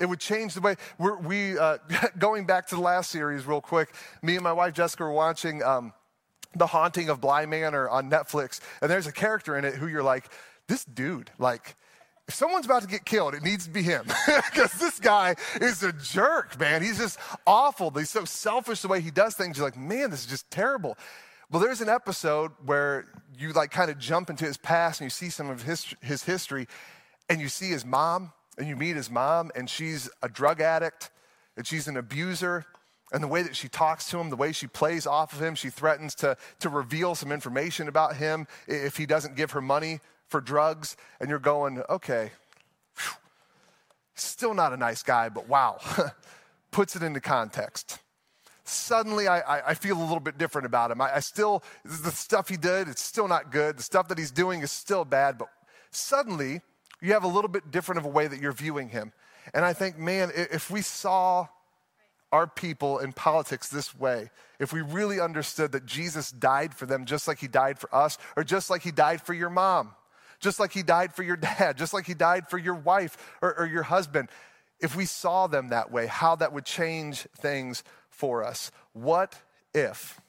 It 0.03 0.09
would 0.09 0.19
change 0.19 0.53
the 0.53 0.59
way 0.59 0.75
we're, 0.97 1.17
we, 1.17 1.57
uh, 1.57 1.77
going 2.19 2.45
back 2.45 2.67
to 2.67 2.75
the 2.75 2.81
last 2.81 3.09
series 3.09 3.45
real 3.45 3.61
quick, 3.61 3.95
me 4.21 4.35
and 4.35 4.43
my 4.43 4.51
wife 4.51 4.73
Jessica 4.73 5.03
were 5.03 5.13
watching 5.13 5.63
um, 5.63 5.93
The 6.57 6.67
Haunting 6.67 7.07
of 7.07 7.21
Bly 7.21 7.45
Manor 7.45 7.87
on 7.87 8.09
Netflix, 8.09 8.59
and 8.81 8.91
there's 8.91 9.07
a 9.07 9.13
character 9.13 9.57
in 9.57 9.63
it 9.63 9.75
who 9.75 9.87
you're 9.87 10.03
like, 10.03 10.25
this 10.67 10.83
dude, 10.83 11.31
like, 11.39 11.77
if 12.27 12.33
someone's 12.33 12.65
about 12.65 12.81
to 12.81 12.87
get 12.89 13.05
killed, 13.05 13.33
it 13.33 13.43
needs 13.43 13.63
to 13.63 13.71
be 13.71 13.81
him. 13.81 14.05
Because 14.25 14.73
this 14.73 14.99
guy 14.99 15.35
is 15.61 15.83
a 15.83 15.93
jerk, 15.93 16.59
man. 16.59 16.83
He's 16.83 16.97
just 16.97 17.17
awful. 17.47 17.89
He's 17.91 18.09
so 18.09 18.25
selfish 18.25 18.81
the 18.81 18.89
way 18.89 18.99
he 18.99 19.09
does 19.09 19.35
things. 19.35 19.57
You're 19.57 19.65
like, 19.65 19.77
man, 19.77 20.09
this 20.09 20.21
is 20.21 20.25
just 20.25 20.51
terrible. 20.51 20.97
Well, 21.49 21.61
there's 21.61 21.81
an 21.81 21.89
episode 21.89 22.51
where 22.65 23.07
you 23.37 23.53
like 23.53 23.71
kind 23.71 23.89
of 23.89 23.97
jump 23.99 24.29
into 24.29 24.45
his 24.45 24.57
past 24.57 24.99
and 24.99 25.05
you 25.05 25.09
see 25.09 25.29
some 25.29 25.49
of 25.49 25.63
his, 25.63 25.95
his 26.01 26.23
history, 26.23 26.67
and 27.29 27.39
you 27.39 27.47
see 27.47 27.69
his 27.69 27.85
mom, 27.85 28.33
and 28.57 28.67
you 28.67 28.75
meet 28.75 28.95
his 28.95 29.09
mom, 29.09 29.51
and 29.55 29.69
she's 29.69 30.09
a 30.21 30.29
drug 30.29 30.61
addict, 30.61 31.11
and 31.57 31.65
she's 31.65 31.87
an 31.87 31.97
abuser. 31.97 32.65
And 33.11 33.23
the 33.23 33.27
way 33.27 33.43
that 33.43 33.55
she 33.55 33.67
talks 33.67 34.09
to 34.09 34.19
him, 34.19 34.29
the 34.29 34.35
way 34.35 34.51
she 34.51 34.67
plays 34.67 35.05
off 35.05 35.33
of 35.33 35.41
him, 35.41 35.53
she 35.55 35.69
threatens 35.69 36.15
to, 36.15 36.35
to 36.59 36.69
reveal 36.69 37.13
some 37.13 37.31
information 37.31 37.87
about 37.87 38.15
him 38.15 38.47
if 38.67 38.97
he 38.97 39.05
doesn't 39.05 39.35
give 39.35 39.51
her 39.51 39.61
money 39.61 39.99
for 40.29 40.41
drugs. 40.41 40.97
And 41.19 41.29
you're 41.29 41.37
going, 41.37 41.83
okay, 41.89 42.31
whew, 42.97 43.13
still 44.15 44.53
not 44.55 44.73
a 44.73 44.77
nice 44.77 45.03
guy, 45.03 45.29
but 45.29 45.47
wow, 45.47 45.79
puts 46.71 46.95
it 46.95 47.03
into 47.03 47.19
context 47.19 47.99
suddenly 48.65 49.27
I, 49.27 49.71
I, 49.71 49.73
feel 49.73 49.97
a 49.97 50.01
little 50.01 50.19
bit 50.19 50.37
different 50.37 50.65
about 50.65 50.91
him. 50.91 51.01
I, 51.01 51.17
I, 51.17 51.19
still, 51.19 51.63
the 51.83 52.11
stuff 52.11 52.49
he 52.49 52.57
did, 52.57 52.87
it's 52.87 53.01
still 53.01 53.27
not 53.27 53.51
good. 53.51 53.77
The 53.77 53.83
stuff 53.83 54.07
that 54.07 54.17
he's 54.17 54.31
doing 54.31 54.61
is 54.61 54.71
still 54.71 55.05
bad, 55.05 55.37
but 55.37 55.49
suddenly 55.91 56.61
you 57.03 57.11
have 57.13 57.25
a 57.25 57.27
little 57.27 57.49
bit 57.49 57.69
different 57.69 57.99
of 57.99 58.05
a 58.05 58.09
way 58.09 58.25
that 58.25 58.39
you're 58.39 58.53
viewing 58.53 58.87
him. 58.87 59.11
And 59.53 59.65
I 59.65 59.73
think, 59.73 59.97
man, 59.99 60.31
if 60.33 60.71
we 60.71 60.81
saw 60.81 61.47
our 62.31 62.47
people 62.47 62.99
in 62.99 63.11
politics 63.11 63.67
this 63.67 63.93
way, 63.93 64.31
if 64.57 64.71
we 64.71 64.81
really 64.81 65.19
understood 65.19 65.73
that 65.73 65.85
Jesus 65.85 66.31
died 66.31 66.73
for 66.73 66.85
them 66.85 67.03
just 67.05 67.27
like 67.27 67.39
he 67.39 67.49
died 67.49 67.77
for 67.77 67.93
us, 67.93 68.17
or 68.37 68.45
just 68.45 68.69
like 68.69 68.83
he 68.83 68.91
died 68.91 69.21
for 69.21 69.33
your 69.33 69.49
mom, 69.49 69.91
just 70.39 70.61
like 70.61 70.71
he 70.71 70.81
died 70.81 71.13
for 71.13 71.23
your 71.23 71.35
dad, 71.59 71.77
just 71.77 71.93
like 71.93 72.05
he 72.05 72.13
died 72.13 72.47
for 72.47 72.57
your 72.57 72.73
wife 72.73 73.17
or, 73.41 73.53
or 73.59 73.65
your 73.65 73.83
husband, 73.83 74.29
if 74.79 74.95
we 74.95 75.05
saw 75.05 75.47
them 75.47 75.69
that 75.69 75.91
way, 75.91 76.07
how 76.07 76.37
that 76.37 76.53
would 76.53 76.65
change 76.65 77.27
things 77.37 77.83
for 78.09 78.45
us. 78.45 78.71
What 78.93 79.35
if? 79.73 80.21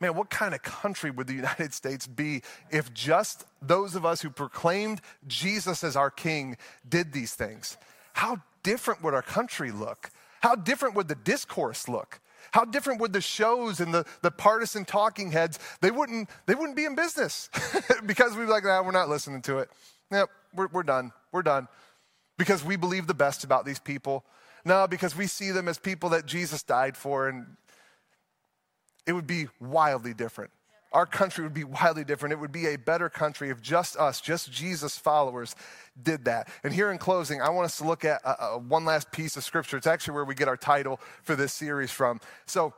Man, 0.00 0.14
what 0.14 0.30
kind 0.30 0.54
of 0.54 0.62
country 0.62 1.10
would 1.10 1.26
the 1.26 1.34
United 1.34 1.74
States 1.74 2.06
be 2.06 2.42
if 2.70 2.92
just 2.94 3.44
those 3.60 3.94
of 3.94 4.06
us 4.06 4.22
who 4.22 4.30
proclaimed 4.30 5.00
Jesus 5.26 5.82
as 5.82 5.96
our 5.96 6.10
king 6.10 6.56
did 6.88 7.12
these 7.12 7.34
things? 7.34 7.76
How 8.12 8.38
different 8.62 9.02
would 9.02 9.14
our 9.14 9.22
country 9.22 9.72
look? 9.72 10.10
How 10.40 10.54
different 10.54 10.94
would 10.94 11.08
the 11.08 11.16
discourse 11.16 11.88
look? 11.88 12.20
How 12.52 12.64
different 12.64 13.00
would 13.00 13.12
the 13.12 13.20
shows 13.20 13.80
and 13.80 13.92
the, 13.92 14.06
the 14.22 14.30
partisan 14.30 14.84
talking 14.84 15.32
heads, 15.32 15.58
they 15.80 15.90
wouldn't, 15.90 16.30
they 16.46 16.54
wouldn't 16.54 16.76
be 16.76 16.84
in 16.84 16.94
business 16.94 17.50
because 18.06 18.34
we'd 18.36 18.44
be 18.44 18.50
like, 18.50 18.64
nah, 18.64 18.82
we're 18.82 18.92
not 18.92 19.08
listening 19.08 19.42
to 19.42 19.58
it. 19.58 19.68
Yep, 20.10 20.30
we're, 20.54 20.68
we're 20.68 20.82
done. 20.82 21.12
We're 21.32 21.42
done. 21.42 21.68
Because 22.38 22.64
we 22.64 22.76
believe 22.76 23.06
the 23.06 23.14
best 23.14 23.44
about 23.44 23.66
these 23.66 23.80
people. 23.80 24.24
No, 24.64 24.86
because 24.86 25.16
we 25.16 25.26
see 25.26 25.50
them 25.50 25.68
as 25.68 25.78
people 25.78 26.10
that 26.10 26.24
Jesus 26.26 26.62
died 26.62 26.96
for, 26.96 27.28
and 27.28 27.46
it 29.08 29.14
would 29.14 29.26
be 29.26 29.48
wildly 29.58 30.12
different. 30.12 30.50
Our 30.92 31.06
country 31.06 31.42
would 31.42 31.54
be 31.54 31.64
wildly 31.64 32.04
different. 32.04 32.34
It 32.34 32.38
would 32.40 32.52
be 32.52 32.66
a 32.66 32.76
better 32.76 33.08
country 33.08 33.48
if 33.48 33.60
just 33.62 33.96
us, 33.96 34.20
just 34.20 34.52
Jesus 34.52 34.98
followers, 34.98 35.56
did 36.00 36.26
that. 36.26 36.48
And 36.62 36.74
here 36.74 36.92
in 36.92 36.98
closing, 36.98 37.40
I 37.40 37.48
want 37.48 37.64
us 37.64 37.78
to 37.78 37.84
look 37.84 38.04
at 38.04 38.20
uh, 38.24 38.34
uh, 38.38 38.58
one 38.58 38.84
last 38.84 39.10
piece 39.10 39.36
of 39.36 39.44
scripture. 39.44 39.78
It's 39.78 39.86
actually 39.86 40.14
where 40.14 40.24
we 40.26 40.34
get 40.34 40.46
our 40.46 40.56
title 40.58 41.00
for 41.22 41.34
this 41.34 41.54
series 41.54 41.90
from. 41.90 42.20
So, 42.46 42.74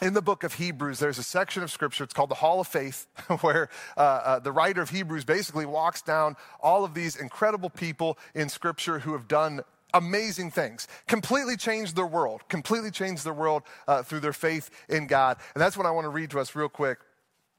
in 0.00 0.14
the 0.14 0.22
book 0.22 0.42
of 0.42 0.54
Hebrews, 0.54 0.98
there's 0.98 1.18
a 1.18 1.22
section 1.22 1.62
of 1.62 1.70
scripture, 1.70 2.02
it's 2.02 2.14
called 2.14 2.30
the 2.30 2.36
Hall 2.36 2.60
of 2.60 2.66
Faith, 2.66 3.06
where 3.42 3.68
uh, 3.96 4.00
uh, 4.00 4.38
the 4.40 4.50
writer 4.50 4.82
of 4.82 4.90
Hebrews 4.90 5.24
basically 5.24 5.66
walks 5.66 6.02
down 6.02 6.34
all 6.60 6.84
of 6.84 6.94
these 6.94 7.14
incredible 7.14 7.70
people 7.70 8.18
in 8.34 8.48
scripture 8.48 9.00
who 9.00 9.12
have 9.12 9.28
done 9.28 9.62
amazing 9.94 10.50
things, 10.50 10.88
completely 11.06 11.56
changed 11.56 11.96
their 11.96 12.06
world, 12.06 12.42
completely 12.48 12.90
changed 12.90 13.24
their 13.24 13.32
world 13.32 13.62
uh, 13.86 14.02
through 14.02 14.20
their 14.20 14.32
faith 14.32 14.70
in 14.88 15.06
God. 15.06 15.36
And 15.54 15.60
that's 15.60 15.76
what 15.76 15.86
I 15.86 15.90
want 15.90 16.04
to 16.04 16.10
read 16.10 16.30
to 16.30 16.40
us 16.40 16.54
real 16.54 16.68
quick. 16.68 16.98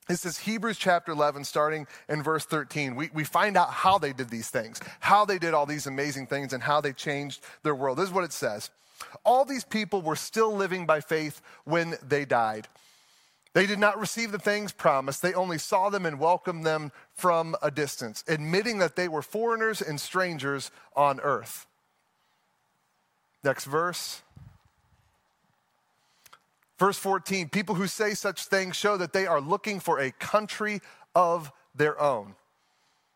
This 0.07 0.25
is 0.25 0.37
Hebrews 0.37 0.77
chapter 0.77 1.13
11, 1.13 1.45
starting 1.45 1.87
in 2.09 2.21
verse 2.21 2.43
13. 2.43 2.95
We, 2.95 3.09
we 3.13 3.23
find 3.23 3.55
out 3.55 3.69
how 3.69 3.97
they 3.97 4.11
did 4.11 4.29
these 4.29 4.49
things, 4.49 4.81
how 4.99 5.23
they 5.23 5.39
did 5.39 5.53
all 5.53 5.65
these 5.65 5.87
amazing 5.87 6.27
things, 6.27 6.51
and 6.51 6.61
how 6.61 6.81
they 6.81 6.91
changed 6.91 7.41
their 7.63 7.73
world. 7.73 7.97
This 7.97 8.09
is 8.09 8.13
what 8.13 8.25
it 8.25 8.33
says 8.33 8.69
All 9.23 9.45
these 9.45 9.63
people 9.63 10.01
were 10.01 10.17
still 10.17 10.53
living 10.53 10.85
by 10.85 10.99
faith 10.99 11.41
when 11.63 11.95
they 12.05 12.25
died. 12.25 12.67
They 13.53 13.67
did 13.67 13.79
not 13.79 13.99
receive 13.99 14.31
the 14.31 14.39
things 14.39 14.71
promised. 14.73 15.21
They 15.21 15.35
only 15.35 15.59
saw 15.59 15.89
them 15.89 16.05
and 16.05 16.19
welcomed 16.19 16.65
them 16.65 16.91
from 17.13 17.55
a 17.61 17.69
distance, 17.69 18.23
admitting 18.27 18.79
that 18.79 18.95
they 18.95 19.07
were 19.07 19.21
foreigners 19.21 19.81
and 19.81 20.01
strangers 20.01 20.71
on 20.95 21.19
earth. 21.21 21.67
Next 23.43 23.65
verse. 23.65 24.21
Verse 26.79 26.97
14 26.97 27.49
people 27.49 27.75
who 27.75 27.87
say 27.87 28.13
such 28.13 28.45
things 28.45 28.75
show 28.75 28.97
that 28.97 29.13
they 29.13 29.25
are 29.25 29.41
looking 29.41 29.79
for 29.79 29.99
a 29.99 30.11
country 30.11 30.81
of 31.15 31.51
their 31.75 31.99
own. 32.01 32.35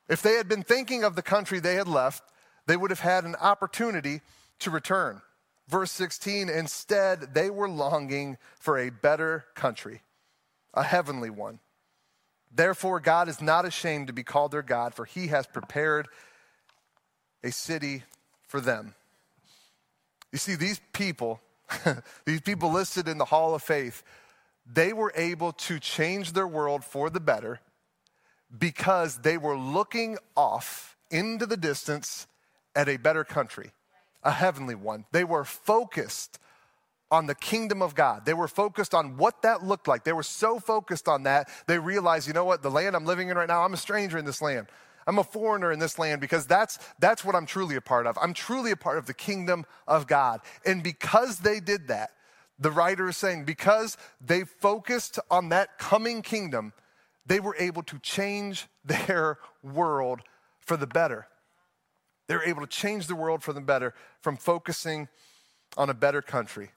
If 0.08 0.22
they 0.22 0.36
had 0.36 0.48
been 0.48 0.64
thinking 0.64 1.04
of 1.04 1.16
the 1.16 1.22
country 1.22 1.60
they 1.60 1.76
had 1.76 1.88
left, 1.88 2.24
they 2.66 2.78
would 2.78 2.92
have 2.92 3.00
had 3.00 3.24
an 3.24 3.36
opportunity 3.36 4.22
to 4.60 4.70
return. 4.70 5.22
Verse 5.68 5.92
16 5.92 6.50
instead, 6.50 7.34
they 7.34 7.50
were 7.50 7.68
longing 7.68 8.38
for 8.58 8.78
a 8.78 8.90
better 8.90 9.46
country, 9.54 10.02
a 10.74 10.84
heavenly 10.84 11.30
one. 11.30 11.60
Therefore, 12.54 13.00
God 13.00 13.28
is 13.28 13.42
not 13.42 13.66
ashamed 13.66 14.08
to 14.08 14.14
be 14.14 14.24
called 14.24 14.52
their 14.52 14.62
God, 14.62 14.94
for 14.94 15.04
he 15.04 15.28
has 15.28 15.46
prepared 15.46 16.08
a 17.44 17.52
city 17.52 18.04
for 18.48 18.62
them. 18.62 18.96
You 20.32 20.38
see, 20.38 20.56
these 20.56 20.82
people, 20.94 21.42
these 22.26 22.42
people 22.42 22.72
listed 22.72 23.08
in 23.08 23.18
the 23.18 23.26
Hall 23.26 23.56
of 23.56 23.64
Faith, 23.64 24.04
they 24.72 24.94
were 24.94 25.14
able 25.16 25.54
to 25.54 25.80
change 25.80 26.34
their 26.34 26.48
world 26.48 26.84
for 26.84 27.10
the 27.10 27.20
better 27.20 27.62
because 28.58 29.20
they 29.20 29.38
were 29.38 29.58
looking 29.58 30.18
off 30.36 30.98
into 31.10 31.46
the 31.46 31.58
distance 31.58 32.28
at 32.76 32.90
a 32.90 32.98
better 32.98 33.24
country, 33.24 33.72
a 34.24 34.32
heavenly 34.32 34.76
one. 34.76 35.06
They 35.12 35.24
were 35.24 35.44
focused 35.44 36.40
on 37.10 37.26
the 37.26 37.36
kingdom 37.36 37.82
of 37.82 37.96
God. 37.96 38.26
They 38.26 38.34
were 38.34 38.50
focused 38.50 38.94
on 38.94 39.16
what 39.18 39.42
that 39.44 39.64
looked 39.64 39.88
like. 39.88 40.04
They 40.04 40.12
were 40.12 40.24
so 40.24 40.60
focused 40.60 41.08
on 41.08 41.24
that, 41.24 41.50
they 41.66 41.80
realized, 41.80 42.28
you 42.28 42.34
know 42.34 42.44
what, 42.44 42.62
the 42.62 42.72
land 42.72 42.96
I'm 42.96 43.06
living 43.06 43.30
in 43.30 43.38
right 43.38 43.48
now, 43.48 43.64
I'm 43.64 43.74
a 43.74 43.78
stranger 43.78 44.18
in 44.18 44.26
this 44.26 44.42
land. 44.42 44.68
I'm 45.08 45.20
a 45.20 45.24
foreigner 45.24 45.72
in 45.72 45.80
this 45.80 45.98
land 45.98 46.20
because 46.20 46.46
that's, 46.46 46.78
that's 47.00 47.24
what 47.24 47.34
I'm 47.34 47.46
truly 47.46 47.78
a 47.78 47.82
part 47.82 48.06
of. 48.06 48.18
I'm 48.22 48.34
truly 48.34 48.72
a 48.72 48.76
part 48.76 48.98
of 48.98 49.06
the 49.06 49.14
kingdom 49.14 49.66
of 49.88 50.06
God. 50.06 50.42
And 50.66 50.84
because 50.84 51.40
they 51.40 51.62
did 51.62 51.88
that, 51.88 52.12
the 52.60 52.72
writer 52.72 53.08
is 53.08 53.16
saying, 53.16 53.46
because 53.46 53.96
they 54.20 54.44
focused 54.44 55.18
on 55.32 55.50
that 55.50 55.78
coming 55.80 56.22
kingdom, 56.22 56.74
they 57.26 57.40
were 57.40 57.56
able 57.58 57.84
to 57.84 58.00
change 58.00 58.68
their 58.86 59.40
world 59.64 60.22
for 60.60 60.76
the 60.76 60.88
better. 60.88 61.28
They 62.28 62.36
were 62.36 62.44
able 62.44 62.62
to 62.62 62.68
change 62.68 63.08
the 63.08 63.16
world 63.16 63.42
for 63.42 63.54
the 63.54 63.62
better 63.62 63.94
from 64.22 64.36
focusing 64.36 65.08
on 65.78 65.90
a 65.90 65.94
better 65.94 66.22
country. 66.22 66.72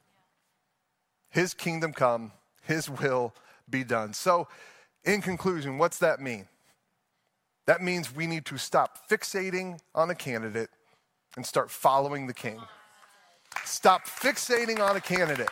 His 1.30 1.54
kingdom 1.54 1.92
come, 1.92 2.32
His 2.62 2.88
will 2.88 3.34
be 3.68 3.82
done. 3.82 4.12
So, 4.12 4.46
in 5.04 5.22
conclusion, 5.22 5.78
what's 5.78 5.98
that 5.98 6.20
mean? 6.20 6.46
That 7.70 7.82
means 7.82 8.12
we 8.12 8.26
need 8.26 8.46
to 8.46 8.58
stop 8.58 9.08
fixating 9.08 9.78
on 9.94 10.10
a 10.10 10.14
candidate 10.16 10.70
and 11.36 11.46
start 11.46 11.70
following 11.70 12.26
the 12.26 12.34
king. 12.34 12.58
Stop 13.64 14.08
fixating 14.08 14.80
on 14.80 14.96
a 14.96 15.00
candidate. 15.00 15.50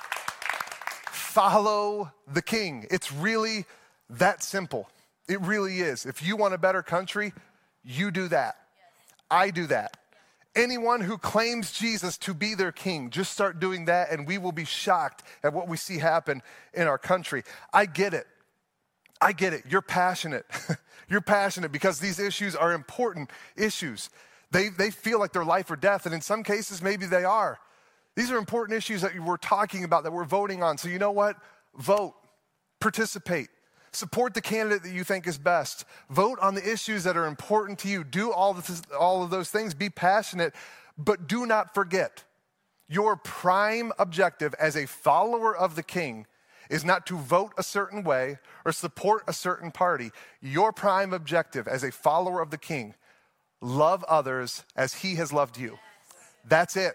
Follow 1.13 2.11
the 2.27 2.43
king. 2.43 2.89
It's 2.91 3.13
really 3.13 3.67
that 4.11 4.43
simple. 4.43 4.91
It 5.29 5.41
really 5.43 5.79
is. 5.79 6.07
If 6.07 6.21
you 6.21 6.37
want 6.37 6.55
a 6.55 6.59
better 6.59 6.83
country, 6.83 7.33
you 7.85 8.11
do 8.11 8.27
that. 8.27 8.57
I 9.31 9.53
do 9.53 9.69
that. 9.69 9.97
Anyone 10.57 11.03
who 11.03 11.19
claims 11.19 11.71
Jesus 11.71 12.19
to 12.19 12.35
be 12.35 12.57
their 12.57 12.73
king, 12.73 13.11
just 13.11 13.31
start 13.31 13.61
doing 13.61 13.85
that, 13.85 14.11
and 14.11 14.27
we 14.27 14.39
will 14.39 14.51
be 14.51 14.65
shocked 14.65 15.23
at 15.45 15.53
what 15.53 15.69
we 15.69 15.77
see 15.77 15.99
happen 15.99 16.43
in 16.75 16.89
our 16.89 16.99
country. 16.99 17.45
I 17.73 17.87
get 17.87 18.13
it. 18.13 18.27
I 19.21 19.33
get 19.33 19.53
it. 19.53 19.65
You're 19.69 19.83
passionate. 19.83 20.47
You're 21.09 21.21
passionate 21.21 21.73
because 21.73 21.99
these 21.99 22.19
issues 22.19 22.55
are 22.55 22.73
important 22.73 23.31
issues. 23.57 24.11
They, 24.51 24.69
they 24.69 24.91
feel 24.91 25.19
like 25.19 25.33
they're 25.33 25.45
life 25.45 25.71
or 25.71 25.77
death, 25.77 26.07
and 26.07 26.15
in 26.15 26.21
some 26.21 26.43
cases, 26.43 26.83
maybe 26.83 27.07
they 27.07 27.25
are. 27.25 27.59
These 28.15 28.31
are 28.31 28.37
important 28.37 28.77
issues 28.77 29.03
that 29.03 29.19
we're 29.19 29.37
talking 29.37 29.85
about, 29.85 30.05
that 30.05 30.13
we're 30.13 30.25
voting 30.25 30.63
on. 30.63 30.79
So, 30.79 30.89
you 30.89 30.99
know 30.99 31.13
what? 31.13 31.37
Vote, 31.77 32.15
participate, 32.81 33.49
support 33.93 34.35
the 34.35 34.41
candidate 34.41 34.83
that 34.83 34.93
you 34.93 35.05
think 35.05 35.27
is 35.27 35.39
best, 35.39 35.85
vote 36.11 36.39
on 36.41 36.55
the 36.55 36.71
issues 36.71 37.05
that 37.05 37.17
are 37.17 37.27
important 37.27 37.79
to 37.81 37.89
you, 37.89 38.05
do 38.05 38.33
all, 38.33 38.61
all 38.99 39.23
of 39.23 39.31
those 39.31 39.51
things, 39.51 39.75
be 39.75 39.91
passionate. 39.91 40.55
But 40.97 41.29
do 41.29 41.47
not 41.47 41.75
forget, 41.75 42.25
your 42.89 43.17
prime 43.17 43.93
objective 43.99 44.55
as 44.59 44.77
a 44.77 44.87
follower 44.87 45.57
of 45.57 45.77
the 45.77 45.83
king 45.83 46.27
is 46.69 46.85
not 46.85 47.07
to 47.07 47.17
vote 47.17 47.53
a 47.57 47.63
certain 47.63 48.03
way 48.03 48.39
or 48.65 48.73
support 48.73 49.23
a 49.27 49.33
certain 49.33 49.71
party. 49.71 50.11
Your 50.41 50.73
prime 50.73 51.13
objective 51.13 51.67
as 51.67 51.83
a 51.83 51.93
follower 51.93 52.41
of 52.41 52.51
the 52.51 52.59
king, 52.59 52.95
love 53.61 54.05
others 54.05 54.65
as 54.77 54.95
he 54.95 55.17
has 55.17 55.33
loved 55.33 55.59
you. 55.59 55.79
That's 56.47 56.77
it. 56.77 56.95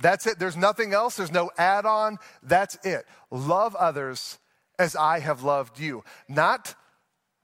That's 0.00 0.26
it. 0.26 0.38
There's 0.38 0.56
nothing 0.56 0.92
else. 0.92 1.16
There's 1.16 1.32
no 1.32 1.50
add 1.56 1.86
on. 1.86 2.18
That's 2.42 2.76
it. 2.84 3.06
Love 3.30 3.74
others 3.74 4.38
as 4.78 4.94
I 4.94 5.20
have 5.20 5.42
loved 5.42 5.80
you. 5.80 6.04
Not 6.28 6.74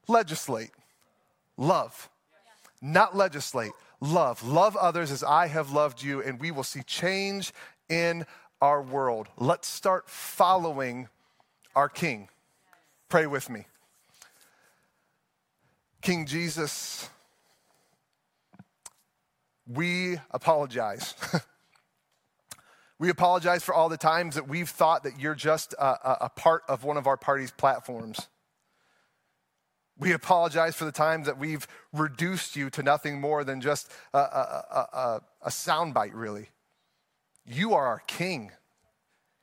legislate, 0.07 0.71
love. 1.57 2.09
Not 2.81 3.15
legislate, 3.15 3.71
love. 3.99 4.43
Love 4.43 4.75
others 4.75 5.11
as 5.11 5.23
I 5.23 5.47
have 5.47 5.71
loved 5.71 6.03
you, 6.03 6.21
and 6.21 6.39
we 6.39 6.51
will 6.51 6.63
see 6.63 6.83
change 6.83 7.53
in 7.89 8.25
our 8.61 8.81
world. 8.81 9.29
Let's 9.37 9.67
start 9.67 10.09
following 10.09 11.07
our 11.75 11.89
King. 11.89 12.29
Pray 13.09 13.27
with 13.27 13.49
me. 13.49 13.65
King 16.01 16.25
Jesus, 16.25 17.09
we 19.65 20.17
apologize. 20.31 21.13
we 22.99 23.09
apologize 23.09 23.63
for 23.63 23.73
all 23.73 23.87
the 23.87 23.97
times 23.97 24.35
that 24.35 24.47
we've 24.47 24.69
thought 24.69 25.03
that 25.03 25.19
you're 25.19 25.35
just 25.35 25.73
a, 25.73 26.25
a, 26.25 26.29
part 26.29 26.63
of 26.67 26.83
one 26.83 26.97
of 26.97 27.07
our 27.07 27.15
party's 27.15 27.51
platforms. 27.51 28.27
We 29.97 30.11
apologize 30.11 30.75
for 30.75 30.85
the 30.85 30.91
times 30.91 31.27
that 31.27 31.37
we've 31.37 31.67
reduced 31.93 32.55
you 32.55 32.69
to 32.71 32.83
nothing 32.83 33.21
more 33.21 33.43
than 33.43 33.61
just 33.61 33.89
a, 34.13 34.17
a, 34.17 34.87
a, 34.93 35.21
a 35.43 35.49
soundbite, 35.49 36.13
really. 36.13 36.49
You 37.45 37.73
are 37.73 37.85
our 37.85 38.01
king. 38.07 38.51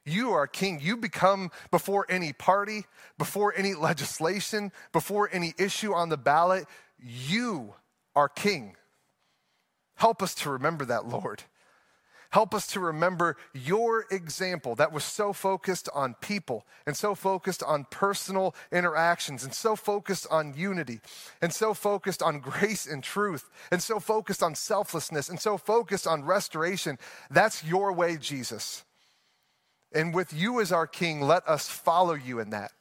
You 0.04 0.32
are 0.32 0.46
king. 0.46 0.80
You 0.80 0.96
become 0.96 1.50
before 1.70 2.06
any 2.08 2.32
party, 2.32 2.86
before 3.18 3.52
any 3.56 3.74
legislation, 3.74 4.72
before 4.92 5.28
any 5.32 5.54
issue 5.58 5.92
on 5.92 6.08
the 6.08 6.16
ballot. 6.16 6.66
You 6.98 7.74
are 8.16 8.28
king. 8.28 8.76
Help 9.96 10.22
us 10.22 10.34
to 10.36 10.50
remember 10.50 10.84
that, 10.86 11.06
Lord. 11.06 11.42
Help 12.30 12.54
us 12.54 12.68
to 12.68 12.80
remember 12.80 13.36
your 13.52 14.06
example 14.10 14.76
that 14.76 14.92
was 14.92 15.02
so 15.02 15.32
focused 15.32 15.88
on 15.92 16.14
people 16.20 16.64
and 16.86 16.96
so 16.96 17.14
focused 17.14 17.62
on 17.62 17.86
personal 17.90 18.54
interactions 18.70 19.42
and 19.42 19.52
so 19.52 19.74
focused 19.74 20.28
on 20.30 20.54
unity 20.56 21.00
and 21.42 21.52
so 21.52 21.74
focused 21.74 22.22
on 22.22 22.38
grace 22.38 22.86
and 22.86 23.02
truth 23.02 23.50
and 23.72 23.82
so 23.82 23.98
focused 23.98 24.44
on 24.44 24.54
selflessness 24.54 25.28
and 25.28 25.40
so 25.40 25.58
focused 25.58 26.06
on 26.06 26.24
restoration. 26.24 26.98
That's 27.30 27.64
your 27.64 27.92
way, 27.92 28.16
Jesus. 28.16 28.84
And 29.92 30.14
with 30.14 30.32
you 30.32 30.60
as 30.60 30.72
our 30.72 30.86
King, 30.86 31.20
let 31.20 31.46
us 31.48 31.68
follow 31.68 32.14
you 32.14 32.38
in 32.38 32.50
that. 32.50 32.72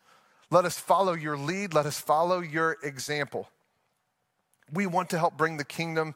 Let 0.51 0.65
us 0.65 0.79
follow 0.79 1.13
your 1.13 1.37
lead. 1.37 1.73
Let 1.73 1.85
us 1.85 1.99
follow 1.99 2.39
your 2.39 2.77
example. 2.83 3.49
We 4.71 4.85
want 4.85 5.09
to 5.11 5.19
help 5.19 5.37
bring 5.37 5.57
the 5.57 5.65
kingdom 5.65 6.15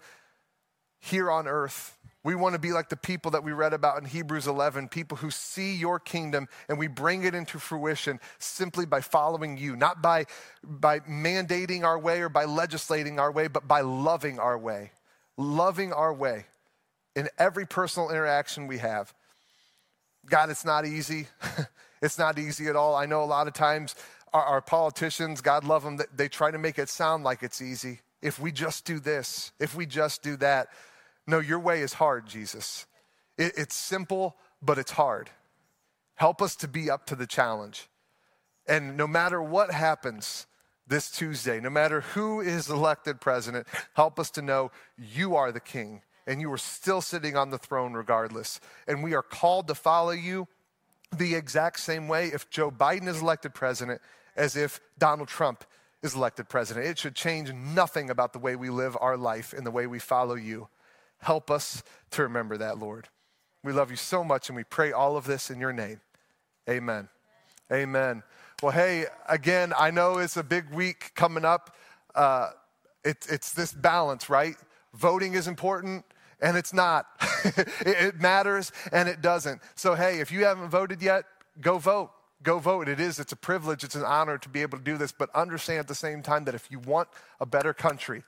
here 1.00 1.30
on 1.30 1.48
earth 1.48 1.98
we 2.24 2.36
want 2.36 2.54
to 2.54 2.60
be 2.60 2.72
like 2.72 2.88
the 2.88 2.96
people 2.96 3.32
that 3.32 3.44
we 3.44 3.52
read 3.52 3.74
about 3.74 4.02
in 4.02 4.06
Hebrews 4.06 4.48
11, 4.48 4.88
people 4.88 5.18
who 5.18 5.30
see 5.30 5.76
your 5.76 6.00
kingdom 6.00 6.48
and 6.70 6.78
we 6.78 6.88
bring 6.88 7.26
it 7.26 7.36
into 7.36 7.60
fruition 7.60 8.20
simply 8.40 8.86
by 8.86 9.02
following 9.02 9.58
you, 9.58 9.76
not 9.76 10.02
by, 10.02 10.26
by 10.64 11.02
mandating 11.02 11.84
our 11.84 12.00
way 12.00 12.22
or 12.22 12.30
by 12.30 12.46
legislating 12.46 13.20
our 13.20 13.32
way, 13.32 13.48
but 13.48 13.68
by 13.68 13.82
loving 13.82 14.40
our 14.40 14.58
way. 14.58 14.92
Loving 15.36 15.92
our 15.92 16.14
way 16.14 16.46
in 17.16 17.28
every 17.38 17.66
personal 17.66 18.10
interaction 18.10 18.68
we 18.68 18.78
have. 18.78 19.14
God, 20.30 20.50
it's 20.50 20.66
not 20.66 20.86
easy. 20.86 21.28
it's 22.02 22.18
not 22.18 22.40
easy 22.40 22.68
at 22.68 22.76
all. 22.76 22.96
I 22.96 23.06
know 23.06 23.24
a 23.24 23.26
lot 23.26 23.48
of 23.48 23.54
times 23.54 23.96
our, 24.34 24.44
our 24.44 24.62
politicians, 24.62 25.42
God 25.42 25.64
love 25.64 25.84
them, 25.84 26.00
they 26.16 26.28
try 26.28 26.52
to 26.52 26.58
make 26.58 26.80
it 26.80 26.90
sound 26.90 27.24
like 27.24 27.44
it's 27.44 27.62
easy. 27.62 28.00
If 28.22 28.40
we 28.40 28.52
just 28.52 28.86
do 28.86 29.00
this, 29.00 29.52
if 29.60 29.76
we 29.76 29.86
just 29.86 30.24
do 30.24 30.38
that. 30.38 30.70
No, 31.28 31.40
your 31.40 31.60
way 31.60 31.82
is 31.82 31.94
hard, 31.94 32.26
Jesus. 32.26 32.86
It, 33.38 33.54
it's 33.58 33.76
simple, 33.76 34.36
but 34.62 34.78
it's 34.78 34.92
hard. 34.92 35.30
Help 36.16 36.42
us 36.42 36.56
to 36.58 36.68
be 36.68 36.90
up 36.90 37.06
to 37.08 37.16
the 37.16 37.28
challenge. 37.28 37.90
And 38.68 38.96
no 38.96 39.08
matter 39.08 39.42
what 39.42 39.72
happens 39.72 40.48
this 40.88 41.12
Tuesday, 41.12 41.60
no 41.60 41.70
matter 41.70 42.02
who 42.02 42.40
is 42.40 42.70
elected 42.70 43.20
president, 43.20 43.68
help 43.94 44.20
us 44.20 44.30
to 44.32 44.42
know 44.42 44.72
you 44.98 45.36
are 45.36 45.52
the 45.52 45.60
king 45.60 46.02
and 46.26 46.42
you 46.42 46.52
are 46.52 46.58
still 46.58 47.02
sitting 47.02 47.36
on 47.36 47.50
the 47.50 47.58
throne 47.58 47.94
regardless. 47.94 48.60
And 48.88 49.04
we 49.04 49.14
are 49.14 49.22
called 49.22 49.68
to 49.68 49.76
follow 49.76 50.12
you 50.12 50.48
the 51.12 51.36
exact 51.36 51.80
same 51.80 52.08
way 52.08 52.28
if 52.28 52.50
Joe 52.50 52.72
Biden 52.72 53.08
is 53.08 53.22
elected 53.22 53.54
president 53.54 54.02
as 54.36 54.56
if 54.56 54.80
Donald 54.98 55.28
Trump 55.28 55.64
is 56.02 56.16
elected 56.16 56.50
president. 56.50 56.86
It 56.86 56.98
should 56.98 57.16
change 57.16 57.52
nothing 57.54 58.10
about 58.10 58.34
the 58.34 58.40
way 58.40 58.56
we 58.56 58.70
live 58.70 58.98
our 59.00 59.18
life 59.18 59.54
and 59.54 59.66
the 59.66 59.72
way 59.72 59.88
we 59.88 60.00
follow 60.00 60.36
you. 60.36 60.68
Help 61.20 61.50
us 61.50 61.84
to 62.12 62.24
remember 62.24 62.58
that, 62.58 62.78
Lord. 62.78 63.08
We 63.64 63.72
love 63.72 63.92
you 63.92 63.98
so 63.98 64.24
much 64.24 64.50
and 64.50 64.56
we 64.56 64.64
pray 64.64 64.92
all 64.92 65.16
of 65.16 65.26
this 65.26 65.50
in 65.50 65.60
your 65.60 65.72
name. 65.72 66.02
Amen. 66.70 67.08
Amen. 67.72 68.24
Well, 68.62 68.72
hey, 68.72 69.06
again, 69.28 69.74
I 69.78 69.92
know 69.92 70.18
it's 70.18 70.38
a 70.38 70.44
big 70.44 70.72
week 70.72 71.12
coming 71.16 71.46
up. 71.46 71.76
Uh, 72.14 72.50
it, 73.06 73.26
it's 73.30 73.52
this 73.52 73.72
balance, 73.74 74.30
right? 74.30 74.56
Voting 74.94 75.34
is 75.34 75.48
important 75.48 76.06
and 76.42 76.58
it's 76.58 76.74
not. 76.74 77.08
it 77.82 78.20
matters 78.20 78.72
and 78.92 79.10
it 79.10 79.22
doesn't. 79.22 79.62
So, 79.76 79.96
hey, 79.96 80.20
if 80.20 80.32
you 80.32 80.46
haven't 80.46 80.70
voted 80.70 81.02
yet, 81.02 81.26
go 81.62 81.78
vote. 81.78 82.12
Go 82.42 82.60
vote. 82.60 82.90
It 82.90 83.00
is, 83.00 83.20
it's 83.20 83.32
a 83.32 83.38
privilege, 83.38 83.84
it's 83.84 83.96
an 83.96 84.04
honor 84.04 84.38
to 84.38 84.50
be 84.50 84.62
able 84.62 84.78
to 84.78 84.84
do 84.84 84.98
this, 84.98 85.14
but 85.14 85.30
understand 85.34 85.80
at 85.80 85.88
the 85.88 85.96
same 85.96 86.22
time 86.22 86.44
that 86.46 86.56
if 86.56 86.70
you 86.70 86.80
want 86.80 87.08
a 87.40 87.46
better 87.46 87.74
country, 87.74 88.24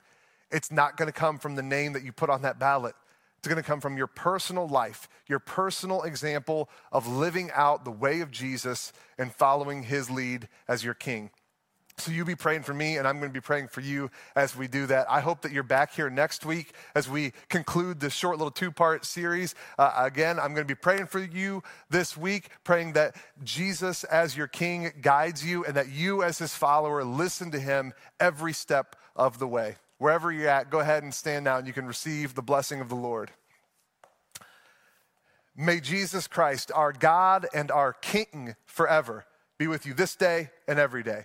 it's 0.50 0.70
not 0.70 0.96
going 0.96 1.06
to 1.06 1.12
come 1.12 1.38
from 1.38 1.54
the 1.54 1.62
name 1.62 1.92
that 1.92 2.02
you 2.02 2.12
put 2.12 2.30
on 2.30 2.42
that 2.42 2.58
ballot. 2.58 2.94
It's 3.38 3.48
going 3.48 3.62
to 3.62 3.68
come 3.68 3.80
from 3.80 3.96
your 3.96 4.06
personal 4.06 4.66
life, 4.66 5.08
your 5.28 5.38
personal 5.38 6.02
example 6.02 6.70
of 6.90 7.06
living 7.06 7.50
out 7.54 7.84
the 7.84 7.90
way 7.90 8.20
of 8.20 8.30
Jesus 8.30 8.92
and 9.18 9.32
following 9.32 9.82
his 9.82 10.10
lead 10.10 10.48
as 10.66 10.82
your 10.82 10.94
king. 10.94 11.30
So 11.98 12.12
you 12.12 12.26
be 12.26 12.34
praying 12.34 12.62
for 12.62 12.74
me, 12.74 12.98
and 12.98 13.08
I'm 13.08 13.18
going 13.18 13.30
to 13.30 13.34
be 13.34 13.40
praying 13.40 13.68
for 13.68 13.80
you 13.80 14.10
as 14.34 14.54
we 14.54 14.68
do 14.68 14.84
that. 14.86 15.10
I 15.10 15.20
hope 15.20 15.40
that 15.42 15.52
you're 15.52 15.62
back 15.62 15.94
here 15.94 16.10
next 16.10 16.44
week 16.44 16.74
as 16.94 17.08
we 17.08 17.32
conclude 17.48 18.00
this 18.00 18.12
short 18.12 18.36
little 18.36 18.50
two 18.50 18.70
part 18.70 19.06
series. 19.06 19.54
Uh, 19.78 19.92
again, 19.96 20.38
I'm 20.38 20.52
going 20.52 20.66
to 20.66 20.74
be 20.74 20.78
praying 20.78 21.06
for 21.06 21.20
you 21.20 21.62
this 21.88 22.14
week, 22.14 22.50
praying 22.64 22.92
that 22.92 23.16
Jesus, 23.42 24.04
as 24.04 24.36
your 24.36 24.46
king, 24.46 24.92
guides 25.00 25.44
you, 25.44 25.64
and 25.64 25.74
that 25.74 25.88
you, 25.88 26.22
as 26.22 26.36
his 26.36 26.54
follower, 26.54 27.02
listen 27.02 27.50
to 27.52 27.58
him 27.58 27.94
every 28.20 28.52
step 28.52 28.94
of 29.16 29.38
the 29.38 29.48
way. 29.48 29.76
Wherever 29.96 30.30
you're 30.30 30.50
at, 30.50 30.70
go 30.70 30.80
ahead 30.80 31.02
and 31.02 31.14
stand 31.14 31.46
now 31.46 31.56
and 31.56 31.66
you 31.66 31.72
can 31.72 31.86
receive 31.86 32.34
the 32.34 32.42
blessing 32.42 32.82
of 32.82 32.90
the 32.90 32.94
Lord. 32.94 33.30
May 35.56 35.80
Jesus 35.80 36.28
Christ, 36.28 36.70
our 36.74 36.92
God 36.92 37.46
and 37.54 37.70
our 37.70 37.94
King 37.94 38.54
forever, 38.66 39.24
be 39.56 39.66
with 39.66 39.86
you 39.86 39.94
this 39.94 40.14
day 40.14 40.50
and 40.68 40.78
every 40.78 41.02
day. 41.02 41.24